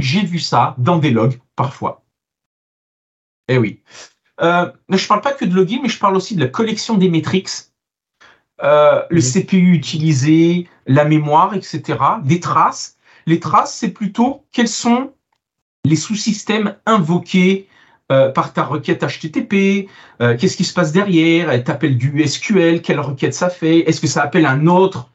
J'ai 0.00 0.22
vu 0.22 0.38
ça 0.38 0.74
dans 0.78 0.96
des 0.96 1.10
logs 1.10 1.38
parfois. 1.54 2.06
Eh 3.48 3.58
oui. 3.58 3.82
Euh, 4.40 4.72
je 4.88 5.06
parle 5.06 5.20
pas 5.20 5.32
que 5.34 5.44
de 5.44 5.54
login, 5.54 5.80
mais 5.82 5.90
je 5.90 5.98
parle 5.98 6.16
aussi 6.16 6.36
de 6.36 6.40
la 6.40 6.48
collection 6.48 6.96
des 6.96 7.10
métriques, 7.10 7.50
euh, 8.62 9.02
le 9.10 9.20
CPU 9.20 9.74
utilisé, 9.74 10.70
la 10.86 11.04
mémoire, 11.04 11.52
etc. 11.52 11.98
Des 12.24 12.40
traces. 12.40 12.96
Les 13.26 13.40
traces, 13.40 13.76
c'est 13.76 13.90
plutôt 13.90 14.46
quels 14.52 14.68
sont 14.68 15.12
les 15.84 15.96
sous-systèmes 15.96 16.76
invoqués 16.86 17.68
euh, 18.10 18.30
par 18.30 18.52
ta 18.52 18.64
requête 18.64 19.04
HTTP, 19.04 19.88
euh, 20.20 20.36
qu'est-ce 20.36 20.56
qui 20.56 20.64
se 20.64 20.74
passe 20.74 20.92
derrière, 20.92 21.50
elle 21.50 21.64
t'appelle 21.64 21.96
du 21.96 22.26
SQL, 22.26 22.82
quelle 22.82 23.00
requête 23.00 23.34
ça 23.34 23.48
fait, 23.48 23.88
est-ce 23.88 24.00
que 24.00 24.06
ça 24.06 24.22
appelle 24.22 24.46
un 24.46 24.66
autre, 24.66 25.10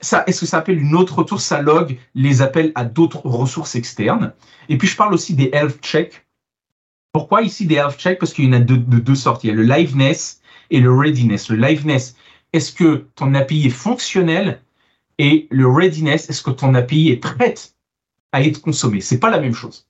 est-ce 0.00 0.40
que 0.40 0.46
ça 0.46 0.58
appelle 0.58 0.78
une 0.78 0.94
autre 0.94 1.18
ressource, 1.18 1.44
ça 1.44 1.60
log 1.60 1.98
les 2.14 2.42
appels 2.42 2.72
à 2.74 2.84
d'autres 2.84 3.20
ressources 3.24 3.74
externes. 3.74 4.32
Et 4.68 4.78
puis 4.78 4.88
je 4.88 4.96
parle 4.96 5.12
aussi 5.12 5.34
des 5.34 5.50
health 5.52 5.80
checks. 5.82 6.24
Pourquoi 7.12 7.42
ici 7.42 7.66
des 7.66 7.74
health 7.74 7.98
checks? 7.98 8.18
Parce 8.18 8.32
qu'il 8.32 8.46
y 8.46 8.48
en 8.48 8.52
a 8.52 8.60
de, 8.60 8.76
de 8.76 8.98
deux 8.98 9.14
sortes. 9.14 9.44
Il 9.44 9.48
y 9.48 9.50
a 9.50 9.54
le 9.54 9.62
liveness 9.62 10.40
et 10.70 10.80
le 10.80 10.92
readiness. 10.92 11.50
Le 11.50 11.56
liveness, 11.56 12.16
est-ce 12.52 12.72
que 12.72 13.06
ton 13.16 13.34
API 13.34 13.66
est 13.66 13.70
fonctionnel? 13.70 14.60
Et 15.18 15.48
le 15.50 15.66
readiness, 15.68 16.30
est-ce 16.30 16.42
que 16.42 16.50
ton 16.50 16.74
API 16.74 17.10
est 17.10 17.16
prête 17.16 17.74
à 18.32 18.42
être 18.42 18.62
consommée? 18.62 19.00
C'est 19.00 19.18
pas 19.18 19.30
la 19.30 19.40
même 19.40 19.54
chose. 19.54 19.86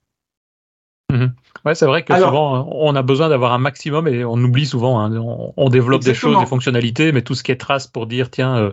Mhm. 1.13 1.33
Ouais, 1.65 1.75
c'est 1.75 1.87
vrai 1.87 2.03
que 2.03 2.15
souvent 2.15 2.69
on 2.73 2.95
a 2.97 3.03
besoin 3.03 3.29
d'avoir 3.29 3.53
un 3.53 3.59
maximum 3.59 4.09
et 4.09 4.25
on 4.25 4.37
oublie 4.37 4.67
souvent. 4.67 5.01
Hein. 5.01 5.13
on, 5.57 5.69
développe 5.69 6.03
des 6.03 6.15
choses, 6.15 6.39
des 6.39 6.47
fonctionnalités, 6.47 7.13
mais 7.13 7.23
tout 7.23 7.35
ce 7.35 7.43
qui 7.43 7.53
est 7.53 7.57
trace 7.57 7.87
pour 7.87 8.07
dire 8.07 8.31
tiens, 8.31 8.57
euh, 8.57 8.73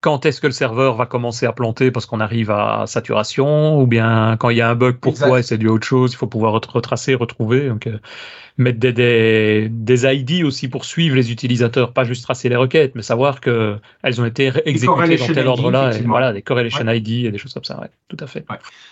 quand 0.00 0.26
est-ce 0.26 0.40
que 0.40 0.46
le 0.46 0.52
serveur 0.52 0.94
va 0.94 1.06
commencer 1.06 1.46
à 1.46 1.52
planter 1.52 1.90
parce 1.90 2.06
qu'on 2.06 2.20
arrive 2.20 2.50
à 2.50 2.84
saturation, 2.86 3.80
ou 3.80 3.86
bien 3.86 4.36
quand 4.38 4.50
il 4.50 4.58
y 4.58 4.60
a 4.60 4.70
un 4.70 4.74
bug, 4.74 4.96
pourquoi 5.00 5.40
et 5.40 5.42
c'est 5.42 5.58
dû 5.58 5.68
à 5.68 5.72
autre 5.72 5.86
chose, 5.86 6.12
il 6.12 6.16
faut 6.16 6.28
pouvoir 6.28 6.52
retracer, 6.52 7.14
retrouver. 7.14 7.68
Donc, 7.68 7.86
euh, 7.86 7.98
mettre 8.58 8.78
des, 8.78 8.92
des, 8.92 9.68
des, 9.70 10.14
ID 10.14 10.44
aussi 10.44 10.68
pour 10.68 10.84
suivre 10.84 11.16
les 11.16 11.32
utilisateurs, 11.32 11.92
pas 11.92 12.04
juste 12.04 12.22
tracer 12.22 12.48
les 12.48 12.56
requêtes, 12.56 12.94
mais 12.94 13.02
savoir 13.02 13.40
qu'elles 13.40 14.20
ont 14.20 14.24
été 14.24 14.52
exécutées 14.66 15.16
dans 15.16 15.34
tel 15.34 15.46
ordre-là. 15.46 15.90
Voilà, 16.06 16.32
des 16.32 16.42
correlation 16.42 16.88
ID 16.88 17.26
et 17.26 17.30
des 17.30 17.38
choses 17.38 17.54
comme 17.54 17.64
ça, 17.64 17.80
ouais, 17.80 17.90
tout 18.08 18.18
à 18.20 18.26
fait. 18.26 18.44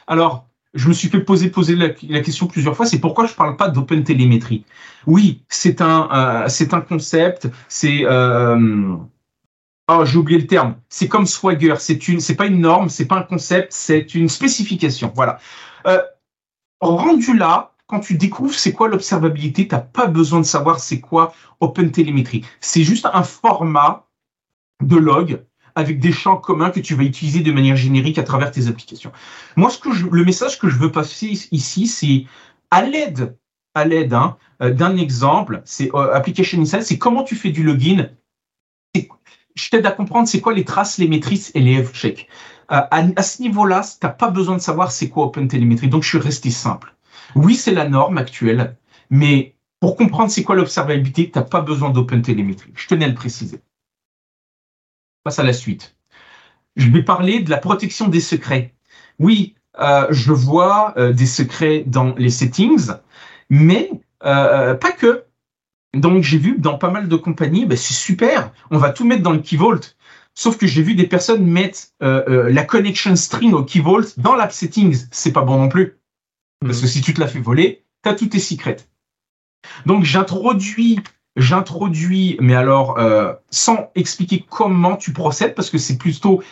Alors, 0.06 0.46
je 0.74 0.88
me 0.88 0.92
suis 0.92 1.08
fait 1.08 1.20
poser, 1.20 1.50
poser 1.50 1.74
la, 1.74 1.90
question 1.90 2.46
plusieurs 2.46 2.76
fois, 2.76 2.86
c'est 2.86 3.00
pourquoi 3.00 3.26
je 3.26 3.34
parle 3.34 3.56
pas 3.56 3.68
d'open 3.68 4.04
télémétrie? 4.04 4.64
Oui, 5.06 5.42
c'est 5.48 5.80
un, 5.80 6.08
euh, 6.12 6.66
un 6.72 6.80
concept, 6.80 7.48
c'est... 7.68 8.04
Euh, 8.04 8.96
Oh, 9.92 10.04
j'ai 10.04 10.18
oublié 10.18 10.38
le 10.38 10.46
terme. 10.46 10.76
C'est 10.88 11.08
comme 11.08 11.26
Swagger. 11.26 11.74
C'est 11.80 12.06
une, 12.06 12.20
pas 12.36 12.46
une 12.46 12.60
norme, 12.60 12.88
c'est 12.88 13.06
pas 13.06 13.16
un 13.16 13.22
concept, 13.22 13.72
c'est 13.72 14.14
une 14.14 14.28
spécification. 14.28 15.10
Voilà. 15.16 15.40
Euh, 15.86 16.00
rendu 16.80 17.36
là, 17.36 17.72
quand 17.88 17.98
tu 17.98 18.14
découvres 18.14 18.54
c'est 18.54 18.72
quoi 18.72 18.86
l'observabilité, 18.86 19.66
t'as 19.66 19.80
pas 19.80 20.06
besoin 20.06 20.38
de 20.38 20.44
savoir 20.44 20.78
c'est 20.78 21.00
quoi 21.00 21.34
OpenTelemetry. 21.58 22.44
C'est 22.60 22.84
juste 22.84 23.08
un 23.12 23.24
format 23.24 24.06
de 24.80 24.96
log 24.96 25.44
avec 25.74 26.00
des 26.00 26.12
champs 26.12 26.36
communs 26.36 26.70
que 26.70 26.80
tu 26.80 26.94
vas 26.94 27.04
utiliser 27.04 27.40
de 27.40 27.52
manière 27.52 27.76
générique 27.76 28.18
à 28.18 28.22
travers 28.22 28.50
tes 28.50 28.68
applications. 28.68 29.12
Moi, 29.56 29.70
ce 29.70 29.78
que 29.78 29.92
je, 29.92 30.06
le 30.06 30.24
message 30.24 30.58
que 30.58 30.68
je 30.68 30.76
veux 30.76 30.92
passer 30.92 31.48
ici, 31.52 31.86
c'est 31.86 32.26
à 32.70 32.82
l'aide, 32.82 33.36
à 33.74 33.84
l'aide 33.84 34.14
hein, 34.14 34.36
euh, 34.62 34.70
d'un 34.70 34.96
exemple, 34.96 35.62
c'est 35.64 35.94
euh, 35.94 36.14
Application 36.14 36.60
Insight, 36.60 36.82
c'est 36.82 36.98
comment 36.98 37.22
tu 37.22 37.36
fais 37.36 37.50
du 37.50 37.62
login 37.62 38.10
je 39.54 39.70
t'aide 39.70 39.86
à 39.86 39.92
comprendre 39.92 40.28
c'est 40.28 40.40
quoi 40.40 40.52
les 40.52 40.64
traces, 40.64 40.98
les 40.98 41.08
maîtrises 41.08 41.50
et 41.54 41.60
les 41.60 41.82
F-check. 41.82 42.28
Euh, 42.72 42.80
à, 42.90 43.22
ce 43.22 43.42
niveau-là, 43.42 43.82
tu 43.82 44.06
n'as 44.06 44.12
pas 44.12 44.30
besoin 44.30 44.56
de 44.56 44.62
savoir 44.62 44.92
c'est 44.92 45.08
quoi 45.08 45.26
OpenTelemetry. 45.26 45.88
Donc, 45.88 46.02
je 46.02 46.08
suis 46.08 46.18
resté 46.18 46.50
simple. 46.50 46.94
Oui, 47.34 47.54
c'est 47.54 47.74
la 47.74 47.88
norme 47.88 48.18
actuelle, 48.18 48.76
mais 49.10 49.56
pour 49.80 49.96
comprendre 49.96 50.30
c'est 50.30 50.42
quoi 50.42 50.54
l'observabilité, 50.54 51.30
tu 51.30 51.38
n'as 51.38 51.44
pas 51.44 51.60
besoin 51.60 51.90
d'OpenTelemetry. 51.90 52.72
Je 52.74 52.86
tenais 52.86 53.06
à 53.06 53.08
le 53.08 53.14
préciser. 53.14 53.60
Passe 55.24 55.38
à 55.38 55.42
la 55.42 55.52
suite. 55.52 55.96
Je 56.76 56.88
vais 56.90 57.02
parler 57.02 57.40
de 57.40 57.50
la 57.50 57.58
protection 57.58 58.08
des 58.08 58.20
secrets. 58.20 58.74
Oui, 59.18 59.54
euh, 59.78 60.06
je 60.10 60.32
vois 60.32 60.94
euh, 60.96 61.12
des 61.12 61.26
secrets 61.26 61.84
dans 61.86 62.14
les 62.16 62.30
settings, 62.30 62.92
mais 63.48 63.90
pas 64.20 64.92
que. 64.96 65.24
Donc 65.94 66.22
j'ai 66.22 66.38
vu 66.38 66.56
dans 66.58 66.78
pas 66.78 66.90
mal 66.90 67.08
de 67.08 67.16
compagnies, 67.16 67.66
ben, 67.66 67.76
c'est 67.76 67.94
super, 67.94 68.52
on 68.70 68.78
va 68.78 68.90
tout 68.90 69.04
mettre 69.04 69.22
dans 69.22 69.32
le 69.32 69.40
Key 69.40 69.56
Vault. 69.56 69.96
Sauf 70.34 70.56
que 70.56 70.66
j'ai 70.66 70.82
vu 70.82 70.94
des 70.94 71.06
personnes 71.06 71.44
mettre 71.44 71.80
euh, 72.02 72.22
euh, 72.28 72.52
la 72.52 72.64
connection 72.64 73.16
string 73.16 73.52
au 73.52 73.64
Key 73.64 73.80
Vault 73.80 74.14
dans 74.16 74.36
l'app 74.36 74.52
settings. 74.52 75.06
C'est 75.10 75.32
pas 75.32 75.42
bon 75.42 75.58
non 75.58 75.68
plus. 75.68 75.98
Parce 76.60 76.80
que 76.80 76.86
hmm. 76.86 76.88
si 76.88 77.00
tu 77.00 77.14
te 77.14 77.20
la 77.20 77.26
fais 77.26 77.40
voler, 77.40 77.84
tu 78.02 78.08
as 78.08 78.14
tous 78.14 78.28
tes 78.28 78.38
secrets. 78.38 78.76
Donc 79.86 80.04
j'introduis, 80.04 81.00
j'introduis, 81.40 82.36
mais 82.40 82.54
alors 82.54 82.98
euh, 82.98 83.32
sans 83.50 83.90
expliquer 83.94 84.44
comment 84.48 84.96
tu 84.96 85.12
procèdes, 85.12 85.54
parce 85.54 85.70
que 85.70 85.78
c'est 85.78 85.98
plutôt 85.98 86.42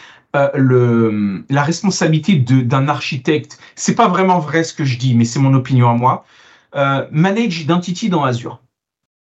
le, 0.55 1.45
la 1.51 1.63
responsabilité 1.65 2.37
d'un 2.37 2.87
architecte. 2.89 3.59
C'est 3.75 3.97
pas 3.97 4.07
vraiment 4.07 4.39
vrai 4.39 4.63
ce 4.63 4.73
que 4.73 4.85
je 4.85 4.97
dis, 4.97 5.15
mais 5.15 5.25
c'est 5.25 5.41
mon 5.41 5.53
opinion 5.55 5.91
à 5.91 5.95
moi. 5.95 6.25
manage 7.11 7.61
Identity 7.61 8.09
dans 8.09 8.23
Azure 8.23 8.61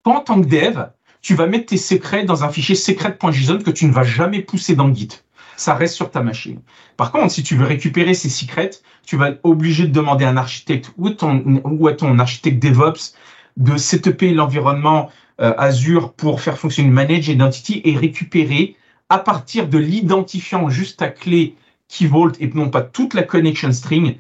en 0.06 0.20
tant 0.22 0.42
que 0.42 0.48
dev, 0.48 0.86
tu 1.22 1.36
vas 1.36 1.48
mettre 1.48 1.68
tes 1.68 1.78
secrets 1.78 2.26
dans 2.26 2.44
un 2.44 2.50
fichier 2.50 2.76
secret.json 2.76 3.60
que 3.60 3.72
tu 3.72 3.86
ne 3.86 3.92
vas 3.92 4.04
jamais 4.04 4.42
pousser 4.42 4.76
dans 4.76 4.94
Git. 4.94 5.10
Ça 5.58 5.74
reste 5.74 5.96
sur 5.96 6.12
ta 6.12 6.22
machine. 6.22 6.60
Par 6.98 7.12
contre, 7.12 7.32
si 7.32 7.42
tu 7.42 7.56
veux 7.56 7.66
récupérer 7.66 8.14
ces 8.14 8.30
secrets, 8.30 8.72
tu 9.06 9.18
vas 9.18 9.30
être 9.30 9.40
obligé 9.44 9.88
de 9.88 9.92
demander 9.92 10.26
à 10.26 10.30
un 10.30 10.38
architecte 10.38 10.92
ou, 10.98 11.10
ton, 11.10 11.62
ou 11.64 11.88
à 11.88 11.94
ton 11.94 12.20
architecte 12.20 12.62
DevOps 12.62 13.16
de 13.58 13.78
setuper 13.78 14.34
l'environnement 14.34 15.10
euh, 15.10 15.12
Azure 15.38 16.14
pour 16.14 16.42
faire 16.42 16.58
fonctionner 16.58 16.90
Manage 16.90 17.28
Identity 17.28 17.82
et 17.84 17.98
récupérer 17.98 18.78
à 19.10 19.20
partir 19.20 19.68
de 19.68 19.78
l'identifiant 19.78 20.70
juste 20.70 21.02
à 21.02 21.10
clé 21.10 21.56
Key 21.88 22.08
Vault 22.08 22.32
et 22.40 22.48
non 22.54 22.70
pas 22.70 22.82
toute 22.82 23.14
la 23.14 23.24
connection 23.24 23.72
string 23.72 24.18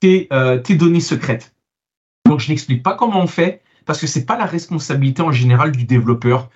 tes, 0.00 0.28
euh, 0.32 0.58
tes 0.58 0.74
données 0.74 1.00
secrètes. 1.00 1.54
Donc, 2.26 2.40
je 2.40 2.48
n'explique 2.50 2.82
pas 2.82 2.94
comment 2.94 3.20
on 3.20 3.26
fait, 3.26 3.62
parce 3.86 4.00
que 4.00 4.06
c'est 4.06 4.26
pas 4.26 4.36
la 4.36 4.46
responsabilité 4.46 5.22
en 5.22 5.32
général 5.32 5.72
du 5.72 5.84
développeur 5.84 6.50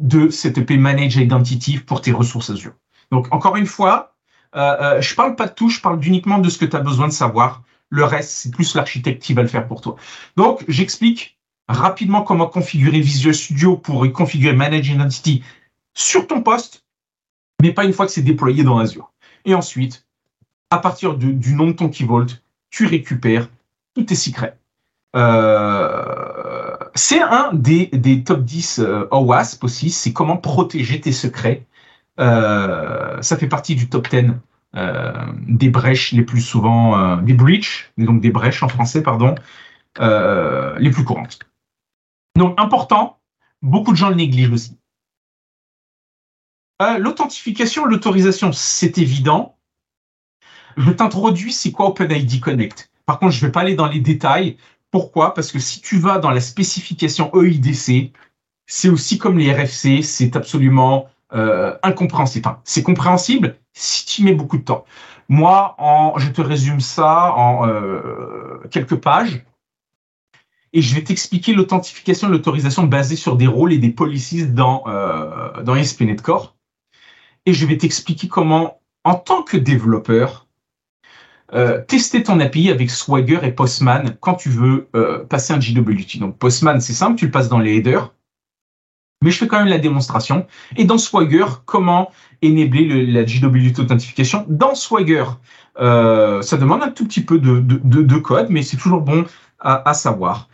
de 0.00 0.30
cette 0.30 0.58
Manage 0.70 1.16
Identity 1.16 1.78
pour 1.78 2.00
tes 2.00 2.12
ressources 2.12 2.50
Azure. 2.50 2.72
Donc, 3.10 3.32
encore 3.32 3.56
une 3.56 3.66
fois, 3.66 4.14
euh, 4.56 4.76
euh, 4.80 5.00
je 5.00 5.14
parle 5.14 5.36
pas 5.36 5.46
de 5.46 5.52
tout, 5.52 5.68
je 5.68 5.80
parle 5.80 6.04
uniquement 6.04 6.38
de 6.38 6.48
ce 6.48 6.58
que 6.58 6.64
tu 6.64 6.76
as 6.76 6.80
besoin 6.80 7.08
de 7.08 7.12
savoir. 7.12 7.62
Le 7.90 8.04
reste, 8.04 8.30
c'est 8.30 8.50
plus 8.50 8.74
l'architecte 8.74 9.22
qui 9.22 9.34
va 9.34 9.42
le 9.42 9.48
faire 9.48 9.66
pour 9.66 9.80
toi. 9.80 9.96
Donc, 10.36 10.64
j'explique 10.66 11.38
rapidement 11.68 12.22
comment 12.22 12.46
configurer 12.46 13.00
Visual 13.00 13.34
Studio 13.34 13.76
pour 13.76 14.10
configurer 14.12 14.54
Manage 14.54 14.88
Identity 14.88 15.42
sur 15.94 16.26
ton 16.26 16.42
poste, 16.42 16.84
mais 17.60 17.72
pas 17.72 17.84
une 17.84 17.92
fois 17.92 18.06
que 18.06 18.12
c'est 18.12 18.22
déployé 18.22 18.64
dans 18.64 18.78
Azure. 18.78 19.12
Et 19.44 19.54
ensuite, 19.54 20.06
à 20.70 20.78
partir 20.78 21.14
du 21.14 21.54
nom 21.54 21.68
de 21.68 21.72
ton 21.72 21.88
Key 21.88 22.04
Vault, 22.04 22.26
tu 22.70 22.86
récupères 22.86 23.48
tous 23.94 24.04
tes 24.04 24.14
secrets. 24.14 24.56
Euh, 25.14 26.32
c'est 26.94 27.20
un 27.20 27.52
des, 27.52 27.90
top 28.24 28.42
10 28.42 28.78
euh, 28.78 29.06
OWASP 29.10 29.64
aussi, 29.64 29.90
c'est 29.90 30.12
comment 30.12 30.36
protéger 30.36 31.00
tes 31.00 31.12
secrets. 31.12 31.66
Euh, 32.20 33.20
ça 33.22 33.36
fait 33.36 33.46
partie 33.46 33.74
du 33.74 33.88
top 33.88 34.08
10 34.08 34.32
euh, 34.74 35.12
des 35.48 35.68
brèches 35.68 36.12
les 36.12 36.22
plus 36.22 36.40
souvent, 36.40 37.16
des 37.18 37.34
breaches, 37.34 37.92
donc 37.98 38.20
des 38.20 38.30
brèches 38.30 38.62
en 38.62 38.68
français, 38.68 39.02
pardon, 39.02 39.34
les 39.98 40.90
plus 40.90 41.04
courantes. 41.04 41.38
Donc 42.36 42.58
important, 42.58 43.20
beaucoup 43.60 43.92
de 43.92 43.96
gens 43.96 44.08
le 44.08 44.16
négligent 44.16 44.52
aussi. 44.52 44.78
L'authentification, 46.98 47.84
l'autorisation, 47.84 48.50
c'est 48.52 48.98
évident. 48.98 49.56
Je 50.76 50.90
t'introduis, 50.90 51.52
c'est 51.52 51.70
quoi 51.70 51.86
OpenID 51.86 52.40
Connect? 52.40 52.90
Par 53.06 53.18
contre, 53.18 53.32
je 53.32 53.40
ne 53.42 53.46
vais 53.46 53.52
pas 53.52 53.60
aller 53.60 53.76
dans 53.76 53.86
les 53.86 54.00
détails. 54.00 54.56
Pourquoi? 54.90 55.32
Parce 55.34 55.52
que 55.52 55.58
si 55.58 55.80
tu 55.80 55.98
vas 55.98 56.18
dans 56.18 56.30
la 56.30 56.40
spécification 56.40 57.30
EIDC, 57.40 58.12
c'est 58.66 58.88
aussi 58.88 59.18
comme 59.18 59.38
les 59.38 59.52
RFC, 59.52 60.02
c'est 60.02 60.34
absolument 60.34 61.08
euh, 61.34 61.76
incompréhensible. 61.82 62.56
C'est 62.64 62.82
compréhensible 62.82 63.56
si 63.74 64.04
tu 64.06 64.24
mets 64.24 64.34
beaucoup 64.34 64.58
de 64.58 64.64
temps. 64.64 64.84
Moi, 65.28 65.76
je 66.18 66.28
te 66.30 66.42
résume 66.42 66.80
ça 66.80 67.32
en 67.34 67.66
euh, 67.66 68.60
quelques 68.70 68.96
pages 68.96 69.44
et 70.72 70.82
je 70.82 70.94
vais 70.94 71.04
t'expliquer 71.04 71.52
l'authentification 71.52 72.28
et 72.28 72.30
l'autorisation 72.30 72.84
basée 72.84 73.16
sur 73.16 73.36
des 73.36 73.46
rôles 73.46 73.72
et 73.72 73.78
des 73.78 73.90
policies 73.90 74.46
dans, 74.46 74.84
euh, 74.86 75.62
dans 75.62 75.74
ASP.NET 75.74 76.20
Core. 76.22 76.56
Et 77.44 77.52
je 77.52 77.66
vais 77.66 77.76
t'expliquer 77.76 78.28
comment, 78.28 78.80
en 79.04 79.14
tant 79.14 79.42
que 79.42 79.56
développeur, 79.56 80.46
euh, 81.54 81.82
tester 81.86 82.22
ton 82.22 82.40
API 82.40 82.70
avec 82.70 82.90
Swagger 82.90 83.40
et 83.42 83.52
Postman 83.52 84.16
quand 84.20 84.34
tu 84.34 84.48
veux 84.48 84.88
euh, 84.96 85.24
passer 85.24 85.52
un 85.52 85.60
JWT. 85.60 86.18
Donc 86.18 86.38
Postman, 86.38 86.80
c'est 86.80 86.94
simple, 86.94 87.18
tu 87.18 87.26
le 87.26 87.30
passes 87.30 87.48
dans 87.48 87.58
les 87.58 87.76
headers. 87.76 88.14
Mais 89.22 89.30
je 89.30 89.38
fais 89.38 89.46
quand 89.46 89.58
même 89.58 89.68
la 89.68 89.78
démonstration. 89.78 90.46
Et 90.76 90.84
dans 90.84 90.98
Swagger, 90.98 91.44
comment 91.64 92.10
enabler 92.44 93.06
la 93.06 93.24
JWT 93.24 93.78
authentification? 93.78 94.44
Dans 94.48 94.74
Swagger, 94.74 95.24
euh, 95.78 96.42
ça 96.42 96.56
demande 96.56 96.82
un 96.82 96.90
tout 96.90 97.06
petit 97.06 97.22
peu 97.22 97.38
de, 97.38 97.60
de, 97.60 98.16
code, 98.18 98.48
mais 98.50 98.62
c'est 98.62 98.76
toujours 98.76 99.00
bon 99.00 99.24
à, 99.62 99.94
savoir. 99.94 100.48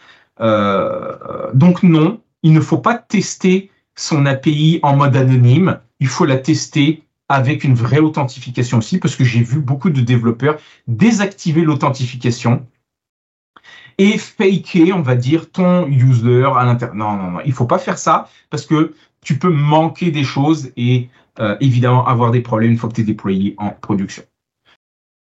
donc 1.54 1.82
non, 1.82 2.20
il 2.42 2.52
ne 2.52 2.60
faut 2.60 2.78
pas 2.78 2.94
tester 2.94 3.70
son 3.96 4.26
API 4.26 4.78
en 4.82 4.96
mode 4.96 5.16
anonyme. 5.16 5.80
Il 6.00 6.06
faut 6.06 6.24
la 6.24 6.36
tester 6.36 7.02
avec 7.28 7.64
une 7.64 7.74
vraie 7.74 7.98
authentification 7.98 8.78
aussi, 8.78 8.98
parce 8.98 9.16
que 9.16 9.24
j'ai 9.24 9.42
vu 9.42 9.60
beaucoup 9.60 9.90
de 9.90 10.00
développeurs 10.00 10.58
désactiver 10.86 11.62
l'authentification 11.62 12.66
et 13.98 14.16
faker, 14.16 14.92
on 14.94 15.02
va 15.02 15.16
dire, 15.16 15.50
ton 15.50 15.86
user 15.88 16.48
à 16.56 16.64
l'intérieur. 16.64 16.96
Non, 16.96 17.16
non, 17.16 17.30
non, 17.32 17.40
il 17.44 17.52
faut 17.52 17.66
pas 17.66 17.78
faire 17.78 17.98
ça 17.98 18.30
parce 18.48 18.64
que 18.64 18.94
tu 19.20 19.38
peux 19.38 19.50
manquer 19.50 20.10
des 20.10 20.24
choses 20.24 20.70
et 20.76 21.08
euh, 21.40 21.56
évidemment 21.60 22.06
avoir 22.06 22.30
des 22.30 22.40
problèmes 22.40 22.70
une 22.70 22.78
fois 22.78 22.88
que 22.88 22.94
tu 22.94 23.00
es 23.02 23.04
déployé 23.04 23.54
en 23.58 23.70
production. 23.70 24.22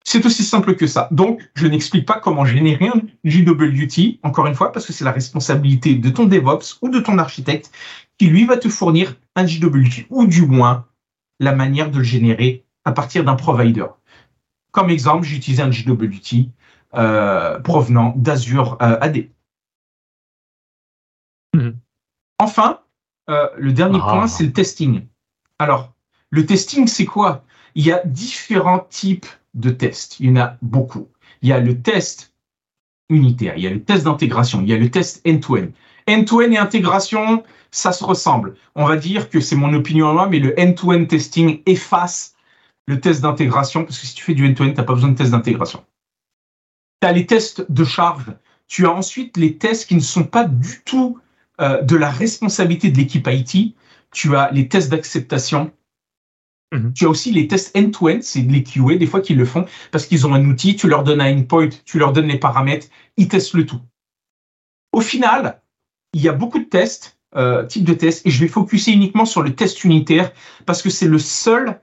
C'est 0.04 0.24
aussi 0.24 0.44
simple 0.44 0.76
que 0.76 0.86
ça. 0.86 1.08
Donc, 1.10 1.48
je 1.54 1.66
n'explique 1.66 2.06
pas 2.06 2.18
comment 2.18 2.44
générer 2.44 2.88
un 2.88 3.02
JWT, 3.24 4.20
encore 4.22 4.46
une 4.46 4.54
fois, 4.54 4.72
parce 4.72 4.86
que 4.86 4.92
c'est 4.92 5.04
la 5.04 5.12
responsabilité 5.12 5.94
de 5.94 6.10
ton 6.10 6.24
DevOps 6.24 6.78
ou 6.82 6.88
de 6.88 7.00
ton 7.00 7.18
architecte 7.18 7.70
qui, 8.18 8.26
lui, 8.26 8.46
va 8.46 8.56
te 8.56 8.68
fournir 8.68 9.16
un 9.36 9.46
JWT, 9.46 10.06
ou 10.08 10.26
du 10.26 10.46
moins 10.46 10.86
la 11.38 11.54
manière 11.54 11.90
de 11.90 11.98
le 11.98 12.04
générer 12.04 12.64
à 12.84 12.92
partir 12.92 13.24
d'un 13.24 13.36
provider. 13.36 13.86
Comme 14.72 14.90
exemple, 14.90 15.24
j'ai 15.24 15.36
utilisé 15.36 15.62
un 15.62 15.70
JWT 15.70 16.50
euh, 16.94 17.58
provenant 17.60 18.14
d'Azure 18.16 18.78
euh, 18.82 18.98
AD. 19.00 19.28
Mhm. 21.54 21.76
Enfin, 22.38 22.80
euh, 23.28 23.48
le 23.58 23.72
dernier 23.72 24.00
ah. 24.02 24.10
point, 24.10 24.26
c'est 24.26 24.44
le 24.44 24.52
testing. 24.52 25.06
Alors, 25.58 25.92
le 26.30 26.46
testing, 26.46 26.86
c'est 26.86 27.04
quoi? 27.04 27.44
Il 27.74 27.84
y 27.84 27.92
a 27.92 28.02
différents 28.04 28.86
types 28.90 29.26
de 29.54 29.70
tests. 29.70 30.20
Il 30.20 30.26
y 30.26 30.30
en 30.30 30.36
a 30.36 30.56
beaucoup. 30.62 31.08
Il 31.42 31.48
y 31.48 31.52
a 31.52 31.60
le 31.60 31.80
test 31.80 32.34
unitaire, 33.08 33.54
il 33.56 33.64
y 33.64 33.66
a 33.66 33.70
le 33.70 33.82
test 33.82 34.04
d'intégration, 34.04 34.62
il 34.62 34.68
y 34.68 34.72
a 34.72 34.76
le 34.76 34.90
test 34.90 35.20
end-to-end. 35.26 35.68
End-to-end 36.08 36.52
et 36.52 36.58
intégration, 36.58 37.42
ça 37.70 37.92
se 37.92 38.04
ressemble. 38.04 38.54
On 38.74 38.86
va 38.86 38.96
dire 38.96 39.30
que 39.30 39.40
c'est 39.40 39.56
mon 39.56 39.72
opinion 39.74 40.08
à 40.08 40.12
moi, 40.12 40.28
mais 40.28 40.38
le 40.38 40.54
end-to-end 40.58 41.04
testing 41.06 41.62
efface 41.66 42.36
le 42.86 43.00
test 43.00 43.22
d'intégration, 43.22 43.84
parce 43.84 43.98
que 43.98 44.06
si 44.06 44.14
tu 44.14 44.24
fais 44.24 44.34
du 44.34 44.46
end-to-end, 44.46 44.70
tu 44.70 44.76
n'as 44.76 44.84
pas 44.84 44.94
besoin 44.94 45.10
de 45.10 45.16
test 45.16 45.30
d'intégration 45.30 45.84
tu 47.00 47.06
as 47.06 47.12
les 47.12 47.26
tests 47.26 47.70
de 47.70 47.84
charge, 47.84 48.32
tu 48.68 48.86
as 48.86 48.92
ensuite 48.92 49.36
les 49.36 49.56
tests 49.56 49.88
qui 49.88 49.94
ne 49.94 50.00
sont 50.00 50.24
pas 50.24 50.44
du 50.44 50.82
tout 50.84 51.18
euh, 51.60 51.82
de 51.82 51.96
la 51.96 52.10
responsabilité 52.10 52.90
de 52.90 52.98
l'équipe 52.98 53.26
IT, 53.28 53.74
tu 54.12 54.36
as 54.36 54.50
les 54.52 54.68
tests 54.68 54.90
d'acceptation, 54.90 55.72
mhm. 56.72 56.92
tu 56.92 57.06
as 57.06 57.08
aussi 57.08 57.32
les 57.32 57.48
tests 57.48 57.76
end-to-end, 57.76 58.18
c'est 58.22 58.40
les 58.40 58.62
QA 58.62 58.96
des 58.96 59.06
fois 59.06 59.20
qu'ils 59.20 59.36
le 59.36 59.44
font 59.44 59.66
parce 59.90 60.06
qu'ils 60.06 60.26
ont 60.26 60.34
un 60.34 60.44
outil, 60.46 60.76
tu 60.76 60.88
leur 60.88 61.04
donnes 61.04 61.20
un 61.20 61.38
endpoint, 61.38 61.68
tu 61.84 61.98
leur 61.98 62.12
donnes 62.12 62.28
les 62.28 62.38
paramètres, 62.38 62.86
ils 63.16 63.28
testent 63.28 63.54
le 63.54 63.66
tout. 63.66 63.80
Au 64.92 65.00
final, 65.00 65.62
il 66.12 66.20
y 66.20 66.28
a 66.28 66.32
beaucoup 66.32 66.58
de 66.58 66.64
tests, 66.64 67.18
euh, 67.36 67.64
types 67.64 67.84
de 67.84 67.94
tests, 67.94 68.26
et 68.26 68.30
je 68.30 68.40
vais 68.40 68.48
focuser 68.48 68.92
uniquement 68.92 69.24
sur 69.24 69.42
le 69.42 69.54
test 69.54 69.84
unitaire 69.84 70.32
parce 70.66 70.82
que 70.82 70.90
c'est 70.90 71.06
le 71.06 71.18
seul 71.18 71.80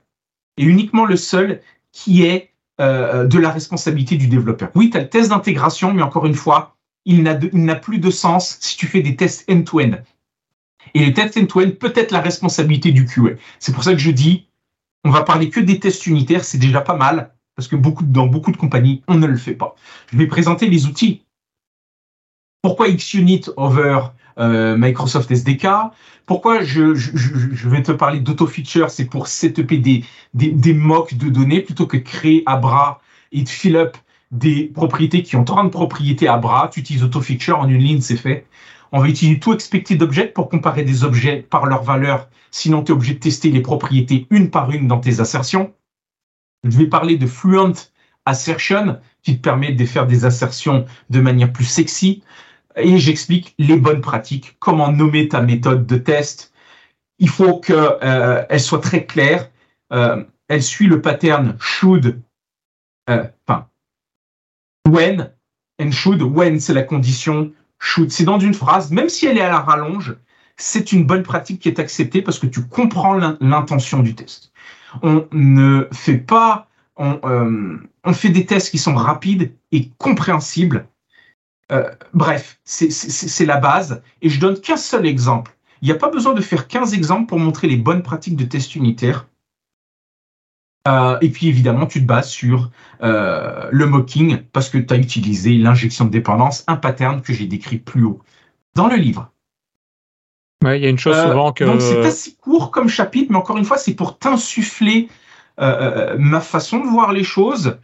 et 0.58 0.64
uniquement 0.64 1.06
le 1.06 1.16
seul 1.16 1.62
qui 1.92 2.24
est 2.24 2.50
euh, 2.80 3.26
de 3.26 3.38
la 3.38 3.50
responsabilité 3.50 4.16
du 4.16 4.28
développeur. 4.28 4.70
Oui, 4.74 4.90
tu 4.90 4.98
as 4.98 5.00
le 5.00 5.08
test 5.08 5.30
d'intégration, 5.30 5.92
mais 5.92 6.02
encore 6.02 6.26
une 6.26 6.34
fois, 6.34 6.76
il 7.06 7.22
n'a 7.22 7.74
plus 7.74 7.98
de 7.98 8.10
sens 8.10 8.58
si 8.60 8.76
tu 8.76 8.86
fais 8.86 9.00
des 9.00 9.16
tests 9.16 9.50
end-to-end. 9.50 9.92
Et 10.94 11.04
les 11.04 11.12
tests 11.12 11.36
end-to-end 11.36 11.70
peut 11.78 11.92
être 11.96 12.12
la 12.12 12.20
responsabilité 12.20 12.92
du 12.92 13.06
QA. 13.06 13.30
C'est 13.58 13.72
pour 13.72 13.82
ça 13.82 13.92
que 13.92 13.98
je 13.98 14.10
dis, 14.10 14.47
on 15.08 15.10
va 15.10 15.22
parler 15.22 15.48
que 15.48 15.60
des 15.60 15.80
tests 15.80 16.06
unitaires, 16.06 16.44
c'est 16.44 16.58
déjà 16.58 16.82
pas 16.82 16.96
mal, 16.96 17.32
parce 17.56 17.66
que 17.66 17.76
dans 17.76 18.26
beaucoup 18.26 18.52
de 18.52 18.58
compagnies, 18.58 19.02
on 19.08 19.14
ne 19.14 19.26
le 19.26 19.38
fait 19.38 19.54
pas. 19.54 19.74
Je 20.12 20.18
vais 20.18 20.26
présenter 20.26 20.68
les 20.68 20.86
outils. 20.86 21.24
Pourquoi 22.60 22.90
XUnit 22.90 23.42
over 23.56 24.00
euh, 24.38 24.76
Microsoft 24.76 25.30
SDK. 25.30 25.66
Pourquoi 26.26 26.62
je, 26.62 26.82
vais 27.68 27.82
te 27.82 27.90
parler 27.90 28.20
d'auto-feature 28.20 28.90
C'est 28.90 29.06
pour 29.06 29.26
setuper 29.26 29.78
des, 29.78 30.04
des, 30.34 30.50
des 30.50 30.74
mocks 30.74 31.14
de 31.14 31.30
données 31.30 31.60
plutôt 31.60 31.86
que 31.86 31.96
créer 31.96 32.42
à 32.46 32.56
bras 32.56 33.00
et 33.32 33.42
de 33.42 33.48
fill 33.48 33.76
up 33.76 33.96
des 34.30 34.64
propriétés 34.64 35.22
qui 35.22 35.36
ont 35.36 35.44
30 35.44 35.72
propriétés 35.72 36.28
à 36.28 36.36
bras. 36.36 36.68
Tu 36.72 36.80
utilises 36.80 37.02
auto-feature 37.02 37.58
en 37.58 37.68
une 37.68 37.78
ligne, 37.78 38.00
c'est 38.00 38.16
fait. 38.16 38.46
On 38.92 39.00
va 39.00 39.08
utiliser 39.08 39.38
tout 39.38 39.52
expected 39.52 40.02
object 40.02 40.34
pour 40.34 40.48
comparer 40.48 40.82
des 40.82 41.04
objets 41.04 41.42
par 41.42 41.66
leur 41.66 41.82
valeur. 41.82 42.28
Sinon, 42.50 42.82
tu 42.82 42.92
es 42.92 42.94
obligé 42.94 43.14
de 43.14 43.20
tester 43.20 43.50
les 43.50 43.60
propriétés 43.60 44.26
une 44.30 44.50
par 44.50 44.70
une 44.70 44.88
dans 44.88 45.00
tes 45.00 45.20
assertions. 45.20 45.74
Je 46.64 46.76
vais 46.76 46.86
parler 46.86 47.16
de 47.16 47.26
Fluent 47.26 47.90
Assertion 48.24 49.00
qui 49.22 49.36
te 49.36 49.42
permet 49.42 49.72
de 49.72 49.84
faire 49.84 50.06
des 50.06 50.24
assertions 50.24 50.86
de 51.08 51.20
manière 51.20 51.52
plus 51.52 51.64
sexy 51.64 52.22
et 52.76 52.98
j'explique 52.98 53.54
les 53.58 53.76
bonnes 53.76 54.00
pratiques, 54.00 54.56
comment 54.58 54.92
nommer 54.92 55.28
ta 55.28 55.40
méthode 55.40 55.86
de 55.86 55.96
test. 55.96 56.52
Il 57.18 57.28
faut 57.28 57.58
qu'elle 57.58 57.98
euh, 58.02 58.58
soit 58.58 58.80
très 58.80 59.04
claire. 59.04 59.50
Euh, 59.92 60.24
elle 60.48 60.62
suit 60.62 60.86
le 60.86 61.00
pattern 61.02 61.56
should, 61.60 62.20
euh, 63.10 63.24
enfin, 63.46 63.68
when 64.86 65.32
and 65.80 65.90
should. 65.90 66.22
When, 66.22 66.60
c'est 66.60 66.74
la 66.74 66.82
condition. 66.82 67.52
Should, 67.78 68.10
c'est 68.10 68.24
dans 68.24 68.38
une 68.38 68.54
phrase. 68.54 68.90
Même 68.90 69.08
si 69.08 69.26
elle 69.26 69.38
est 69.38 69.42
à 69.42 69.48
la 69.48 69.60
rallonge, 69.60 70.16
c'est 70.56 70.92
une 70.92 71.06
bonne 71.06 71.22
pratique 71.22 71.60
qui 71.60 71.68
est 71.68 71.78
acceptée 71.78 72.22
parce 72.22 72.38
que 72.38 72.46
tu 72.46 72.66
comprends 72.66 73.14
l'intention 73.40 74.00
du 74.00 74.14
test. 74.14 74.52
On 75.02 75.26
ne 75.32 75.86
fait 75.92 76.18
pas, 76.18 76.68
on, 76.96 77.20
on 78.04 78.12
fait 78.12 78.30
des 78.30 78.46
tests 78.46 78.70
qui 78.70 78.78
sont 78.78 78.94
rapides 78.94 79.52
et 79.70 79.90
compréhensibles 79.98 80.88
euh, 81.70 81.90
bref, 82.14 82.60
c'est 82.64 83.46
la 83.46 83.58
base. 83.58 84.02
Et 84.22 84.28
je 84.28 84.40
donne 84.40 84.60
qu'un 84.60 84.76
seul 84.76 85.06
exemple. 85.06 85.56
Il 85.82 85.86
n'y 85.86 85.92
a 85.92 85.98
pas 85.98 86.10
besoin 86.10 86.34
de 86.34 86.40
faire 86.40 86.66
15 86.66 86.94
exemples 86.94 87.26
pour 87.26 87.38
montrer 87.38 87.68
les 87.68 87.76
bonnes 87.76 88.02
pratiques 88.02 88.36
de 88.36 88.44
test 88.44 88.74
unitaire. 88.74 89.28
Euh, 90.88 91.18
et 91.20 91.28
puis 91.28 91.48
évidemment, 91.48 91.86
tu 91.86 92.00
te 92.00 92.06
bases 92.06 92.30
sur 92.30 92.70
euh, 93.02 93.68
le 93.70 93.86
mocking 93.86 94.38
parce 94.52 94.70
que 94.70 94.78
tu 94.78 94.94
as 94.94 94.96
utilisé 94.96 95.56
l'injection 95.56 96.06
de 96.06 96.10
dépendance, 96.10 96.64
un 96.66 96.76
pattern 96.76 97.20
que 97.20 97.32
j'ai 97.32 97.46
décrit 97.46 97.78
plus 97.78 98.04
haut 98.04 98.20
dans 98.74 98.88
le 98.88 98.96
livre. 98.96 99.30
il 100.64 100.82
y 100.82 100.86
a 100.86 100.88
une 100.88 100.98
chose 100.98 101.20
souvent 101.20 101.52
que. 101.52 101.64
Donc 101.64 101.80
c'est 101.80 102.04
assez 102.04 102.34
court 102.34 102.70
comme 102.70 102.88
chapitre, 102.88 103.30
mais 103.30 103.38
encore 103.38 103.58
une 103.58 103.64
fois, 103.64 103.78
c'est 103.78 103.94
pour 103.94 104.18
t'insuffler 104.18 105.08
ma 105.58 106.40
façon 106.40 106.78
de 106.78 106.86
voir 106.86 107.12
les 107.12 107.24
choses 107.24 107.78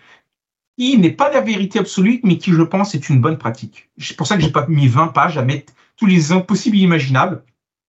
qui 0.78 0.98
n'est 0.98 1.10
pas 1.10 1.30
la 1.30 1.40
vérité 1.40 1.78
absolue, 1.78 2.20
mais 2.24 2.38
qui, 2.38 2.52
je 2.52 2.62
pense, 2.62 2.94
est 2.94 3.08
une 3.08 3.20
bonne 3.20 3.38
pratique. 3.38 3.90
C'est 3.98 4.16
pour 4.16 4.26
ça 4.26 4.36
que 4.36 4.42
j'ai 4.42 4.50
pas 4.50 4.66
mis 4.68 4.88
20 4.88 5.08
pages 5.08 5.38
à 5.38 5.42
mettre 5.42 5.72
tous 5.96 6.06
les 6.06 6.32
impossibles 6.32 6.76
imaginables. 6.76 7.44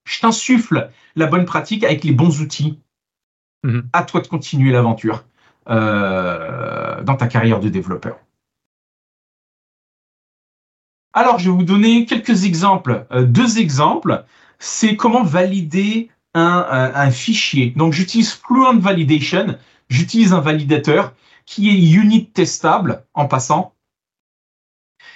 Je 0.04 0.20
t'insuffle 0.20 0.90
la 1.16 1.26
bonne 1.26 1.46
pratique 1.46 1.84
avec 1.84 2.04
les 2.04 2.12
bons 2.12 2.40
outils. 2.40 2.78
Mhm. 3.66 3.88
À 3.92 4.04
toi 4.04 4.20
de 4.20 4.28
continuer 4.28 4.70
l'aventure 4.70 5.24
euh, 5.68 7.02
dans 7.02 7.16
ta 7.16 7.26
carrière 7.26 7.58
de 7.58 7.68
développeur. 7.68 8.16
Alors, 11.12 11.40
je 11.40 11.50
vais 11.50 11.56
vous 11.56 11.64
donner 11.64 12.06
quelques 12.06 12.44
exemples. 12.44 13.06
Euh, 13.10 13.24
deux 13.24 13.58
exemples. 13.58 14.24
C'est 14.60 14.94
comment 14.94 15.24
valider 15.24 16.10
un, 16.34 17.10
fichier. 17.10 17.72
Donc, 17.76 17.94
j'utilise 17.94 18.34
Fluent 18.34 18.78
Validation. 18.78 19.58
J'utilise 19.88 20.34
un 20.34 20.40
validateur 20.40 21.14
qui 21.46 21.70
est 21.70 21.92
unit 21.94 22.26
testable 22.26 23.04
en 23.14 23.26
passant. 23.26 23.74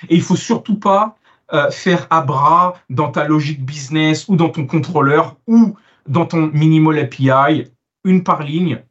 Et 0.08 0.16
il 0.16 0.22
faut 0.22 0.36
surtout 0.36 0.78
pas 0.78 1.18
euh, 1.52 1.70
faire 1.70 2.06
à 2.08 2.22
bras 2.22 2.74
dans 2.88 3.10
ta 3.10 3.28
logique 3.28 3.62
business 3.64 4.26
ou 4.28 4.36
dans 4.36 4.48
ton 4.48 4.66
contrôleur 4.66 5.36
ou 5.46 5.76
dans 6.08 6.24
ton 6.24 6.46
minimal 6.54 6.98
API, 6.98 7.70
une 8.04 8.24
par 8.24 8.42
ligne, 8.42 8.82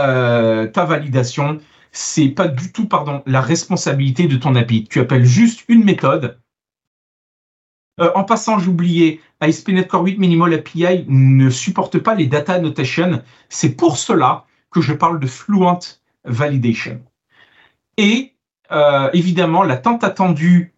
euh, 0.00 0.66
ta 0.66 0.84
validation, 0.84 1.58
c'est 1.90 2.28
pas 2.28 2.48
du 2.48 2.72
tout 2.72 2.88
pardon, 2.88 3.22
la 3.26 3.40
responsabilité 3.40 4.26
de 4.26 4.36
ton 4.36 4.54
API. 4.54 4.84
Tu 4.84 5.00
appelles 5.00 5.24
juste 5.24 5.64
une 5.68 5.84
méthode. 5.84 6.40
Euh, 8.00 8.10
en 8.14 8.24
passant, 8.24 8.58
j'oubliais, 8.58 9.20
ASP.NET 9.40 9.86
Core 9.86 10.04
8 10.04 10.18
Minimal 10.18 10.54
API 10.54 11.04
ne 11.08 11.50
supporte 11.50 11.98
pas 11.98 12.14
les 12.14 12.26
data 12.26 12.54
annotation. 12.54 13.22
C'est 13.50 13.76
pour 13.76 13.98
cela 13.98 14.46
que 14.70 14.80
je 14.80 14.94
parle 14.94 15.20
de 15.20 15.26
Fluent 15.26 16.00
validation. 16.24 17.02
Et 17.98 18.34
euh, 18.70 19.10
évidemment, 19.12 19.62
la 19.62 19.76
tant 19.76 19.98
attendue 19.98 20.74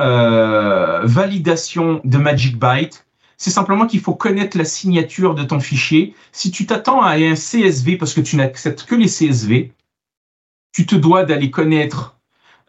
euh, 0.00 1.02
validation 1.04 2.00
de 2.04 2.18
Magic 2.18 2.58
Byte, 2.58 3.05
c'est 3.36 3.50
simplement 3.50 3.86
qu'il 3.86 4.00
faut 4.00 4.14
connaître 4.14 4.56
la 4.56 4.64
signature 4.64 5.34
de 5.34 5.42
ton 5.42 5.60
fichier. 5.60 6.14
Si 6.32 6.50
tu 6.50 6.66
t'attends 6.66 7.02
à 7.02 7.12
un 7.12 7.34
CSV 7.34 7.96
parce 7.96 8.14
que 8.14 8.20
tu 8.20 8.36
n'acceptes 8.36 8.84
que 8.84 8.94
les 8.94 9.06
CSV, 9.06 9.72
tu 10.72 10.86
te 10.86 10.94
dois 10.94 11.24
d'aller 11.24 11.50
connaître 11.50 12.16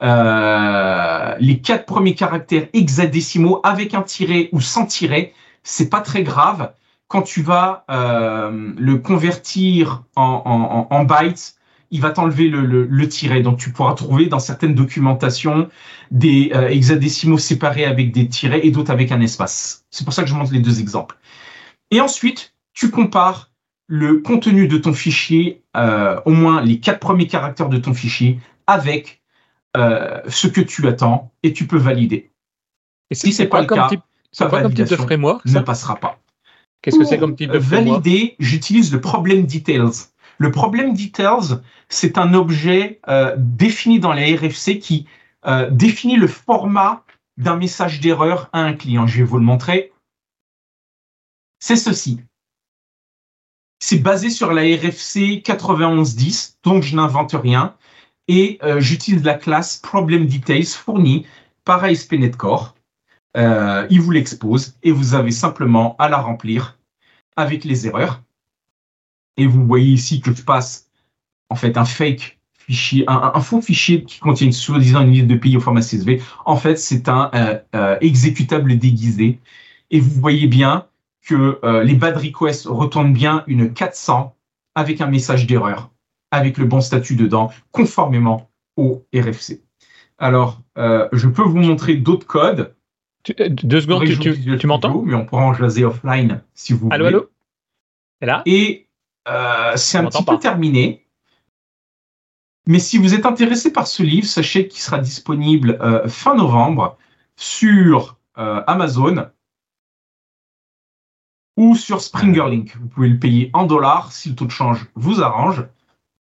euh, 0.02 1.36
les 1.40 1.60
quatre 1.60 1.86
premiers 1.86 2.16
caractères 2.16 2.68
hexadécimaux 2.74 3.62
avec 3.64 3.94
un 3.94 4.02
tiret 4.02 4.50
ou 4.52 4.62
sans 4.62 4.86
tiret. 4.86 5.34
C'est 5.64 5.90
pas 5.90 6.02
très 6.02 6.24
grave. 6.24 6.74
Quand 7.08 7.22
tu 7.22 7.42
vas 7.42 7.86
le 7.88 8.96
convertir 8.96 10.04
en, 10.18 10.88
en 10.90 11.04
bytes, 11.06 11.58
il 11.92 12.02
va 12.02 12.12
t'enlever 12.12 12.48
le, 12.48 12.86
le, 12.86 13.10
tiret. 13.10 13.42
Donc 13.42 13.58
tu 13.58 13.72
pourras 13.72 13.94
trouver 13.94 14.28
dans 14.28 14.40
certaines 14.40 14.76
documentations 14.76 15.70
des 16.12 16.52
euh, 16.54 16.68
hexadécimaux 16.70 17.38
séparés 17.38 17.86
avec 17.86 18.12
des 18.12 18.28
tirets 18.28 18.66
et 18.66 18.72
d'autres 18.72 18.92
avec 18.92 19.12
un 19.12 19.22
espace. 19.22 19.86
C'est 19.90 20.04
pour 20.04 20.14
ça 20.14 20.24
que 20.24 20.30
je 20.30 20.36
montre 20.36 20.54
les 20.54 20.60
deux 20.60 20.80
exemples. 20.80 21.18
Et 21.92 22.02
ensuite, 22.02 22.54
tu 22.74 22.90
compares 22.90 23.52
le 23.88 24.20
contenu 24.20 24.68
de 24.68 24.78
ton 24.78 24.94
fichier, 24.94 25.64
euh, 25.78 26.20
au 26.26 26.32
moins 26.32 26.62
les 26.62 26.80
quatre 26.80 27.00
premiers 27.00 27.28
caractères 27.28 27.70
de 27.70 27.78
ton 27.78 27.94
fichier, 27.94 28.40
avec 28.68 29.22
ce 30.28 30.48
que 30.48 30.60
tu 30.60 30.88
attends 30.88 31.32
et 31.44 31.54
tu 31.54 31.68
peux 31.68 31.78
valider. 31.78 32.32
Et 33.12 33.16
si 33.16 33.32
c'est 33.32 33.46
pas 33.46 33.62
le 33.62 33.68
cas, 33.68 33.90
type, 33.90 34.02
sa 34.32 34.48
validation 34.48 34.96
de 34.98 35.02
framework, 35.02 35.46
ne 35.46 35.60
passera 35.60 35.96
pas. 35.96 36.20
Qu'est-ce 36.82 37.00
que 37.00 37.06
c'est 37.06 37.18
comme 37.18 37.36
type 37.36 37.52
de 37.52 37.60
framework? 37.60 38.04
Valider, 38.04 38.36
j'utilise 38.40 38.92
le 38.94 39.02
problem 39.02 39.46
details. 39.46 40.08
Le 40.38 40.52
problem 40.52 40.94
details, 40.94 41.62
c'est 41.90 42.18
un 42.18 42.34
objet 42.34 43.00
euh, 43.08 43.36
défini 43.38 44.00
dans 44.00 44.14
la 44.14 44.24
RFC 44.24 44.80
qui 44.80 45.08
euh, 45.46 45.70
définit 45.72 46.16
le 46.16 46.28
format 46.28 47.04
d'un 47.38 47.56
message 47.56 48.00
d'erreur 48.00 48.50
à 48.54 48.60
un 48.62 48.74
client. 48.74 49.08
Je 49.08 49.20
vais 49.20 49.24
vous 49.24 49.38
le 49.38 49.44
montrer. 49.44 49.92
C'est 51.60 51.76
ceci. 51.76 52.22
C'est 53.80 54.00
basé 54.00 54.30
sur 54.30 54.54
la 54.54 54.62
RFC 54.62 55.44
9110, 55.48 56.60
donc 56.64 56.84
je 56.84 56.96
n'invente 56.96 57.34
rien. 57.34 57.76
Et 58.28 58.60
euh, 58.64 58.80
j'utilise 58.80 59.24
la 59.24 59.36
classe 59.36 59.78
Problem 59.78 60.28
Details 60.28 60.66
fournie 60.66 61.26
par 61.64 61.84
ASP.NET 61.84 62.36
Core. 62.36 62.76
il 63.36 64.02
vous 64.02 64.12
l'expose 64.12 64.78
et 64.84 64.92
vous 64.92 65.14
avez 65.14 65.32
simplement 65.32 65.96
à 65.98 66.10
la 66.10 66.18
remplir 66.18 66.78
avec 67.36 67.64
les 67.64 67.88
erreurs. 67.88 68.22
Et 69.38 69.48
vous 69.48 69.66
voyez 69.66 69.94
ici 69.94 70.20
que 70.20 70.34
je 70.34 70.42
passe 70.42 70.90
en 71.50 71.56
fait 71.56 71.78
un 71.78 71.86
fake 71.86 72.38
fichier, 72.68 73.06
un, 73.08 73.40
faux 73.40 73.62
fichier 73.62 74.04
qui 74.04 74.20
contient 74.20 74.52
soi-disant 74.52 75.02
une 75.02 75.12
liste 75.12 75.28
de 75.28 75.36
pays 75.36 75.56
au 75.56 75.62
format 75.62 75.82
CSV. 75.82 76.22
En 76.46 76.58
fait, 76.58 76.78
c'est 76.78 77.08
un 77.08 77.32
euh, 77.34 77.58
euh, 77.76 77.98
exécutable 78.02 78.78
déguisé. 78.78 79.40
Et 79.90 80.00
vous 80.00 80.20
voyez 80.20 80.48
bien 80.48 80.88
que 81.26 81.60
euh, 81.64 81.84
les 81.84 81.94
bad 81.94 82.18
requests 82.18 82.66
retournent 82.66 83.14
bien 83.14 83.44
une 83.48 83.74
400 83.74 84.36
avec 84.76 85.00
un 85.00 85.08
message 85.08 85.48
d'erreur, 85.48 85.92
avec 86.32 86.58
le 86.58 86.66
bon 86.66 86.82
statut 86.82 87.16
dedans, 87.16 87.52
conformément 87.72 88.50
au 88.76 89.06
RFC. 89.16 89.64
Alors, 90.20 90.62
je 90.76 91.28
peux 91.28 91.44
vous 91.44 91.58
montrer 91.58 91.96
d'autres 91.96 92.28
codes. 92.28 92.76
deux 93.40 93.82
secondes, 93.82 94.06
tu, 94.06 94.58
tu, 94.58 94.68
m'entends? 94.68 95.02
Mais 95.04 95.16
on 95.16 95.26
pourra 95.26 95.44
en 95.44 95.54
jaser 95.54 95.86
offline 95.86 96.42
si 96.54 96.74
vous 96.74 96.90
allô, 96.92 97.06
voulez. 97.06 97.18
Allô, 97.18 97.30
là? 98.22 98.42
Et 98.46 98.87
euh, 99.28 99.74
c'est 99.76 99.98
un 99.98 100.06
petit 100.06 100.24
peu 100.24 100.40
terminé. 100.40 101.06
Mais 102.66 102.80
si 102.80 102.98
vous 102.98 103.14
êtes 103.14 103.26
intéressé 103.26 103.72
par 103.72 103.88
ce 103.88 104.04
livre, 104.04 104.28
sachez 104.28 104.68
qu'il 104.68 104.82
sera 104.82 105.00
disponible 105.00 105.78
euh, 105.82 106.08
fin 106.08 106.36
novembre 106.36 106.98
sur 107.36 108.18
euh, 108.38 108.62
Amazon 108.68 109.30
ou 111.56 111.76
sur 111.76 112.02
Springerlink. 112.02 112.76
Vous 112.78 112.88
pouvez 112.88 113.10
le 113.10 113.20
payer 113.20 113.50
en 113.54 113.66
dollars 113.66 114.12
si 114.12 114.30
le 114.30 114.36
taux 114.36 114.46
de 114.46 114.52
change 114.52 114.86
vous 114.96 115.22
arrange. 115.22 115.66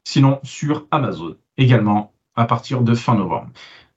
Sinon, 0.04 0.40
sur 0.42 0.86
Amazon 0.90 1.36
également 1.56 2.12
à 2.34 2.46
partir 2.46 2.80
de 2.80 2.94
fin 2.94 3.14
novembre. 3.14 3.50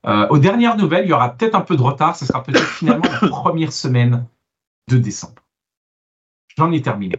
aux 0.04 0.38
dernières 0.38 0.76
nouvelles, 0.76 1.06
il 1.06 1.10
y 1.10 1.14
aura 1.14 1.30
peut-être 1.30 1.54
un 1.54 1.62
peu 1.62 1.76
de 1.76 1.82
retard. 1.82 2.14
Ce 2.14 2.26
sera 2.26 2.42
peut-être 2.42 2.66
finalement 2.66 3.10
la 3.22 3.28
première 3.28 3.72
semaine 3.72 4.26
de 4.88 4.98
décembre. 4.98 5.42
J'en 6.56 6.70
ai 6.72 6.82
terminé. 6.82 7.16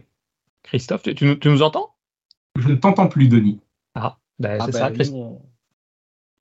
Christophe, 0.66 1.02
tu, 1.02 1.38
nous 1.44 1.62
entends? 1.62 1.94
Je 2.58 2.68
ne 2.68 2.74
t'entends 2.74 3.08
plus, 3.08 3.28
Denis. 3.28 3.60
Ah, 3.94 4.18
ben, 4.38 4.60
c'est 4.60 4.76
ah, 4.76 4.90
ça, 4.90 4.90
ben, 4.90 5.38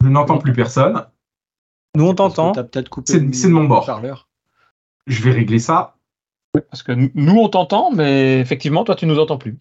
Je 0.04 0.08
n'entends 0.08 0.40
plus 0.40 0.54
personne. 0.54 1.06
Nous, 1.96 2.06
on 2.06 2.16
t'entend. 2.16 2.54
C'est 3.06 3.22
de 3.22 3.50
mon 3.50 3.66
bord. 3.66 3.90
Je 5.08 5.24
vais 5.24 5.32
régler 5.32 5.60
ça. 5.60 5.96
parce 6.54 6.84
que 6.84 6.92
nous, 6.92 7.38
on 7.38 7.50
t'entend, 7.50 7.92
mais 7.92 8.40
effectivement, 8.40 8.84
toi, 8.84 8.96
tu 8.96 9.06
nous 9.06 9.20
entends 9.20 9.38
plus. 9.38 9.58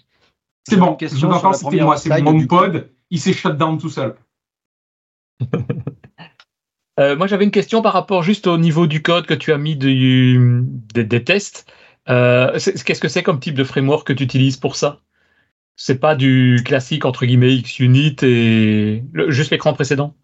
C'est 0.66 0.76
bon, 0.76 0.96
je 0.98 1.06
vous 1.06 1.24
entends, 1.26 1.52
c'était 1.52 1.82
moi, 1.82 1.96
c'est 1.96 2.22
mon 2.22 2.46
pod. 2.46 2.90
Il 3.10 3.20
s'est 3.20 3.34
shut 3.34 3.56
down 3.56 3.78
tout 3.78 3.90
seul. 3.90 4.16
Euh, 7.00 7.16
moi, 7.16 7.26
j'avais 7.26 7.42
une 7.42 7.50
question 7.50 7.82
par 7.82 7.92
rapport 7.92 8.22
juste 8.22 8.46
au 8.46 8.56
niveau 8.56 8.86
du 8.86 9.02
code 9.02 9.26
que 9.26 9.34
tu 9.34 9.52
as 9.52 9.58
mis 9.58 9.74
des 9.74 11.24
tests. 11.24 11.68
Euh, 12.08 12.58
qu'est-ce 12.58 13.00
que 13.00 13.08
c'est 13.08 13.22
comme 13.22 13.40
type 13.40 13.54
de 13.54 13.64
framework 13.64 14.06
que 14.06 14.12
tu 14.12 14.24
utilises 14.24 14.56
pour 14.56 14.76
ça? 14.76 15.00
C'est 15.76 15.98
pas 15.98 16.14
du 16.14 16.62
classique 16.64 17.04
entre 17.04 17.26
guillemets 17.26 17.60
XUnit 17.60 18.16
et 18.22 19.02
juste 19.28 19.50
l'écran 19.50 19.72
précédent? 19.72 20.14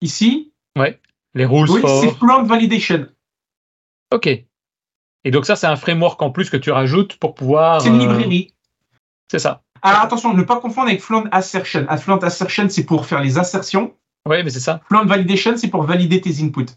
Ici? 0.00 0.52
Ouais, 0.76 1.00
les 1.34 1.44
rules 1.44 1.68
oui, 1.70 1.82
c'est 1.82 2.10
Fluent 2.14 2.44
Validation. 2.44 3.08
Ok. 4.12 4.26
Et 4.26 5.30
donc 5.30 5.44
ça, 5.44 5.56
c'est 5.56 5.66
un 5.66 5.76
framework 5.76 6.20
en 6.22 6.30
plus 6.30 6.50
que 6.50 6.56
tu 6.56 6.70
rajoutes 6.70 7.16
pour 7.16 7.34
pouvoir... 7.34 7.82
C'est 7.82 7.88
une 7.88 7.96
euh, 7.96 7.98
librairie. 7.98 8.54
C'est 9.30 9.38
ça. 9.38 9.62
Alors 9.82 10.00
attention, 10.00 10.32
ne 10.34 10.42
pas 10.42 10.60
confondre 10.60 10.88
avec 10.88 11.02
Fluent 11.02 11.28
Assertion. 11.30 11.86
Fluent 11.98 12.22
Assertion, 12.22 12.68
c'est 12.68 12.84
pour 12.84 13.06
faire 13.06 13.20
les 13.20 13.38
assertions. 13.38 13.94
Oui, 14.26 14.42
mais 14.42 14.50
c'est 14.50 14.60
ça. 14.60 14.80
Fluent 14.88 15.06
Validation, 15.06 15.56
c'est 15.56 15.68
pour 15.68 15.82
valider 15.82 16.20
tes 16.20 16.42
inputs. 16.42 16.74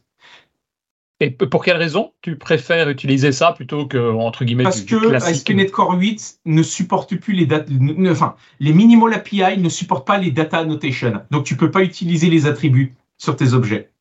Et 1.22 1.30
pour 1.30 1.63
quelle 1.63 1.78
raison 1.78 2.13
tu 2.24 2.36
préfères 2.36 2.89
utiliser 2.89 3.32
ça 3.32 3.51
plutôt 3.51 3.86
que 3.86 4.11
entre 4.11 4.43
guillemets 4.43 4.63
Parce 4.63 4.82
que 4.82 5.13
ASP.NET 5.13 5.72
Core 5.72 5.93
8 5.93 6.39
ne 6.45 6.63
supporte 6.63 7.15
plus 7.15 7.34
les 7.34 7.45
dates, 7.45 7.69
enfin 8.09 8.36
les 8.59 8.74
minimal 8.74 9.13
API 9.13 9.59
ne 9.59 9.69
supportent 9.69 10.07
pas 10.07 10.17
les 10.17 10.32
data 10.32 10.57
annotation. 10.57 11.22
Donc 11.30 11.43
tu 11.43 11.55
peux 11.55 11.69
pas 11.69 11.84
utiliser 11.84 12.32
les 12.32 12.47
attributs 12.47 12.95
sur 13.19 13.36
tes 13.36 13.53
objets. 13.53 13.91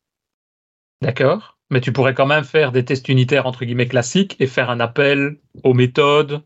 D'accord. 1.02 1.58
Mais 1.70 1.82
tu 1.82 1.92
pourrais 1.92 2.14
quand 2.14 2.26
même 2.26 2.44
faire 2.44 2.72
des 2.72 2.86
tests 2.86 3.10
unitaires 3.10 3.44
entre 3.46 3.66
guillemets 3.66 3.86
classiques 3.86 4.36
et 4.40 4.46
faire 4.46 4.70
un 4.70 4.80
appel 4.80 5.36
aux 5.62 5.74
méthodes 5.74 6.42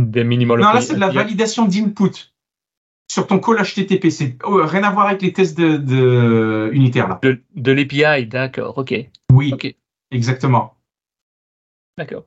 des 0.00 0.24
minimal 0.24 0.60
Non, 0.60 0.72
là 0.72 0.80
c'est 0.80 0.94
de 0.94 1.00
la 1.00 1.10
validation 1.10 1.66
d'input 1.66 2.32
sur 3.06 3.26
ton 3.26 3.38
call 3.38 3.62
HTTP. 3.62 4.08
C'est 4.08 4.38
oh, 4.44 4.62
rien 4.64 4.82
à 4.82 4.90
voir 4.90 5.08
avec 5.08 5.20
les 5.20 5.34
tests 5.34 5.58
de, 5.58 6.70
unitaires 6.72 7.06
là. 7.06 7.18
De, 7.22 7.42
de 7.54 7.72
l'API, 7.72 8.26
d'accord. 8.26 8.78
Ok. 8.78 8.94
Oui. 9.30 9.52
Ok. 9.52 9.74
Exactement. 10.10 10.74
D'accord. 11.98 12.26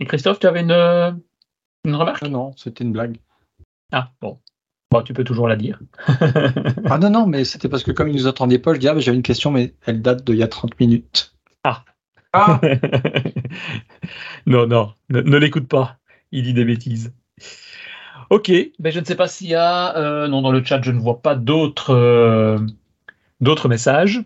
Et 0.00 0.06
Christophe, 0.06 0.38
tu 0.38 0.46
avais 0.46 0.60
une, 0.60 1.20
une 1.84 1.94
remarque? 1.94 2.22
Ah 2.22 2.28
Non, 2.28 2.52
c'était 2.56 2.84
une 2.84 2.92
blague. 2.92 3.18
Ah, 3.92 4.12
bon. 4.20 4.38
Bon, 4.90 5.02
tu 5.02 5.12
peux 5.12 5.24
toujours 5.24 5.48
la 5.48 5.56
dire. 5.56 5.80
ah 6.06 6.98
non, 6.98 7.10
non, 7.10 7.26
mais 7.26 7.44
c'était 7.44 7.68
parce 7.68 7.82
que 7.82 7.90
comme 7.90 8.08
il 8.08 8.14
nous 8.14 8.26
attendait 8.26 8.58
pas, 8.58 8.72
je 8.72 8.78
dis, 8.78 8.88
ah, 8.88 8.98
j'avais 8.98 9.16
une 9.16 9.22
question, 9.22 9.50
mais 9.50 9.74
elle 9.84 10.00
date 10.00 10.24
d'il 10.24 10.36
y 10.36 10.42
a 10.42 10.48
30 10.48 10.78
minutes. 10.80 11.34
Ah. 11.64 11.84
ah. 12.32 12.60
non, 14.46 14.66
non, 14.66 14.94
ne, 15.10 15.36
l'écoute 15.36 15.68
pas. 15.68 15.98
Il 16.32 16.44
dit 16.44 16.54
des 16.54 16.64
bêtises. 16.64 17.12
Ok, 18.30 18.50
ben 18.78 18.92
je 18.92 19.00
ne 19.00 19.04
sais 19.04 19.14
pas 19.14 19.28
s'il 19.28 19.48
y 19.48 19.54
a... 19.54 19.96
Euh, 19.96 20.28
non, 20.28 20.42
dans 20.42 20.52
le 20.52 20.62
chat, 20.62 20.82
je 20.82 20.90
ne 20.90 21.00
vois 21.00 21.22
pas 21.22 21.34
d'autres 21.34 21.94
euh, 21.94 22.58
d'autres 23.40 23.68
messages. 23.68 24.22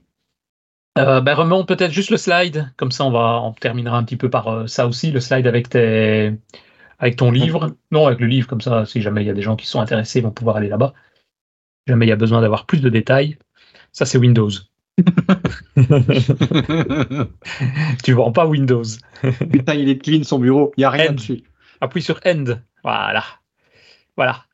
Euh, 0.98 1.22
ben, 1.22 1.34
remonte 1.34 1.66
peut-être 1.66 1.90
juste 1.90 2.10
le 2.10 2.18
slide, 2.18 2.70
comme 2.76 2.90
ça 2.90 3.06
on 3.06 3.10
va, 3.10 3.40
on 3.40 3.52
terminera 3.52 3.96
un 3.96 4.04
petit 4.04 4.18
peu 4.18 4.28
par 4.28 4.48
euh, 4.48 4.66
ça 4.66 4.86
aussi, 4.86 5.10
le 5.10 5.20
slide 5.20 5.46
avec 5.46 5.70
tes, 5.70 6.34
avec 6.98 7.16
ton 7.16 7.30
livre. 7.30 7.74
Non, 7.90 8.06
avec 8.06 8.20
le 8.20 8.26
livre, 8.26 8.46
comme 8.46 8.60
ça, 8.60 8.84
si 8.84 9.00
jamais 9.00 9.22
il 9.22 9.26
y 9.26 9.30
a 9.30 9.34
des 9.34 9.42
gens 9.42 9.56
qui 9.56 9.66
sont 9.66 9.80
intéressés, 9.80 10.18
ils 10.18 10.22
vont 10.22 10.30
pouvoir 10.30 10.56
aller 10.56 10.68
là-bas. 10.68 10.92
Jamais 11.86 12.06
il 12.06 12.10
y 12.10 12.12
a 12.12 12.16
besoin 12.16 12.42
d'avoir 12.42 12.66
plus 12.66 12.82
de 12.82 12.90
détails. 12.90 13.38
Ça, 13.92 14.04
c'est 14.04 14.18
Windows. 14.18 14.50
tu 18.04 18.12
vends 18.12 18.32
pas 18.32 18.46
Windows. 18.46 18.84
Putain, 19.50 19.74
il 19.74 19.88
est 19.88 19.98
clean 19.98 20.24
son 20.24 20.38
bureau, 20.38 20.72
il 20.76 20.80
n'y 20.80 20.84
a 20.84 20.90
rien 20.90 21.12
dessus. 21.12 21.42
Appuie 21.80 22.02
sur 22.02 22.20
End. 22.26 22.44
Voilà. 22.84 23.24
Voilà. 24.16 24.44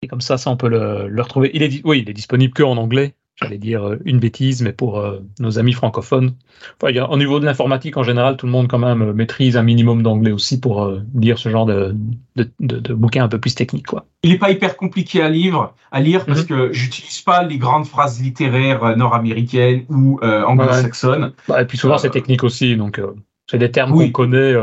Et 0.00 0.08
comme 0.08 0.22
ça, 0.22 0.38
ça 0.38 0.50
on 0.50 0.56
peut 0.56 0.68
le, 0.68 1.08
le 1.08 1.22
retrouver. 1.22 1.50
Il 1.52 1.62
est, 1.62 1.82
oui, 1.84 2.00
il 2.00 2.08
est 2.08 2.14
disponible 2.14 2.54
que 2.54 2.62
en 2.62 2.78
anglais 2.78 3.14
j'allais 3.40 3.58
dire 3.58 3.86
euh, 3.86 3.98
une 4.04 4.18
bêtise, 4.18 4.62
mais 4.62 4.72
pour 4.72 4.98
euh, 4.98 5.20
nos 5.38 5.58
amis 5.58 5.72
francophones. 5.72 6.34
au 6.82 7.16
niveau 7.16 7.40
de 7.40 7.44
l'informatique, 7.44 7.96
en 7.96 8.02
général, 8.02 8.36
tout 8.36 8.46
le 8.46 8.52
monde 8.52 8.68
quand 8.68 8.78
même 8.78 9.02
euh, 9.02 9.12
maîtrise 9.12 9.56
un 9.56 9.62
minimum 9.62 10.02
d'anglais 10.02 10.32
aussi 10.32 10.60
pour 10.60 10.92
lire 11.14 11.38
ce 11.38 11.48
genre 11.48 11.66
de, 11.66 11.94
de, 12.36 12.48
de, 12.60 12.94
bouquins 12.94 13.24
un 13.24 13.28
peu 13.28 13.38
plus 13.38 13.54
techniques. 13.54 13.86
Quoi. 13.86 14.06
Il 14.22 14.30
n'est 14.30 14.38
pas 14.38 14.50
hyper 14.50 14.76
compliqué 14.76 15.22
à 15.22 15.28
lire, 15.28 15.72
à 15.92 16.00
lire 16.00 16.24
parce 16.26 16.40
mhm. 16.40 16.46
que 16.46 16.72
j'utilise 16.72 17.20
pas 17.20 17.42
les 17.42 17.58
grandes 17.58 17.86
phrases 17.86 18.20
littéraires 18.20 18.96
nord-américaines 18.96 19.84
ou 19.88 20.18
anglo-saxonnes. 20.22 21.32
Bah, 21.48 21.62
et 21.62 21.64
puis 21.64 21.78
souvent, 21.78 21.98
c'est 21.98 22.10
technique 22.10 22.44
aussi, 22.44 22.76
donc 22.76 23.00
c'est 23.48 23.58
des 23.58 23.70
termes 23.70 23.92
qu'on 23.92 24.10
connaît. 24.10 24.54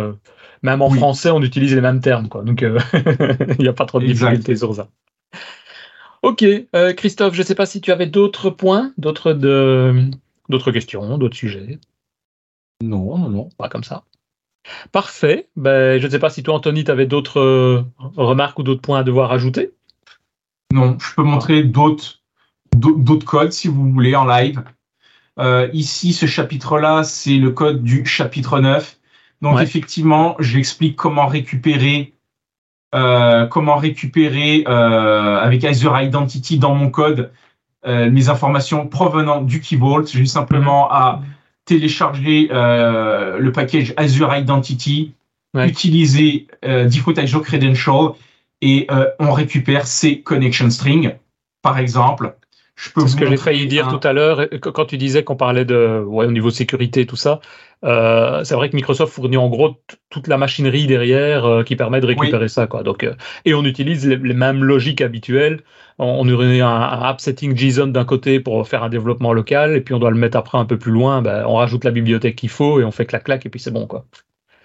même 0.63 0.81
en 0.81 0.89
français, 0.89 1.31
on 1.31 1.41
utilise 1.41 1.73
les 1.73 1.81
mêmes 1.81 2.01
termes, 2.01 2.27
quoi. 2.27 2.43
Donc, 2.43 2.61
il 2.93 3.55
n'y 3.59 3.67
a 3.67 3.73
pas 3.73 3.85
trop 3.85 3.99
de 3.99 4.05
difficultés 4.05 4.55
sur 4.55 4.75
ça. 4.75 4.87
Ok, 6.25 6.43
euh, 6.43 6.91
Christophe, 6.93 7.35
je 7.35 7.41
ne 7.41 7.45
sais 7.45 7.53
pas 7.53 7.67
si 7.67 7.81
tu 7.81 7.91
avais 7.91 8.07
d'autres 8.07 8.49
points, 8.49 8.91
d'autres 8.97 9.31
de... 9.31 10.09
questions, 10.73 11.19
d'autres 11.19 11.37
sujets. 11.37 11.77
Non, 12.81 13.15
non, 13.15 13.29
non. 13.29 13.49
Pas 13.59 13.69
comme 13.69 13.83
ça. 13.83 14.05
Parfait. 14.91 15.49
Ben, 15.55 16.01
je 16.01 16.07
ne 16.07 16.11
sais 16.11 16.17
pas 16.17 16.31
si 16.31 16.41
toi, 16.41 16.55
Anthony, 16.55 16.83
tu 16.83 16.89
avais 16.89 17.05
d'autres 17.05 17.39
euh, 17.39 17.83
remarques 18.17 18.57
ou 18.57 18.63
d'autres 18.63 18.81
points 18.81 19.01
à 19.01 19.03
devoir 19.03 19.31
ajouter. 19.31 19.73
Non, 20.73 20.97
je 20.99 21.13
peux 21.13 21.21
montrer 21.21 21.61
d'autres, 21.61 22.23
d'autres 22.73 23.27
codes 23.27 23.51
si 23.51 23.67
vous 23.67 23.91
voulez 23.91 24.15
en 24.15 24.25
live. 24.25 24.63
Euh, 25.37 25.69
ici, 25.73 26.11
ce 26.11 26.25
chapitre-là, 26.25 27.03
c'est 27.03 27.37
le 27.37 27.51
code 27.51 27.83
du 27.83 28.03
chapitre 28.03 28.59
9. 28.59 28.97
Donc, 29.43 29.61
effectivement, 29.61 30.35
j'explique 30.39 30.95
comment 30.95 31.27
récupérer 31.27 32.14
euh, 32.93 33.45
comment 33.47 33.75
récupérer 33.77 34.63
euh, 34.67 35.39
avec 35.39 35.63
Azure 35.63 35.99
Identity 35.99 36.59
dans 36.59 36.75
mon 36.75 36.89
code 36.89 37.31
mes 37.87 38.29
informations 38.29 38.87
provenant 38.87 39.43
du 39.43 39.61
Key 39.61 39.75
Vault. 39.75 40.07
J'ai 40.07 40.25
simplement 40.25 40.91
à 40.91 41.21
télécharger 41.65 42.47
le 42.49 43.49
package 43.51 43.93
Azure 43.95 44.35
Identity, 44.35 45.13
utiliser 45.53 46.47
Default 46.63 47.19
Azure 47.19 47.43
Credential 47.43 48.13
et 48.61 48.87
on 49.19 49.31
récupère 49.33 49.85
ces 49.85 50.21
connection 50.21 50.71
strings. 50.71 51.13
Par 51.61 51.77
exemple, 51.77 52.35
c'est 52.75 53.07
ce 53.07 53.15
que 53.15 53.25
j'ai 53.25 53.37
failli 53.37 53.67
dire 53.67 53.87
tout 53.87 54.05
à 54.05 54.13
l'heure 54.13 54.47
quand 54.61 54.85
tu 54.85 54.97
disais 54.97 55.23
qu'on 55.23 55.35
parlait 55.35 55.65
de 55.65 56.03
ouais, 56.05 56.25
au 56.25 56.31
niveau 56.31 56.49
sécurité 56.49 57.01
et 57.01 57.05
tout 57.05 57.15
ça. 57.15 57.39
Euh, 57.83 58.43
c'est 58.43 58.55
vrai 58.55 58.69
que 58.69 58.75
Microsoft 58.75 59.13
fournit 59.13 59.37
en 59.37 59.47
gros 59.47 59.75
toute 60.09 60.27
la 60.27 60.37
machinerie 60.37 60.87
derrière 60.87 61.45
euh, 61.45 61.63
qui 61.63 61.75
permet 61.75 62.01
de 62.01 62.05
récupérer 62.05 62.47
ça 62.47 62.67
quoi. 62.67 62.83
Donc 62.83 63.03
euh, 63.03 63.13
et 63.45 63.53
on 63.53 63.63
utilise 63.63 64.07
les, 64.07 64.17
mêmes 64.33 64.63
logiques 64.63 65.01
habituelles. 65.01 65.61
On, 65.97 66.27
utilise 66.27 66.61
un, 66.61 66.67
un, 66.67 67.01
app 67.01 67.21
setting 67.21 67.55
JSON 67.55 67.87
d'un 67.87 68.03
côté 68.03 68.41
pour 68.41 68.67
faire 68.67 68.83
un 68.83 68.89
développement 68.89 69.31
local 69.31 69.75
et 69.77 69.81
puis 69.81 69.93
on 69.93 69.99
doit 69.99 70.11
le 70.11 70.17
mettre 70.17 70.37
après 70.37 70.57
un 70.57 70.65
peu 70.65 70.77
plus 70.77 70.91
loin. 70.91 71.21
Ben, 71.21 71.45
on 71.47 71.55
rajoute 71.55 71.85
la 71.85 71.91
bibliothèque 71.91 72.35
qu'il 72.35 72.49
faut 72.49 72.81
et 72.81 72.83
on 72.83 72.91
fait 72.91 73.05
clac 73.05 73.23
clac 73.23 73.45
et 73.45 73.49
puis 73.49 73.59
c'est 73.59 73.71
bon 73.71 73.87
quoi. 73.87 74.05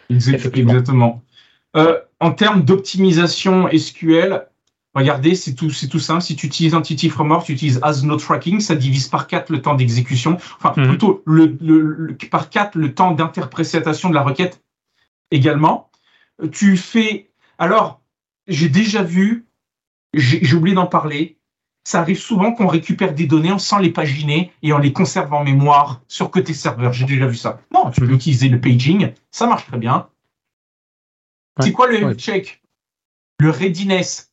Exactement. 0.08 1.22
en 1.74 2.30
termes 2.32 2.64
d'optimisation 2.64 3.68
SQL, 3.72 4.46
Regardez, 4.94 5.36
c'est 5.36 5.54
tout, 5.54 5.70
c'est 5.70 5.86
tout 5.86 6.00
simple. 6.00 6.22
Si 6.22 6.34
tu 6.34 6.46
utilises 6.46 6.74
Entity 6.74 7.10
Framework, 7.10 7.46
tu 7.46 7.52
utilises 7.52 7.78
as 7.82 8.02
no 8.02 8.16
tracking, 8.16 8.60
ça 8.60 8.74
divise 8.74 9.06
par 9.08 9.28
4 9.28 9.50
le 9.50 9.62
temps 9.62 9.74
d'exécution. 9.74 10.36
Enfin, 10.56 10.74
mhm. 10.76 10.88
plutôt 10.88 11.22
le, 11.26 11.56
le, 11.60 12.16
par 12.30 12.50
4 12.50 12.76
le 12.76 12.92
temps 12.92 13.12
d'interprétation 13.12 14.08
de 14.08 14.14
la 14.14 14.22
requête 14.22 14.62
également. 15.30 15.90
Tu 16.50 16.76
fais. 16.76 17.30
Alors, 17.58 18.00
j'ai 18.48 18.68
déjà 18.68 19.02
vu, 19.02 19.46
j'ai 20.14 20.54
oublié 20.54 20.74
d'en 20.74 20.86
parler. 20.86 21.36
Ça 21.84 22.00
arrive 22.00 22.18
souvent 22.18 22.52
qu'on 22.52 22.66
récupère 22.66 23.14
des 23.14 23.26
données 23.26 23.58
sans 23.58 23.78
les 23.78 23.90
paginer 23.90 24.52
et 24.62 24.72
on 24.72 24.78
les 24.78 24.92
conserve 24.92 25.32
en 25.32 25.44
mémoire 25.44 26.02
sur 26.08 26.30
côté 26.30 26.52
serveur. 26.52 26.92
J'ai 26.92 27.06
déjà 27.06 27.26
vu 27.26 27.36
ça. 27.36 27.60
Non, 27.72 27.90
tu 27.90 28.00
peux 28.00 28.12
utiliser 28.12 28.48
le 28.48 28.60
paging, 28.60 29.12
ça 29.30 29.46
marche 29.46 29.66
très 29.66 29.78
bien. 29.78 30.08
C'est 31.60 31.72
quoi 31.72 31.86
le 31.86 32.14
check? 32.14 32.62
Le 33.38 33.50
readiness 33.50 34.29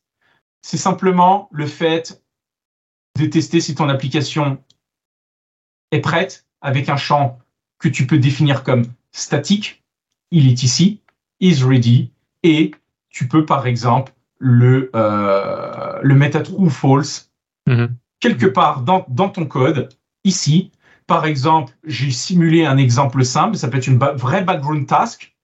c'est 0.68 0.76
simplement 0.76 1.48
le 1.50 1.64
fait 1.64 2.22
de 3.18 3.24
tester 3.24 3.58
si 3.58 3.74
ton 3.74 3.88
application 3.88 4.62
est 5.92 6.00
prête 6.00 6.46
avec 6.60 6.90
un 6.90 6.98
champ 6.98 7.38
que 7.78 7.88
tu 7.88 8.06
peux 8.06 8.18
définir 8.18 8.64
comme 8.64 8.84
statique. 9.10 9.82
Il 10.30 10.46
est 10.46 10.62
ici, 10.62 11.00
is 11.40 11.64
ready, 11.64 12.12
et 12.42 12.72
tu 13.08 13.28
peux 13.28 13.46
par 13.46 13.66
exemple 13.66 14.12
le, 14.36 14.90
euh, 14.94 16.00
le 16.02 16.14
mettre 16.14 16.36
à 16.36 16.42
true 16.42 16.56
ou 16.58 16.68
false 16.68 17.32
mm-hmm. 17.66 17.88
quelque 18.20 18.44
part 18.44 18.82
dans, 18.82 19.06
dans 19.08 19.30
ton 19.30 19.46
code, 19.46 19.88
ici. 20.24 20.70
Par 21.06 21.24
exemple, 21.24 21.72
j'ai 21.84 22.10
simulé 22.10 22.66
un 22.66 22.76
exemple 22.76 23.24
simple, 23.24 23.56
ça 23.56 23.68
peut 23.68 23.78
être 23.78 23.86
une 23.86 23.96
vraie 23.96 24.44
background 24.44 24.86
task. 24.86 25.34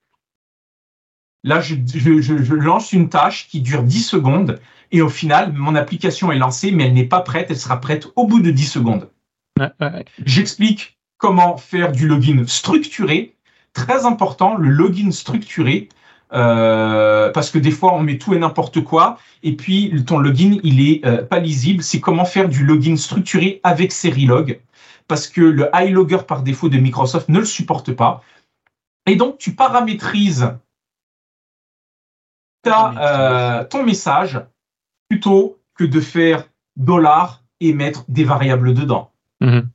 Là, 1.45 1.61
je, 1.61 1.74
je, 1.86 2.20
je, 2.20 2.55
lance 2.55 2.92
une 2.92 3.11
tâche 3.11 3.49
qui 3.49 3.61
dure 3.61 3.82
10 3.82 4.03
secondes 4.03 4.59
et 4.92 5.03
au 5.03 5.11
final, 5.11 5.53
mon 5.53 5.74
application 5.74 6.32
est 6.32 6.38
lancée, 6.38 6.72
mais 6.72 6.84
elle 6.84 6.95
n'est 6.95 7.05
pas 7.05 7.20
prête. 7.20 7.49
Elle 7.51 7.59
sera 7.59 7.80
prête 7.80 8.09
au 8.16 8.26
bout 8.26 8.40
de 8.40 8.51
10 8.51 8.66
secondes. 8.66 9.11
J'explique 10.24 10.99
comment 11.18 11.57
faire 11.59 11.92
du 11.92 12.09
login 12.09 12.45
structuré. 12.47 13.34
Très 13.74 14.07
important, 14.07 14.57
le 14.57 14.70
login 14.70 15.11
structuré. 15.11 15.88
Euh, 16.32 17.30
parce 17.30 17.51
que 17.51 17.59
des 17.59 17.70
fois 17.70 17.95
on 17.95 18.01
met 18.01 18.18
tout 18.18 18.34
et 18.34 18.38
n'importe 18.38 18.82
quoi 18.82 19.18
et 19.42 19.55
puis 19.55 20.03
ton 20.05 20.18
login 20.18 20.59
il 20.64 20.80
est 20.80 21.05
euh, 21.05 21.22
pas 21.22 21.38
lisible. 21.38 21.82
C'est 21.82 22.01
comment 22.01 22.24
faire 22.24 22.49
du 22.49 22.64
login 22.64 22.97
structuré 22.97 23.61
avec 23.62 23.92
Serilog 23.92 24.59
parce 25.07 25.28
que 25.28 25.42
le 25.42 25.68
iLogger 25.74 26.24
par 26.26 26.42
défaut 26.42 26.68
de 26.68 26.78
Microsoft 26.78 27.28
ne 27.28 27.38
le 27.38 27.45
supporte 27.45 27.92
pas. 27.92 28.22
Et 29.07 29.16
donc 29.16 29.38
tu 29.38 29.55
paramétrises 29.55 30.51
ta, 32.64 33.60
euh, 33.60 33.64
ton 33.64 33.84
message 33.84 34.40
plutôt 35.08 35.58
que 35.74 35.84
de 35.84 36.00
faire 36.00 36.44
dollar 36.76 37.42
et 37.60 37.72
mettre 37.72 38.04
des 38.08 38.24
variables 38.24 38.74
dedans. 38.74 39.10
Mhm. 39.40 39.68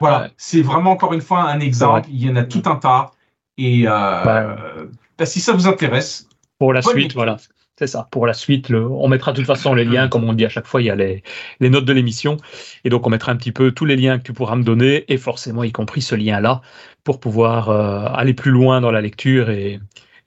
voilà, 0.00 0.28
c'est 0.36 0.62
vraiment 0.62 0.90
encore 0.90 1.14
une 1.14 1.20
fois 1.20 1.42
un 1.42 1.60
exemple. 1.60 2.08
Il 2.10 2.24
y 2.24 2.30
en 2.30 2.36
a 2.36 2.44
tout 2.44 2.62
un 2.66 2.76
tas. 2.76 3.12
Et 3.56 3.84
euh, 3.86 4.86
bah, 5.18 5.26
si 5.26 5.40
ça 5.40 5.52
vous 5.52 5.66
intéresse. 5.66 6.28
Pour 6.58 6.72
la 6.72 6.82
suite, 6.82 7.14
voilà. 7.14 7.36
C'est 7.78 7.86
ça. 7.86 8.08
Pour 8.10 8.26
la 8.26 8.34
suite, 8.34 8.72
on 8.72 9.06
mettra 9.06 9.30
de 9.30 9.36
toute 9.36 9.46
façon 9.46 9.72
les 9.72 9.84
liens, 9.84 10.08
comme 10.08 10.24
on 10.24 10.32
dit 10.32 10.44
à 10.44 10.48
chaque 10.48 10.66
fois, 10.66 10.82
il 10.82 10.86
y 10.86 10.90
a 10.90 10.96
les, 10.96 11.22
notes 11.60 11.84
de 11.84 11.92
l'émission. 11.92 12.36
Et 12.82 12.90
donc, 12.90 13.06
on 13.06 13.10
mettra 13.10 13.30
un 13.30 13.36
petit 13.36 13.52
peu 13.52 13.70
tous 13.70 13.84
les 13.84 13.94
liens 13.94 14.18
que 14.18 14.24
tu 14.24 14.32
pourras 14.32 14.56
me 14.56 14.64
donner, 14.64 15.04
et 15.06 15.16
forcément, 15.16 15.62
y 15.62 15.70
compris 15.70 16.02
ce 16.02 16.16
lien-là, 16.16 16.60
pour 17.04 17.20
pouvoir 17.20 17.68
euh, 17.68 18.08
aller 18.12 18.34
plus 18.34 18.50
loin 18.50 18.80
dans 18.80 18.90
la 18.90 19.00
lecture 19.00 19.48
et, 19.50 19.78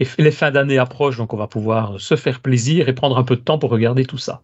et 0.02 0.08
les 0.18 0.32
fins 0.32 0.52
d'année 0.52 0.78
approchent, 0.78 1.18
donc 1.18 1.34
on 1.34 1.38
va 1.38 1.47
pouvoir 1.47 1.99
se 1.99 2.16
faire 2.16 2.39
plaisir 2.39 2.89
et 2.89 2.93
prendre 2.93 3.18
un 3.18 3.24
peu 3.24 3.36
de 3.36 3.41
temps 3.41 3.60
pour 3.60 3.70
regarder 3.70 4.06
tout 4.06 4.18
ça. 4.18 4.41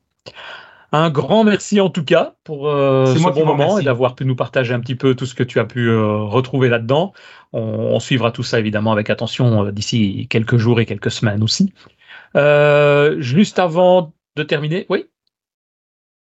Un 0.92 1.10
grand 1.10 1.44
merci 1.44 1.82
en 1.82 1.90
tout 1.90 2.06
cas 2.06 2.36
pour 2.46 2.70
euh, 2.70 3.06
ce 3.08 3.20
bon 3.20 3.46
moment 3.46 3.78
et 3.78 3.84
d'avoir 3.84 4.16
pu 4.16 4.24
nous 4.24 4.36
partager 4.36 4.74
un 4.74 4.80
petit 4.80 4.96
peu 4.96 5.16
tout 5.16 5.26
ce 5.26 5.36
que 5.36 5.44
tu 5.44 5.60
as 5.60 5.66
pu 5.66 5.90
euh, 5.90 6.20
retrouver 6.20 6.70
là-dedans. 6.70 7.14
On, 7.52 8.00
suivra 8.00 8.32
tout 8.32 8.44
ça 8.44 8.60
évidemment 8.60 8.92
avec 8.92 9.10
attention 9.10 9.66
euh, 9.66 9.72
d'ici 9.72 10.28
quelques 10.30 10.58
jours 10.58 10.80
et 10.80 10.86
quelques 10.86 11.12
semaines 11.12 11.44
aussi. 11.44 11.74
juste 13.20 13.60
avant 13.60 14.14
de 14.36 14.44
terminer, 14.44 14.86
oui? 14.90 15.06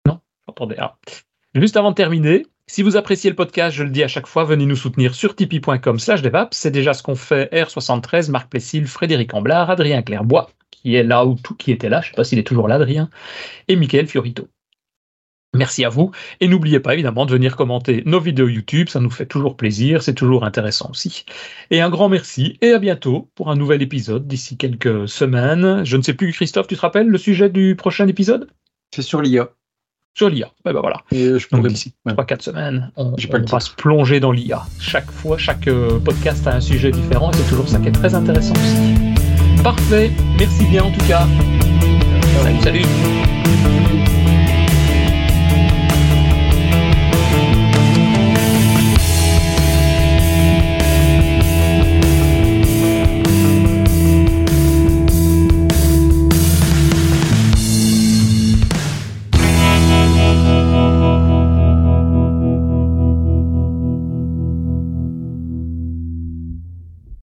Non, 0.06 0.20
j'entendais. 0.48 0.78
Ah. 0.80 0.96
Juste 1.56 1.76
avant 1.76 1.90
de 1.90 1.96
terminer, 1.96 2.46
si 2.70 2.84
vous 2.84 2.98
appréciez 2.98 3.30
le 3.30 3.36
podcast, 3.36 3.76
je 3.76 3.84
le 3.84 3.90
dis 3.90 4.04
à 4.04 4.08
chaque 4.08 4.28
fois, 4.28 4.44
venez 4.44 4.66
nous 4.66 4.76
soutenir 4.76 5.16
sur 5.16 5.36
tipeee.com 5.36 6.00
slash 6.00 6.22
devaps. 6.22 6.56
C'est 6.56 6.72
déjà 6.72 6.94
ce 6.94 7.02
qu'on 7.02 7.16
fait 7.16 7.52
R73, 7.54 8.30
Marc 8.30 8.50
Plessil, 8.50 8.86
Frédéric 8.86 9.34
Amblard, 9.34 9.70
Adrien 9.70 10.02
Clairbois, 10.02 10.52
qui 10.70 10.96
est 10.96 11.04
là 11.04 11.26
ou 11.26 11.36
tout, 11.36 11.56
qui 11.56 11.72
était 11.72 11.90
là, 11.90 12.02
je 12.02 12.08
ne 12.08 12.12
sais 12.12 12.16
pas 12.16 12.24
s'il 12.24 12.40
est 12.40 12.44
toujours 12.44 12.68
là, 12.68 12.76
Adrien, 12.76 13.10
et 13.68 13.78
Michael 13.78 14.08
Fiorito. 14.08 14.50
Merci 15.56 15.86
à 15.86 15.90
vous. 15.90 16.12
Et 16.42 16.48
n'oubliez 16.48 16.80
pas 16.80 16.94
évidemment 16.94 17.26
de 17.26 17.32
venir 17.32 17.56
commenter 17.56 18.04
nos 18.06 18.20
vidéos 18.20 18.50
YouTube, 18.50 18.90
ça 18.90 19.00
nous 19.00 19.10
fait 19.10 19.26
toujours 19.26 19.56
plaisir, 19.56 20.04
c'est 20.04 20.14
toujours 20.14 20.44
intéressant 20.44 20.90
aussi. 20.92 21.26
Et 21.72 21.82
un 21.82 21.90
grand 21.90 22.10
merci 22.10 22.58
et 22.62 22.74
à 22.74 22.80
bientôt 22.80 23.30
pour 23.34 23.50
un 23.50 23.56
nouvel 23.56 23.82
épisode 23.82 24.28
d'ici 24.28 24.58
quelques 24.58 25.08
semaines. 25.08 25.84
Je 25.86 25.98
ne 25.98 26.02
sais 26.02 26.14
plus, 26.14 26.34
Christophe, 26.34 26.68
tu 26.68 26.76
te 26.76 26.82
rappelles 26.82 27.08
le 27.08 27.18
sujet 27.18 27.50
du 27.50 27.76
prochain 27.76 28.08
épisode? 28.08 28.52
C'est 28.94 29.02
sur 29.02 29.22
l'IA 29.22 29.57
sur 30.18 30.30
l'IA. 30.30 30.50
Ben, 30.66 30.74
ben 30.74 30.82
voilà. 30.82 30.98
Et 31.12 31.38
je 31.38 31.48
Donc 31.52 31.68
d'ici 31.68 31.94
3-4 32.08 32.42
semaines, 32.42 32.92
on, 32.96 33.12
va 33.12 33.60
se 33.60 33.72
plonger 33.72 34.20
dans 34.20 34.32
l'IA. 34.32 34.66
Chaque 34.80 35.12
fois, 35.12 35.38
chaque 35.38 35.68
euh, 35.68 36.00
podcast 36.00 36.46
a 36.48 36.56
un 36.56 36.62
sujet 36.62 36.92
différent 36.92 37.32
et 37.32 37.36
c'est 37.36 37.50
toujours 37.50 37.70
ça 37.70 37.78
qui 37.78 37.90
est 37.90 37.92
très 37.92 38.16
intéressant 38.16 38.54
aussi. 38.54 39.64
Parfait, 39.64 40.12
merci 40.40 40.66
bien 40.66 40.84
en 40.84 40.92
tout 40.92 41.06
cas. 41.08 41.28
Salut, 42.44 42.60
salut. 42.62 44.17